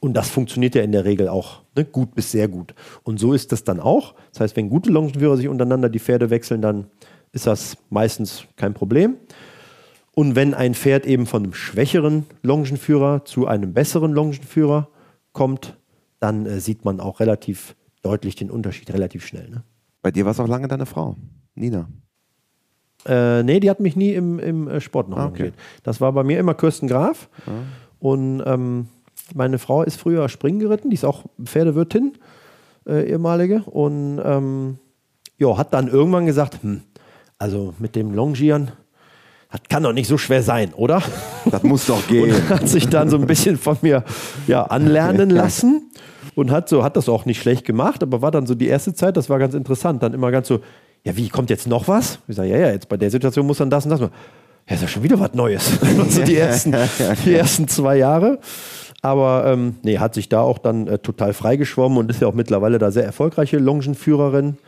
Und 0.00 0.14
das 0.14 0.28
funktioniert 0.28 0.74
ja 0.74 0.82
in 0.82 0.92
der 0.92 1.04
Regel 1.04 1.28
auch 1.28 1.62
ne? 1.74 1.84
gut 1.84 2.14
bis 2.14 2.30
sehr 2.30 2.46
gut. 2.46 2.74
Und 3.02 3.18
so 3.18 3.32
ist 3.32 3.52
das 3.52 3.64
dann 3.64 3.80
auch. 3.80 4.14
Das 4.32 4.40
heißt, 4.40 4.56
wenn 4.56 4.68
gute 4.68 4.90
Longenführer 4.90 5.36
sich 5.36 5.48
untereinander 5.48 5.88
die 5.88 5.98
Pferde 5.98 6.30
wechseln, 6.30 6.60
dann 6.60 6.86
ist 7.32 7.46
das 7.46 7.78
meistens 7.88 8.44
kein 8.56 8.74
Problem. 8.74 9.16
Und 10.14 10.36
wenn 10.36 10.52
ein 10.52 10.74
Pferd 10.74 11.06
eben 11.06 11.26
von 11.26 11.44
einem 11.44 11.54
schwächeren 11.54 12.26
Longenführer 12.42 13.24
zu 13.24 13.46
einem 13.46 13.72
besseren 13.72 14.12
Longenführer 14.12 14.88
kommt, 15.32 15.76
dann 16.20 16.44
äh, 16.44 16.60
sieht 16.60 16.84
man 16.84 17.00
auch 17.00 17.20
relativ 17.20 17.76
deutlich 18.02 18.34
den 18.34 18.50
Unterschied, 18.50 18.92
relativ 18.92 19.26
schnell. 19.26 19.48
Ne? 19.48 19.64
Bei 20.02 20.10
dir 20.10 20.24
war 20.24 20.32
es 20.32 20.40
auch 20.40 20.48
lange 20.48 20.68
deine 20.68 20.86
Frau, 20.86 21.16
Nina. 21.54 21.88
Äh, 23.06 23.42
nee, 23.42 23.60
die 23.60 23.70
hat 23.70 23.80
mich 23.80 23.96
nie 23.96 24.12
im, 24.14 24.38
im 24.38 24.68
äh, 24.68 24.80
Sport 24.80 25.08
noch 25.08 25.18
ah, 25.18 25.26
okay. 25.26 25.52
Das 25.82 26.00
war 26.00 26.12
bei 26.12 26.24
mir 26.24 26.38
immer 26.38 26.54
Kirsten 26.54 26.88
Graf. 26.88 27.28
Ah. 27.46 27.50
Und 28.00 28.42
ähm, 28.44 28.88
meine 29.34 29.58
Frau 29.58 29.82
ist 29.82 30.00
früher 30.00 30.28
Springen 30.28 30.58
geritten, 30.58 30.90
die 30.90 30.94
ist 30.94 31.04
auch 31.04 31.24
Pferdewirtin, 31.42 32.14
äh, 32.86 33.10
ehemalige. 33.10 33.62
Und 33.62 34.20
ähm, 34.24 34.78
jo, 35.36 35.58
hat 35.58 35.74
dann 35.74 35.88
irgendwann 35.88 36.26
gesagt, 36.26 36.62
hm, 36.62 36.82
also 37.38 37.74
mit 37.78 37.94
dem 37.94 38.12
Longieren, 38.12 38.72
das 39.50 39.62
kann 39.70 39.82
doch 39.82 39.92
nicht 39.92 40.08
so 40.08 40.18
schwer 40.18 40.42
sein, 40.42 40.74
oder? 40.74 41.02
Das 41.50 41.62
muss 41.62 41.86
doch 41.86 42.06
gehen. 42.06 42.34
Und 42.34 42.48
hat 42.50 42.68
sich 42.68 42.88
dann 42.88 43.08
so 43.08 43.16
ein 43.16 43.26
bisschen 43.26 43.56
von 43.56 43.78
mir 43.80 44.04
ja, 44.46 44.64
anlernen 44.64 45.30
lassen 45.30 45.90
und 46.34 46.50
hat 46.50 46.68
so, 46.68 46.84
hat 46.84 46.96
das 46.96 47.08
auch 47.08 47.24
nicht 47.24 47.40
schlecht 47.40 47.64
gemacht, 47.64 48.02
aber 48.02 48.20
war 48.20 48.30
dann 48.30 48.46
so 48.46 48.54
die 48.54 48.66
erste 48.66 48.92
Zeit, 48.92 49.16
das 49.16 49.30
war 49.30 49.38
ganz 49.38 49.54
interessant, 49.54 50.02
dann 50.02 50.12
immer 50.12 50.30
ganz 50.30 50.48
so, 50.48 50.60
ja, 51.04 51.16
wie, 51.16 51.28
kommt 51.28 51.50
jetzt 51.50 51.66
noch 51.66 51.88
was? 51.88 52.18
Ich 52.28 52.36
sage, 52.36 52.50
ja, 52.50 52.58
ja, 52.58 52.70
jetzt 52.70 52.88
bei 52.88 52.96
der 52.96 53.10
Situation 53.10 53.46
muss 53.46 53.58
dann 53.58 53.70
das 53.70 53.84
und 53.84 53.90
das. 53.90 54.00
Ja, 54.00 54.10
ist 54.74 54.82
ja 54.82 54.88
schon 54.88 55.02
wieder 55.02 55.18
was 55.18 55.34
Neues. 55.34 55.78
so 56.10 56.22
die 56.26 56.36
ersten, 56.36 56.74
die 57.24 57.34
ersten 57.34 57.68
zwei 57.68 57.96
Jahre. 57.96 58.38
Aber 59.00 59.44
ähm, 59.46 59.76
nee, 59.82 59.98
hat 59.98 60.14
sich 60.14 60.28
da 60.28 60.40
auch 60.40 60.58
dann 60.58 60.88
äh, 60.88 60.98
total 60.98 61.32
freigeschwommen 61.32 61.98
und 61.98 62.10
ist 62.10 62.20
ja 62.20 62.28
auch 62.28 62.34
mittlerweile 62.34 62.78
da 62.78 62.90
sehr 62.90 63.04
erfolgreiche 63.04 63.58
Longenführerin, 63.58 64.58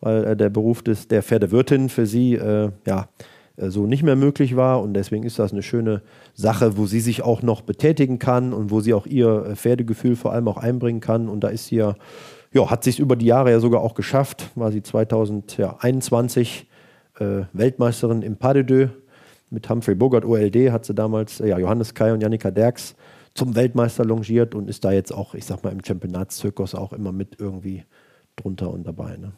weil 0.00 0.24
äh, 0.24 0.36
der 0.36 0.48
Beruf 0.48 0.82
des, 0.82 1.08
der 1.08 1.22
Pferdewirtin 1.22 1.88
für 1.88 2.06
sie 2.06 2.34
äh, 2.34 2.70
ja 2.86 3.08
äh, 3.56 3.70
so 3.70 3.86
nicht 3.86 4.02
mehr 4.02 4.16
möglich 4.16 4.56
war. 4.56 4.80
Und 4.80 4.94
deswegen 4.94 5.24
ist 5.24 5.38
das 5.38 5.52
eine 5.52 5.62
schöne 5.62 6.02
Sache, 6.34 6.76
wo 6.76 6.86
sie 6.86 7.00
sich 7.00 7.22
auch 7.22 7.42
noch 7.42 7.62
betätigen 7.62 8.18
kann 8.18 8.52
und 8.52 8.70
wo 8.70 8.80
sie 8.80 8.94
auch 8.94 9.06
ihr 9.06 9.46
äh, 9.46 9.56
Pferdegefühl 9.56 10.16
vor 10.16 10.32
allem 10.32 10.48
auch 10.48 10.56
einbringen 10.56 11.00
kann. 11.00 11.28
Und 11.28 11.40
da 11.40 11.48
ist 11.48 11.66
sie 11.66 11.76
ja, 11.76 11.96
ja 12.52 12.70
hat 12.70 12.84
sich 12.84 12.98
über 12.98 13.16
die 13.16 13.26
Jahre 13.26 13.50
ja 13.50 13.60
sogar 13.60 13.80
auch 13.80 13.94
geschafft. 13.94 14.50
War 14.54 14.72
sie 14.72 14.82
2021 14.82 16.68
äh, 17.18 17.42
Weltmeisterin 17.52 18.22
im 18.22 18.36
Pas 18.36 18.54
de 18.54 18.64
Deux. 18.64 18.90
Mit 19.50 19.68
Humphrey 19.68 19.94
Bogart 19.96 20.24
OLD 20.24 20.70
hat 20.70 20.84
sie 20.84 20.94
damals 20.94 21.40
äh, 21.40 21.48
ja, 21.48 21.58
Johannes 21.58 21.94
Kai 21.94 22.12
und 22.12 22.20
Janika 22.20 22.50
Derks 22.50 22.94
zum 23.34 23.54
Weltmeister 23.54 24.04
longiert 24.04 24.54
und 24.54 24.68
ist 24.68 24.84
da 24.84 24.92
jetzt 24.92 25.12
auch, 25.12 25.34
ich 25.34 25.44
sag 25.44 25.62
mal, 25.62 25.72
im 25.72 25.84
Championatszirkus 25.84 26.74
auch 26.74 26.92
immer 26.92 27.12
mit 27.12 27.38
irgendwie 27.38 27.84
drunter 28.36 28.70
und 28.70 28.84
dabei. 28.86 29.16
Ne? 29.16 29.32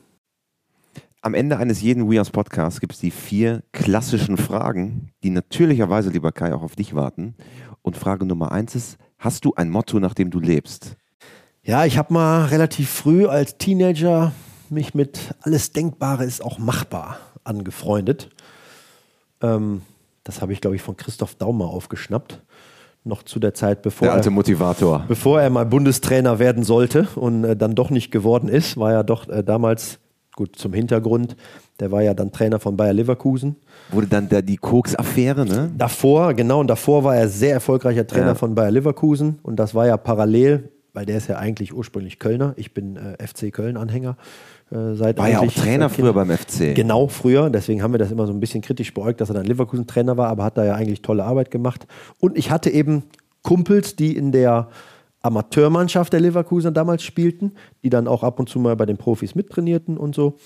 Am 1.21 1.35
Ende 1.35 1.59
eines 1.59 1.81
jeden 1.83 2.11
WeHouse 2.11 2.31
Podcasts 2.31 2.81
gibt 2.81 2.95
es 2.95 3.01
die 3.01 3.11
vier 3.11 3.63
klassischen 3.73 4.37
Fragen, 4.37 5.13
die 5.23 5.31
natürlicherweise, 5.31 6.11
lieber 6.11 6.33
Kai, 6.33 6.53
auch 6.53 6.63
auf 6.63 6.75
dich 6.75 6.95
warten. 6.95 7.37
Und 7.83 7.97
Frage 7.97 8.25
Nummer 8.25 8.53
eins 8.53 8.75
ist: 8.75 8.99
Hast 9.19 9.45
du 9.45 9.55
ein 9.55 9.71
Motto, 9.71 10.01
nach 10.01 10.15
dem 10.15 10.31
du 10.31 10.41
lebst? 10.41 10.97
Ja, 11.65 11.85
ich 11.85 11.97
habe 11.97 12.13
mal 12.13 12.47
relativ 12.47 12.91
früh 12.91 13.27
als 13.27 13.57
Teenager 13.57 14.33
mich 14.69 14.95
mit 14.95 15.35
alles 15.43 15.73
Denkbare 15.73 16.25
ist 16.25 16.43
auch 16.43 16.59
machbar 16.59 17.19
angefreundet. 17.45 18.31
Ähm, 19.41 19.83
das 20.25 20.41
habe 20.41 20.53
ich, 20.53 20.61
glaube 20.61 20.77
ich, 20.77 20.83
von 20.83 20.97
Christoph 20.97 21.35
Daumer 21.37 21.67
aufgeschnappt. 21.67 22.43
Noch 23.05 23.23
zu 23.23 23.39
der 23.39 23.55
Zeit, 23.55 23.83
bevor, 23.83 24.07
der 24.07 24.15
alte 24.15 24.29
er, 24.29 24.33
Motivator. 24.33 25.05
bevor 25.09 25.41
er 25.41 25.51
mal 25.51 25.67
Bundestrainer 25.67 26.39
werden 26.39 26.63
sollte 26.63 27.09
und 27.17 27.45
äh, 27.45 27.57
dann 27.57 27.75
doch 27.75 27.91
nicht 27.91 28.11
geworden 28.11 28.49
ist, 28.49 28.77
war 28.77 28.93
er 28.93 29.05
doch 29.05 29.29
äh, 29.29 29.43
damals 29.45 29.99
Gut, 30.35 30.57
zum 30.57 30.73
Hintergrund, 30.73 31.37
der 31.79 31.93
war 31.93 32.01
ja 32.01 32.15
dann 32.15 32.33
Trainer 32.33 32.59
von 32.59 32.75
Bayer 32.75 32.95
Leverkusen. 32.95 33.57
Wurde 33.91 34.07
dann 34.07 34.31
da 34.31 34.41
die 34.41 34.57
Koks-Affäre, 34.57 35.45
ne? 35.45 35.71
Davor, 35.77 36.33
genau, 36.33 36.61
und 36.61 36.69
davor 36.69 37.05
war 37.05 37.15
er 37.15 37.29
sehr 37.29 37.53
erfolgreicher 37.53 38.07
Trainer 38.07 38.29
ja. 38.29 38.35
von 38.35 38.55
Bayer 38.55 38.71
Leverkusen 38.71 39.41
und 39.43 39.57
das 39.57 39.75
war 39.75 39.87
ja 39.87 39.99
parallel, 39.99 40.71
weil 40.93 41.07
der 41.07 41.16
ist 41.16 41.28
ja 41.28 41.36
eigentlich 41.36 41.72
ursprünglich 41.74 42.18
Kölner. 42.18 42.55
Ich 42.57 42.74
bin 42.74 42.97
äh, 42.97 43.26
FC 43.26 43.53
Köln-Anhänger. 43.53 44.16
Äh, 44.70 44.95
seit 44.95 45.18
war 45.18 45.28
ja 45.28 45.40
auch 45.40 45.53
Trainer 45.53 45.88
früher 45.88 46.12
beim 46.12 46.30
FC. 46.30 46.74
Genau, 46.74 47.09
früher. 47.09 47.51
Deswegen 47.51 47.82
haben 47.82 47.93
wir 47.93 47.99
das 47.99 48.11
immer 48.11 48.26
so 48.26 48.32
ein 48.32 48.40
bisschen 48.40 48.61
kritisch 48.61 48.93
beäugt, 48.93 49.20
dass 49.20 49.30
er 49.30 49.34
dann 49.34 49.47
Leverkusen-Trainer 49.47 50.16
war, 50.16 50.28
aber 50.28 50.45
hat 50.45 50.59
da 50.59 50.64
ja 50.64 50.74
eigentlich 50.74 51.03
tolle 51.03 51.24
Arbeit 51.24 51.51
gemacht. 51.51 51.86
Und 52.20 52.36
ich 52.36 52.51
hatte 52.51 52.70
eben 52.70 53.05
Kumpels, 53.43 53.97
die 53.97 54.16
in 54.16 54.32
der 54.32 54.68
Amateurmannschaft 55.22 56.12
der 56.12 56.20
Leverkusener 56.20 56.72
damals 56.72 57.03
spielten, 57.03 57.53
die 57.82 57.90
dann 57.90 58.09
auch 58.09 58.22
ab 58.22 58.38
und 58.40 58.49
zu 58.49 58.59
mal 58.59 58.76
bei 58.76 58.86
den 58.86 58.97
Profis 58.97 59.34
mittrainierten 59.34 59.97
und 59.97 60.14
so. 60.14 60.36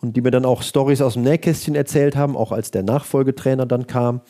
Und 0.00 0.16
die 0.16 0.22
mir 0.22 0.30
dann 0.30 0.46
auch 0.46 0.62
Stories 0.62 1.02
aus 1.02 1.14
dem 1.14 1.22
Nähkästchen 1.22 1.74
erzählt 1.74 2.16
haben, 2.16 2.36
auch 2.36 2.52
als 2.52 2.70
der 2.70 2.82
Nachfolgetrainer 2.82 3.66
dann 3.66 3.86
kam 3.86 4.22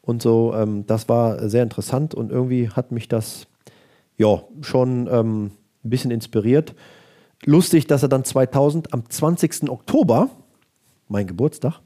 und 0.00 0.22
so. 0.22 0.54
Ähm, 0.54 0.86
das 0.86 1.08
war 1.08 1.48
sehr 1.48 1.62
interessant 1.62 2.14
und 2.14 2.30
irgendwie 2.30 2.70
hat 2.70 2.92
mich 2.92 3.08
das 3.08 3.46
ja 4.18 4.42
schon 4.60 5.08
ähm, 5.10 5.52
ein 5.84 5.90
bisschen 5.90 6.10
inspiriert. 6.10 6.74
Lustig, 7.44 7.86
dass 7.86 8.02
er 8.02 8.08
dann 8.08 8.24
2000 8.24 8.92
am 8.92 9.08
20. 9.08 9.70
Oktober, 9.70 10.28
mein 11.08 11.26
Geburtstag, 11.26 11.80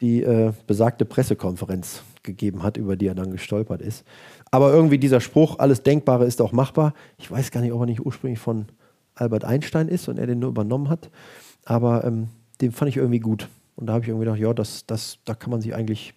die 0.00 0.22
äh, 0.22 0.52
besagte 0.66 1.04
Pressekonferenz 1.04 2.02
gegeben 2.22 2.62
hat, 2.62 2.76
über 2.76 2.96
die 2.96 3.06
er 3.06 3.14
dann 3.14 3.30
gestolpert 3.30 3.80
ist. 3.80 4.04
Aber 4.50 4.72
irgendwie 4.72 4.98
dieser 4.98 5.20
Spruch, 5.20 5.58
alles 5.58 5.82
Denkbare 5.82 6.26
ist 6.26 6.40
auch 6.42 6.52
machbar. 6.52 6.94
Ich 7.18 7.30
weiß 7.30 7.50
gar 7.50 7.60
nicht, 7.60 7.72
ob 7.72 7.80
er 7.80 7.86
nicht 7.86 8.04
ursprünglich 8.04 8.40
von 8.40 8.66
Albert 9.14 9.44
Einstein 9.44 9.88
ist 9.88 10.08
und 10.08 10.18
er 10.18 10.26
den 10.26 10.40
nur 10.40 10.50
übernommen 10.50 10.88
hat. 10.88 11.10
Aber 11.64 12.04
ähm, 12.04 12.28
den 12.60 12.72
fand 12.72 12.88
ich 12.88 12.96
irgendwie 12.96 13.20
gut. 13.20 13.48
Und 13.76 13.86
da 13.86 13.94
habe 13.94 14.02
ich 14.02 14.08
irgendwie 14.08 14.26
gedacht, 14.26 14.40
ja, 14.40 14.52
das, 14.52 14.86
das, 14.86 15.18
da 15.24 15.34
kann 15.34 15.50
man 15.50 15.60
sich 15.60 15.74
eigentlich 15.74 16.14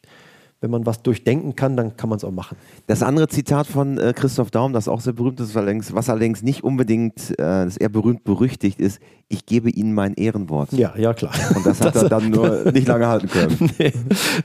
wenn 0.63 0.71
man 0.71 0.85
was 0.85 1.03
durchdenken 1.03 1.57
kann, 1.57 1.75
dann 1.75 1.97
kann 1.97 2.09
man 2.09 2.17
es 2.17 2.23
auch 2.23 2.31
machen. 2.31 2.55
Das 2.87 3.03
andere 3.03 3.27
Zitat 3.27 3.67
von 3.67 3.97
äh, 3.97 4.13
Christoph 4.15 4.49
Daum, 4.49 4.71
das 4.71 4.87
auch 4.87 5.01
sehr 5.01 5.11
berühmt 5.11 5.39
ist, 5.41 5.53
was 5.55 6.09
allerdings 6.09 6.41
nicht 6.41 6.63
unbedingt, 6.63 7.31
äh, 7.31 7.65
das 7.65 7.75
eher 7.75 7.89
berühmt 7.89 8.23
berüchtigt 8.23 8.79
ist, 8.79 9.01
ich 9.27 9.45
gebe 9.45 9.69
Ihnen 9.69 9.93
mein 9.93 10.13
Ehrenwort. 10.13 10.71
Ja, 10.71 10.93
ja, 10.95 11.13
klar. 11.13 11.33
Und 11.53 11.65
das 11.65 11.81
hat 11.81 11.95
das, 11.95 12.03
er 12.03 12.09
dann 12.09 12.29
nur 12.29 12.71
nicht 12.71 12.87
lange 12.87 13.07
halten 13.07 13.27
können. 13.27 13.71
nee, 13.77 13.91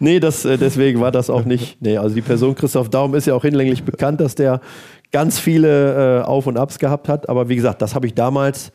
nee 0.00 0.20
das, 0.20 0.44
äh, 0.44 0.58
deswegen 0.58 1.00
war 1.00 1.12
das 1.12 1.30
auch 1.30 1.44
nicht. 1.44 1.80
Nee, 1.80 1.98
also 1.98 2.16
die 2.16 2.22
Person 2.22 2.56
Christoph 2.56 2.90
Daum 2.90 3.14
ist 3.14 3.26
ja 3.28 3.34
auch 3.34 3.42
hinlänglich 3.42 3.84
bekannt, 3.84 4.20
dass 4.20 4.34
der 4.34 4.60
ganz 5.12 5.38
viele 5.38 6.20
äh, 6.20 6.22
Auf- 6.24 6.48
und 6.48 6.58
Abs 6.58 6.80
gehabt 6.80 7.08
hat. 7.08 7.28
Aber 7.28 7.48
wie 7.48 7.54
gesagt, 7.54 7.80
das 7.80 7.94
habe 7.94 8.08
ich 8.08 8.14
damals 8.14 8.72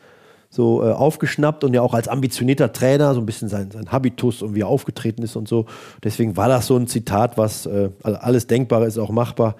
so 0.54 0.84
äh, 0.84 0.92
aufgeschnappt 0.92 1.64
und 1.64 1.74
ja 1.74 1.82
auch 1.82 1.94
als 1.94 2.06
ambitionierter 2.06 2.72
Trainer 2.72 3.12
so 3.14 3.20
ein 3.20 3.26
bisschen 3.26 3.48
sein, 3.48 3.72
sein 3.72 3.90
Habitus 3.90 4.40
und 4.40 4.54
wie 4.54 4.60
er 4.60 4.68
aufgetreten 4.68 5.22
ist 5.22 5.34
und 5.34 5.48
so. 5.48 5.66
Deswegen 6.04 6.36
war 6.36 6.48
das 6.48 6.68
so 6.68 6.76
ein 6.76 6.86
Zitat, 6.86 7.36
was 7.36 7.66
äh, 7.66 7.90
alles 8.04 8.46
Denkbare 8.46 8.86
ist 8.86 8.96
auch 8.96 9.10
machbar, 9.10 9.56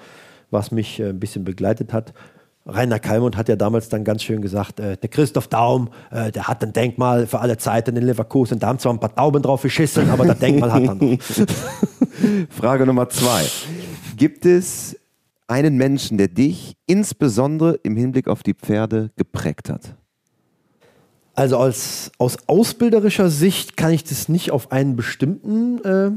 was 0.53 0.71
mich 0.71 1.01
äh, 1.01 1.09
ein 1.09 1.19
bisschen 1.19 1.43
begleitet 1.43 1.93
hat. 1.93 2.15
Rainer 2.65 3.01
Kalmund 3.01 3.37
hat 3.37 3.49
ja 3.49 3.57
damals 3.57 3.89
dann 3.89 4.05
ganz 4.05 4.23
schön 4.23 4.41
gesagt, 4.41 4.79
äh, 4.79 4.97
der 4.97 5.09
Christoph 5.09 5.49
Daum, 5.49 5.91
äh, 6.13 6.31
der 6.31 6.47
hat 6.47 6.63
ein 6.63 6.73
Denkmal 6.73 7.27
für 7.27 7.41
alle 7.41 7.59
Zeiten 7.59 7.97
in 7.97 8.05
Leverkusen. 8.05 8.61
Da 8.61 8.69
haben 8.69 8.79
zwar 8.79 8.93
ein 8.93 9.01
paar 9.01 9.15
Tauben 9.15 9.43
drauf 9.43 9.63
geschissen, 9.63 10.09
aber 10.11 10.25
das 10.25 10.39
Denkmal 10.39 10.73
hat 10.73 10.83
er 10.85 10.95
noch. 10.95 11.19
Frage 12.51 12.87
Nummer 12.87 13.09
zwei. 13.09 13.43
Gibt 14.17 14.47
es 14.47 14.97
einen 15.49 15.77
Menschen, 15.77 16.19
der 16.19 16.29
dich 16.29 16.77
insbesondere 16.87 17.75
im 17.83 17.97
Hinblick 17.97 18.29
auf 18.29 18.45
die 18.45 18.55
Pferde 18.55 19.11
geprägt 19.17 19.69
hat? 19.69 19.97
Also 21.35 21.59
als, 21.59 22.13
aus 22.19 22.37
ausbilderischer 22.47 23.29
Sicht 23.29 23.77
kann 23.77 23.93
ich 23.93 24.05
das 24.05 24.29
nicht 24.29 24.51
auf 24.51 24.71
einen 24.71 24.97
bestimmten 24.97 25.85
äh, 25.85 26.11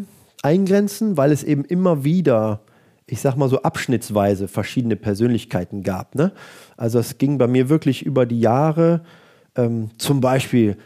eingrenzen, 0.43 1.17
weil 1.17 1.31
es 1.31 1.43
eben 1.43 1.65
immer 1.65 2.03
wieder, 2.03 2.61
ich 3.07 3.21
sag 3.21 3.35
mal 3.35 3.49
so 3.49 3.63
abschnittsweise 3.63 4.47
verschiedene 4.47 4.95
Persönlichkeiten 4.95 5.81
gab. 5.81 6.13
Ne? 6.15 6.31
Also 6.75 6.99
es 6.99 7.17
ging 7.17 7.37
bei 7.37 7.47
mir 7.47 7.69
wirklich 7.69 8.05
über 8.05 8.25
die 8.25 8.39
Jahre. 8.39 9.01
Ähm, 9.55 9.89
zum 9.97 10.21
Beispiel 10.21 10.77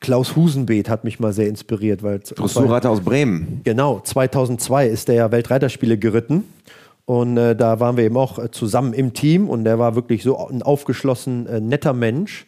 Klaus 0.00 0.36
Husenbeet 0.36 0.88
hat 0.88 1.04
mich 1.04 1.20
mal 1.20 1.32
sehr 1.32 1.48
inspiriert. 1.48 2.02
Weil 2.02 2.18
Dressurreiter 2.18 2.90
aus 2.90 3.00
Bremen. 3.00 3.60
Genau, 3.64 4.00
2002 4.00 4.88
ist 4.88 5.08
der 5.08 5.14
ja 5.14 5.32
Weltreiterspiele 5.32 5.96
geritten. 5.96 6.44
Und 7.06 7.36
äh, 7.36 7.54
da 7.54 7.80
waren 7.80 7.96
wir 7.96 8.04
eben 8.04 8.16
auch 8.16 8.38
äh, 8.38 8.50
zusammen 8.50 8.94
im 8.94 9.12
Team 9.12 9.48
und 9.48 9.64
der 9.64 9.78
war 9.78 9.94
wirklich 9.94 10.22
so 10.22 10.48
ein 10.48 10.62
aufgeschlossen, 10.62 11.46
äh, 11.46 11.60
netter 11.60 11.92
Mensch. 11.92 12.46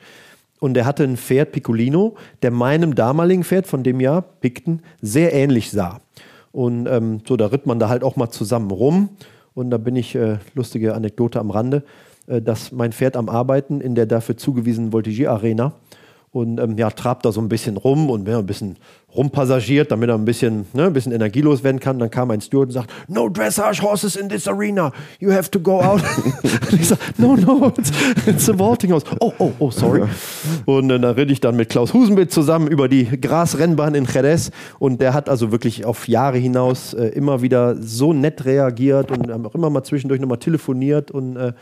Und 0.59 0.77
er 0.77 0.87
hatte 0.87 1.05
ein 1.05 1.17
Pferd, 1.17 1.53
Piccolino, 1.53 2.17
der 2.43 2.51
meinem 2.51 2.95
damaligen 2.95 3.45
Pferd 3.45 3.67
von 3.67 3.83
dem 3.83 4.01
Jahr, 4.01 4.23
Picton, 4.23 4.81
sehr 5.03 5.33
ähnlich 5.35 5.71
sah. 5.71 6.01
Und 6.53 6.87
ähm, 6.87 7.21
so, 7.27 7.37
da 7.37 7.47
ritt 7.47 7.67
man 7.67 7.79
da 7.79 7.89
halt 7.89 8.03
auch 8.03 8.17
mal 8.17 8.31
zusammen 8.31 8.71
rum. 8.71 9.11
Und 9.55 9.71
da 9.71 9.77
bin 9.77 9.97
ich, 9.97 10.15
äh, 10.15 10.39
lustige 10.55 10.95
Anekdote 10.95 11.39
am 11.39 11.51
Rande, 11.51 11.83
äh, 12.27 12.41
dass 12.41 12.73
mein 12.73 12.93
Pferd 12.93 13.17
am 13.17 13.29
Arbeiten 13.29 13.81
in 13.81 13.95
der 13.95 14.07
dafür 14.07 14.37
zugewiesenen 14.37 14.93
Voltigier-Arena 14.93 15.73
und 16.37 16.61
ähm, 16.61 16.77
ja, 16.77 16.91
trabt 16.91 17.25
da 17.25 17.33
so 17.33 17.41
ein 17.41 17.49
bisschen 17.49 17.79
rum 17.79 18.11
und 18.11 18.29
ja, 18.29 18.39
ein 18.39 18.45
bisschen 18.45 18.77
rumpassagiert, 19.17 19.91
damit 19.91 20.11
er 20.11 20.17
ein 20.17 20.27
bisschen, 20.27 20.67
ne, 20.75 20.85
ein 20.85 20.93
bisschen 20.93 21.13
energielos 21.13 21.65
werden 21.65 21.81
kann. 21.81 21.99
Dann 21.99 22.11
kam 22.11 22.31
ein 22.31 22.43
Steward 22.43 22.67
und 22.67 22.73
sagt, 22.73 22.91
no 23.09 23.31
dressage 23.31 23.81
horses 23.81 24.17
in 24.17 24.29
this 24.29 24.47
arena, 24.47 24.93
you 25.19 25.33
have 25.33 25.51
to 25.51 25.59
go 25.59 25.81
out. 25.81 26.03
und 26.71 26.79
ich 26.79 26.89
sage, 26.89 27.01
no, 27.17 27.37
no, 27.37 27.73
it's, 27.79 27.91
it's 28.27 28.51
a 28.51 28.53
vaulting 28.53 28.93
house. 28.93 29.03
Oh, 29.21 29.33
oh, 29.39 29.53
oh, 29.59 29.71
sorry. 29.71 30.03
Und 30.67 30.91
äh, 30.91 31.01
da 31.01 31.13
rede 31.13 31.33
ich 31.33 31.41
dann 31.41 31.57
mit 31.57 31.71
Klaus 31.71 31.95
Husenbitt 31.95 32.31
zusammen 32.31 32.69
über 32.69 32.87
die 32.87 33.07
Grasrennbahn 33.07 33.95
in 33.95 34.05
Jerez 34.05 34.51
und 34.79 35.01
der 35.01 35.15
hat 35.15 35.31
also 35.31 35.53
wirklich 35.53 35.87
auf 35.87 36.07
Jahre 36.07 36.37
hinaus 36.37 36.93
äh, 36.93 37.07
immer 37.07 37.41
wieder 37.41 37.81
so 37.81 38.13
nett 38.13 38.45
reagiert 38.45 39.11
und 39.11 39.33
haben 39.33 39.47
auch 39.47 39.55
immer 39.55 39.71
mal 39.71 39.85
zwischendurch 39.85 40.21
nochmal 40.21 40.37
telefoniert 40.37 41.11
und 41.11 41.37
äh, 41.37 41.53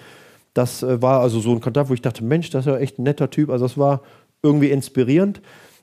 das 0.55 0.85
äh, 0.85 1.03
war 1.03 1.21
also 1.21 1.41
so 1.41 1.53
ein 1.53 1.61
Kontakt, 1.61 1.91
wo 1.91 1.95
ich 1.95 2.03
dachte, 2.03 2.25
Mensch, 2.25 2.49
das 2.51 2.67
ist 2.67 2.73
ja 2.73 2.79
echt 2.79 2.99
ein 2.99 3.03
netter 3.03 3.29
Typ. 3.29 3.51
Also 3.51 3.67
das 3.67 3.77
war 3.77 4.03
irgendwie 4.45 4.71
inspirierend. 4.71 5.41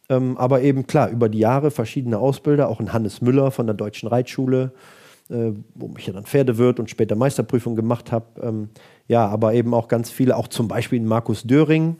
Ähm, 0.09 0.37
aber 0.37 0.61
eben 0.61 0.87
klar, 0.87 1.09
über 1.09 1.29
die 1.29 1.39
Jahre 1.39 1.71
verschiedene 1.71 2.17
Ausbilder, 2.19 2.69
auch 2.69 2.79
ein 2.79 2.93
Hannes 2.93 3.21
Müller 3.21 3.51
von 3.51 3.65
der 3.65 3.75
Deutschen 3.75 4.07
Reitschule, 4.07 4.71
äh, 5.29 5.51
wo 5.75 5.93
ich 5.97 6.07
ja 6.07 6.13
dann 6.13 6.25
Pferdewirt 6.25 6.79
und 6.79 6.89
später 6.89 7.15
Meisterprüfung 7.15 7.75
gemacht 7.75 8.11
habe. 8.11 8.25
Ähm, 8.41 8.69
ja, 9.07 9.27
aber 9.27 9.53
eben 9.53 9.73
auch 9.73 9.87
ganz 9.87 10.09
viele, 10.09 10.35
auch 10.35 10.47
zum 10.47 10.67
Beispiel 10.67 11.01
Markus 11.01 11.43
Döring. 11.43 11.95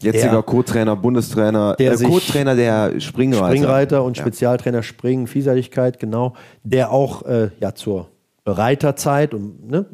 Jetziger 0.00 0.42
Co-Trainer, 0.42 0.94
Bundestrainer, 0.96 1.74
der 1.74 1.92
äh, 1.92 1.96
Co-Trainer 1.96 2.54
der 2.54 3.00
Springreiter. 3.00 3.48
Springreiter 3.48 4.04
und 4.04 4.16
ja. 4.16 4.22
Spezialtrainer 4.22 4.82
Springen, 4.82 5.26
Vielseitigkeit, 5.26 5.98
genau. 5.98 6.34
Der 6.62 6.92
auch 6.92 7.26
äh, 7.26 7.50
ja, 7.60 7.74
zur 7.74 8.08
Reiterzeit 8.46 9.34
und 9.34 9.68
ne, 9.68 9.86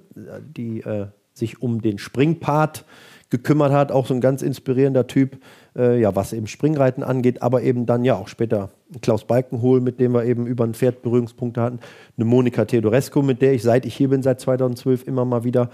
die 0.57 0.81
äh, 0.81 1.07
sich 1.33 1.63
um 1.63 1.83
den 1.83 1.99
Springpart 1.99 2.85
gekümmert 3.31 3.73
hat, 3.73 3.91
auch 3.91 4.07
so 4.07 4.15
ein 4.15 4.21
ganz 4.21 4.43
inspirierender 4.43 5.07
Typ 5.07 5.39
äh, 5.77 6.01
ja, 6.01 6.15
was 6.15 6.33
eben 6.33 6.47
Springreiten 6.47 7.03
angeht, 7.03 7.43
aber 7.43 7.63
eben 7.63 7.87
dann 7.87 8.05
ja 8.05 8.17
auch 8.17 8.29
später 8.29 8.71
Klaus 9.01 9.25
Balkenhol, 9.25 9.81
mit 9.81 10.01
dem 10.01 10.13
wir 10.13 10.25
eben 10.25 10.47
über 10.47 10.65
ein 10.65 10.75
Pferd 10.75 11.03
Berührungspunkte 11.03 11.61
hatten, 11.61 11.81
eine 12.17 12.25
Monika 12.25 12.65
Theodorescu, 12.65 13.23
mit 13.23 13.43
der 13.43 13.53
ich, 13.55 13.63
seit 13.63 13.87
ich 13.87 13.95
hier 13.95 14.09
bin, 14.09 14.23
seit 14.23 14.41
2012 14.41 15.07
immer 15.07 15.25
mal 15.25 15.45
wieder 15.45 15.71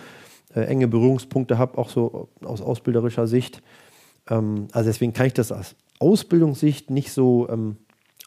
äh, 0.54 0.62
enge 0.62 0.88
Berührungspunkte 0.88 1.58
habe, 1.58 1.78
auch 1.78 1.90
so 1.90 2.28
aus 2.44 2.62
ausbilderischer 2.62 3.26
Sicht. 3.26 3.62
Ähm, 4.28 4.68
also 4.72 4.88
deswegen 4.88 5.12
kann 5.12 5.26
ich 5.26 5.34
das 5.34 5.52
aus 5.52 5.76
Ausbildungssicht 5.98 6.90
nicht 6.90 7.12
so 7.12 7.48
ähm, 7.50 7.76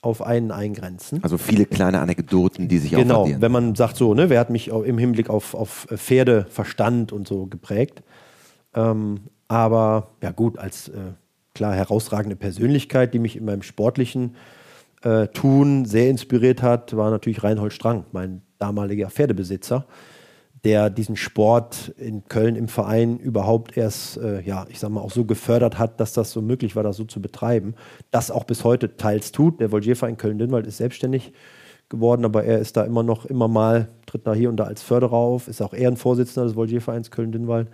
auf 0.03 0.21
einen 0.21 0.51
eingrenzen. 0.51 1.24
Also 1.24 1.38
viele 1.38 1.65
kleine 1.65 2.01
Anekdoten, 2.01 2.67
die 2.67 2.78
sich 2.78 2.91
genau, 2.91 3.21
auch 3.21 3.26
Genau, 3.26 3.41
wenn 3.41 3.51
man 3.51 3.74
sagt 3.74 3.95
so, 3.95 4.13
ne, 4.13 4.30
wer 4.30 4.39
hat 4.39 4.49
mich 4.49 4.67
im 4.67 4.97
Hinblick 4.97 5.30
auf, 5.30 5.55
auf 5.55 5.88
Pferdeverstand 5.89 7.13
und 7.13 7.28
so 7.28 7.47
geprägt. 7.47 8.03
Ähm, 8.76 9.21
aber 9.47 10.09
ja 10.21 10.32
gut, 10.32 10.59
als 10.59 10.89
äh, 10.89 11.13
klar 11.54 11.76
herausragende 11.76 12.36
Persönlichkeit, 12.36 13.14
die 13.14 13.20
mich 13.20 13.36
in 13.36 13.45
meinem 13.45 13.62
sportlichen 13.62 14.36
äh, 15.04 15.28
Tun 15.28 15.86
sehr 15.86 16.10
inspiriert 16.10 16.62
hat, 16.62 16.95
war 16.95 17.12
natürlich 17.12 17.43
Reinhold 17.43 17.74
Strang, 17.74 18.06
mein 18.12 18.41
damaliger 18.58 19.10
Pferdebesitzer, 19.10 19.86
der 20.64 20.89
diesen 20.89 21.16
Sport 21.16 21.93
in 21.97 22.24
Köln 22.26 22.56
im 22.56 22.68
Verein 22.68 23.20
überhaupt 23.20 23.76
erst, 23.76 24.18
äh, 24.18 24.41
ja, 24.41 24.66
ich 24.70 24.80
sag 24.80 24.89
mal, 24.89 25.01
auch 25.01 25.12
so 25.12 25.26
gefördert 25.26 25.78
hat, 25.78 25.99
dass 25.99 26.14
das 26.14 26.32
so 26.32 26.41
möglich 26.41 26.76
war, 26.76 26.84
das 26.84 26.97
so 26.97 27.04
zu 27.04 27.22
betreiben. 27.22 27.76
Das 28.12 28.32
auch 28.32 28.45
bis 28.45 28.64
heute 28.64 28.95
teils 28.95 29.32
tut. 29.32 29.60
Der 29.60 29.70
Volgierverein 29.70 30.18
Köln-Dünnwald 30.18 30.66
ist 30.66 30.78
selbstständig 30.78 31.34
geworden, 31.89 32.24
aber 32.24 32.45
er 32.45 32.60
ist 32.60 32.78
da 32.78 32.84
immer 32.86 33.04
noch, 33.04 33.26
immer 33.26 33.49
mal, 33.49 33.89
tritt 34.06 34.26
da 34.26 34.34
hier 34.34 34.49
und 34.49 34.58
da 34.58 34.64
als 34.64 34.82
Förderer 34.82 35.14
auf, 35.14 35.47
ist 35.47 35.62
auch 35.62 35.74
Ehrenvorsitzender 35.74 36.45
des 36.45 36.56
Volgiervereins 36.56 37.12
Köln-Dünnwald. 37.12 37.68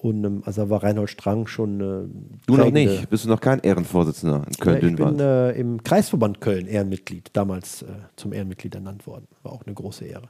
Und 0.00 0.24
ähm, 0.24 0.42
also 0.44 0.70
war 0.70 0.84
Reinhold 0.84 1.10
Strang 1.10 1.48
schon. 1.48 1.80
Äh, 1.80 2.44
du 2.46 2.56
noch 2.56 2.70
nicht, 2.70 3.10
bist 3.10 3.24
du 3.24 3.28
noch 3.28 3.40
kein 3.40 3.58
Ehrenvorsitzender 3.58 4.44
in 4.46 4.52
Köln-Dünnwald? 4.54 5.18
Ja, 5.18 5.48
ich 5.50 5.56
bin 5.56 5.56
äh, 5.56 5.60
im 5.60 5.82
Kreisverband 5.82 6.40
Köln 6.40 6.68
Ehrenmitglied, 6.68 7.30
damals 7.32 7.82
äh, 7.82 7.86
zum 8.14 8.32
Ehrenmitglied 8.32 8.76
ernannt 8.76 9.08
worden. 9.08 9.26
War 9.42 9.52
auch 9.52 9.66
eine 9.66 9.74
große 9.74 10.04
Ehre. 10.04 10.28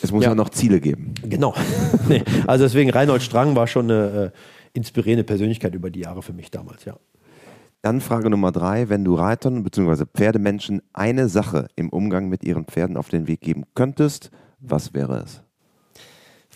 Es 0.00 0.10
muss 0.10 0.24
ja, 0.24 0.30
ja 0.30 0.34
noch 0.34 0.48
Ziele 0.48 0.80
geben. 0.80 1.12
Genau. 1.22 1.54
nee, 2.08 2.22
also 2.46 2.64
deswegen 2.64 2.88
Reinhold 2.88 3.20
Strang 3.20 3.54
war 3.54 3.66
schon 3.66 3.90
eine 3.90 4.32
äh, 4.32 4.38
inspirierende 4.72 5.24
Persönlichkeit 5.24 5.74
über 5.74 5.90
die 5.90 6.00
Jahre 6.00 6.22
für 6.22 6.32
mich 6.32 6.50
damals, 6.50 6.86
ja. 6.86 6.96
Dann 7.82 8.00
Frage 8.00 8.30
Nummer 8.30 8.52
drei, 8.52 8.88
wenn 8.88 9.04
du 9.04 9.14
Reitern 9.16 9.62
bzw. 9.64 10.04
Pferdemenschen 10.14 10.80
eine 10.94 11.28
Sache 11.28 11.68
im 11.76 11.90
Umgang 11.90 12.30
mit 12.30 12.42
ihren 12.42 12.64
Pferden 12.64 12.96
auf 12.96 13.10
den 13.10 13.26
Weg 13.26 13.42
geben 13.42 13.64
könntest, 13.74 14.30
was 14.60 14.94
wäre 14.94 15.18
es? 15.18 15.42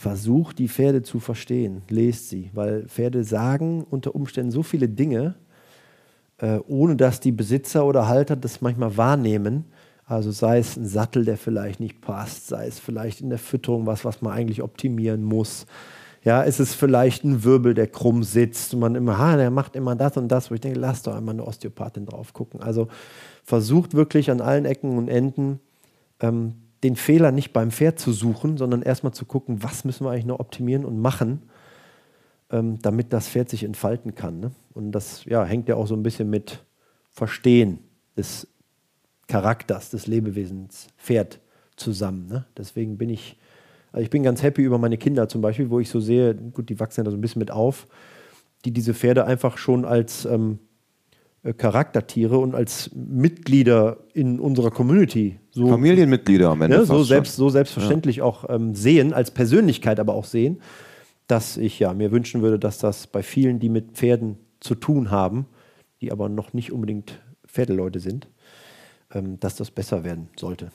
Versucht 0.04 0.58
die 0.58 0.68
Pferde 0.68 1.02
zu 1.02 1.18
verstehen, 1.18 1.80
lest 1.88 2.28
sie, 2.28 2.50
weil 2.52 2.82
Pferde 2.88 3.24
sagen 3.24 3.86
unter 3.88 4.14
Umständen 4.14 4.50
so 4.50 4.62
viele 4.62 4.86
Dinge, 4.86 5.34
äh, 6.36 6.58
ohne 6.68 6.94
dass 6.94 7.20
die 7.20 7.32
Besitzer 7.32 7.86
oder 7.86 8.06
Halter 8.06 8.36
das 8.36 8.60
manchmal 8.60 8.98
wahrnehmen. 8.98 9.64
Also 10.04 10.30
sei 10.30 10.58
es 10.58 10.76
ein 10.76 10.84
Sattel, 10.86 11.24
der 11.24 11.38
vielleicht 11.38 11.80
nicht 11.80 12.02
passt, 12.02 12.48
sei 12.48 12.66
es 12.66 12.78
vielleicht 12.78 13.22
in 13.22 13.30
der 13.30 13.38
Fütterung 13.38 13.86
was, 13.86 14.04
was 14.04 14.20
man 14.20 14.34
eigentlich 14.34 14.60
optimieren 14.60 15.24
muss. 15.24 15.64
Ja, 16.22 16.42
ist 16.42 16.60
es 16.60 16.74
vielleicht 16.74 17.24
ein 17.24 17.42
Wirbel, 17.42 17.72
der 17.72 17.86
krumm 17.86 18.24
sitzt 18.24 18.74
und 18.74 18.80
man 18.80 18.96
immer, 18.96 19.16
ha, 19.16 19.38
der 19.38 19.50
macht 19.50 19.74
immer 19.74 19.96
das 19.96 20.18
und 20.18 20.28
das, 20.28 20.50
wo 20.50 20.54
ich 20.54 20.60
denke, 20.60 20.78
lass 20.78 21.02
doch 21.02 21.16
einmal 21.16 21.34
eine 21.34 21.46
Osteopathin 21.46 22.04
drauf 22.04 22.34
gucken. 22.34 22.60
Also 22.60 22.88
versucht 23.42 23.94
wirklich 23.94 24.30
an 24.30 24.42
allen 24.42 24.66
Ecken 24.66 24.98
und 24.98 25.08
Enden 25.08 25.60
ähm, 26.20 26.56
den 26.84 26.96
Fehler 26.96 27.32
nicht 27.32 27.52
beim 27.52 27.70
Pferd 27.70 27.98
zu 27.98 28.12
suchen, 28.12 28.58
sondern 28.58 28.82
erstmal 28.82 29.14
zu 29.14 29.24
gucken, 29.24 29.62
was 29.62 29.84
müssen 29.84 30.04
wir 30.04 30.10
eigentlich 30.10 30.26
noch 30.26 30.38
optimieren 30.38 30.84
und 30.84 31.00
machen, 31.00 31.42
ähm, 32.50 32.78
damit 32.82 33.12
das 33.14 33.26
Pferd 33.26 33.48
sich 33.48 33.64
entfalten 33.64 34.14
kann. 34.14 34.38
Ne? 34.38 34.50
Und 34.74 34.92
das 34.92 35.24
ja, 35.24 35.44
hängt 35.44 35.68
ja 35.68 35.76
auch 35.76 35.86
so 35.86 35.96
ein 35.96 36.02
bisschen 36.02 36.28
mit 36.28 36.62
Verstehen 37.10 37.78
des 38.18 38.46
Charakters 39.28 39.88
des 39.88 40.06
Lebewesens 40.06 40.88
Pferd 40.98 41.40
zusammen. 41.76 42.28
Ne? 42.28 42.44
Deswegen 42.56 42.98
bin 42.98 43.08
ich, 43.08 43.38
also 43.90 44.04
ich 44.04 44.10
bin 44.10 44.22
ganz 44.22 44.42
happy 44.42 44.62
über 44.62 44.76
meine 44.76 44.98
Kinder 44.98 45.26
zum 45.26 45.40
Beispiel, 45.40 45.70
wo 45.70 45.80
ich 45.80 45.88
so 45.88 46.00
sehe, 46.00 46.34
gut, 46.34 46.68
die 46.68 46.78
wachsen 46.78 47.00
ja 47.00 47.04
da 47.04 47.10
so 47.10 47.16
ein 47.16 47.22
bisschen 47.22 47.40
mit 47.40 47.50
auf, 47.50 47.86
die 48.66 48.72
diese 48.72 48.92
Pferde 48.92 49.24
einfach 49.24 49.56
schon 49.56 49.86
als 49.86 50.26
ähm, 50.26 50.58
äh, 51.44 51.54
Charaktertiere 51.54 52.36
und 52.36 52.54
als 52.54 52.90
Mitglieder 52.94 53.98
in 54.12 54.38
unserer 54.38 54.70
Community. 54.70 55.38
So, 55.54 55.68
Familienmitglieder 55.68 56.50
am 56.50 56.62
Ende. 56.62 56.78
Ja, 56.78 56.84
so, 56.84 57.04
selbst, 57.04 57.36
so 57.36 57.48
selbstverständlich 57.48 58.16
ja. 58.16 58.24
auch 58.24 58.44
ähm, 58.48 58.74
sehen, 58.74 59.12
als 59.12 59.30
Persönlichkeit 59.30 60.00
aber 60.00 60.14
auch 60.14 60.24
sehen, 60.24 60.60
dass 61.28 61.56
ich 61.56 61.78
ja 61.78 61.94
mir 61.94 62.10
wünschen 62.10 62.42
würde, 62.42 62.58
dass 62.58 62.78
das 62.78 63.06
bei 63.06 63.22
vielen, 63.22 63.60
die 63.60 63.68
mit 63.68 63.92
Pferden 63.92 64.36
zu 64.58 64.74
tun 64.74 65.12
haben, 65.12 65.46
die 66.00 66.10
aber 66.10 66.28
noch 66.28 66.54
nicht 66.54 66.72
unbedingt 66.72 67.20
Pferdeleute 67.46 68.00
sind, 68.00 68.26
ähm, 69.12 69.38
dass 69.38 69.54
das 69.54 69.70
besser 69.70 70.02
werden 70.02 70.28
sollte. 70.36 70.72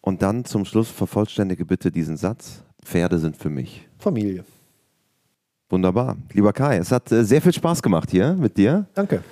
Und 0.00 0.22
dann 0.22 0.46
zum 0.46 0.64
Schluss 0.64 0.88
vervollständige 0.88 1.66
bitte 1.66 1.92
diesen 1.92 2.16
Satz: 2.16 2.64
Pferde 2.82 3.18
sind 3.18 3.36
für 3.36 3.50
mich. 3.50 3.86
Familie. 3.98 4.44
Wunderbar. 5.68 6.16
Lieber 6.32 6.54
Kai, 6.54 6.78
es 6.78 6.90
hat 6.90 7.12
äh, 7.12 7.22
sehr 7.22 7.42
viel 7.42 7.52
Spaß 7.52 7.82
gemacht 7.82 8.10
hier 8.10 8.32
mit 8.32 8.56
dir. 8.56 8.86
Danke. 8.94 9.22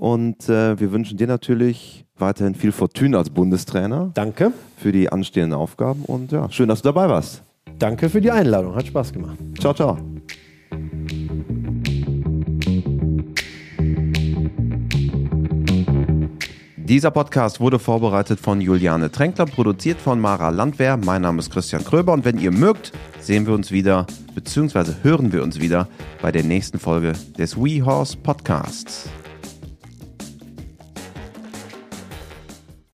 Und 0.00 0.48
äh, 0.48 0.80
wir 0.80 0.92
wünschen 0.92 1.18
dir 1.18 1.26
natürlich 1.26 2.06
weiterhin 2.16 2.54
viel 2.54 2.72
Fortune 2.72 3.18
als 3.18 3.28
Bundestrainer. 3.28 4.10
Danke. 4.14 4.50
Für 4.78 4.92
die 4.92 5.12
anstehenden 5.12 5.52
Aufgaben 5.52 6.06
und 6.06 6.32
ja, 6.32 6.50
schön, 6.50 6.70
dass 6.70 6.80
du 6.80 6.88
dabei 6.88 7.06
warst. 7.06 7.42
Danke 7.78 8.08
für 8.08 8.22
die 8.22 8.30
Einladung, 8.30 8.74
hat 8.74 8.86
Spaß 8.86 9.12
gemacht. 9.12 9.36
Ciao, 9.58 9.74
ciao. 9.74 9.98
Dieser 16.78 17.10
Podcast 17.10 17.60
wurde 17.60 17.78
vorbereitet 17.78 18.40
von 18.40 18.62
Juliane 18.62 19.12
Tränkler, 19.12 19.44
produziert 19.44 20.00
von 20.00 20.18
Mara 20.18 20.48
Landwehr. 20.48 20.96
Mein 20.96 21.20
Name 21.20 21.40
ist 21.40 21.50
Christian 21.50 21.84
Kröber 21.84 22.14
und 22.14 22.24
wenn 22.24 22.38
ihr 22.38 22.52
mögt, 22.52 22.92
sehen 23.20 23.46
wir 23.46 23.52
uns 23.52 23.70
wieder 23.70 24.06
bzw. 24.34 24.94
hören 25.02 25.30
wir 25.30 25.42
uns 25.42 25.60
wieder 25.60 25.88
bei 26.22 26.32
der 26.32 26.42
nächsten 26.42 26.78
Folge 26.78 27.12
des 27.36 27.54
WeHorse 27.58 28.16
Podcasts. 28.16 29.10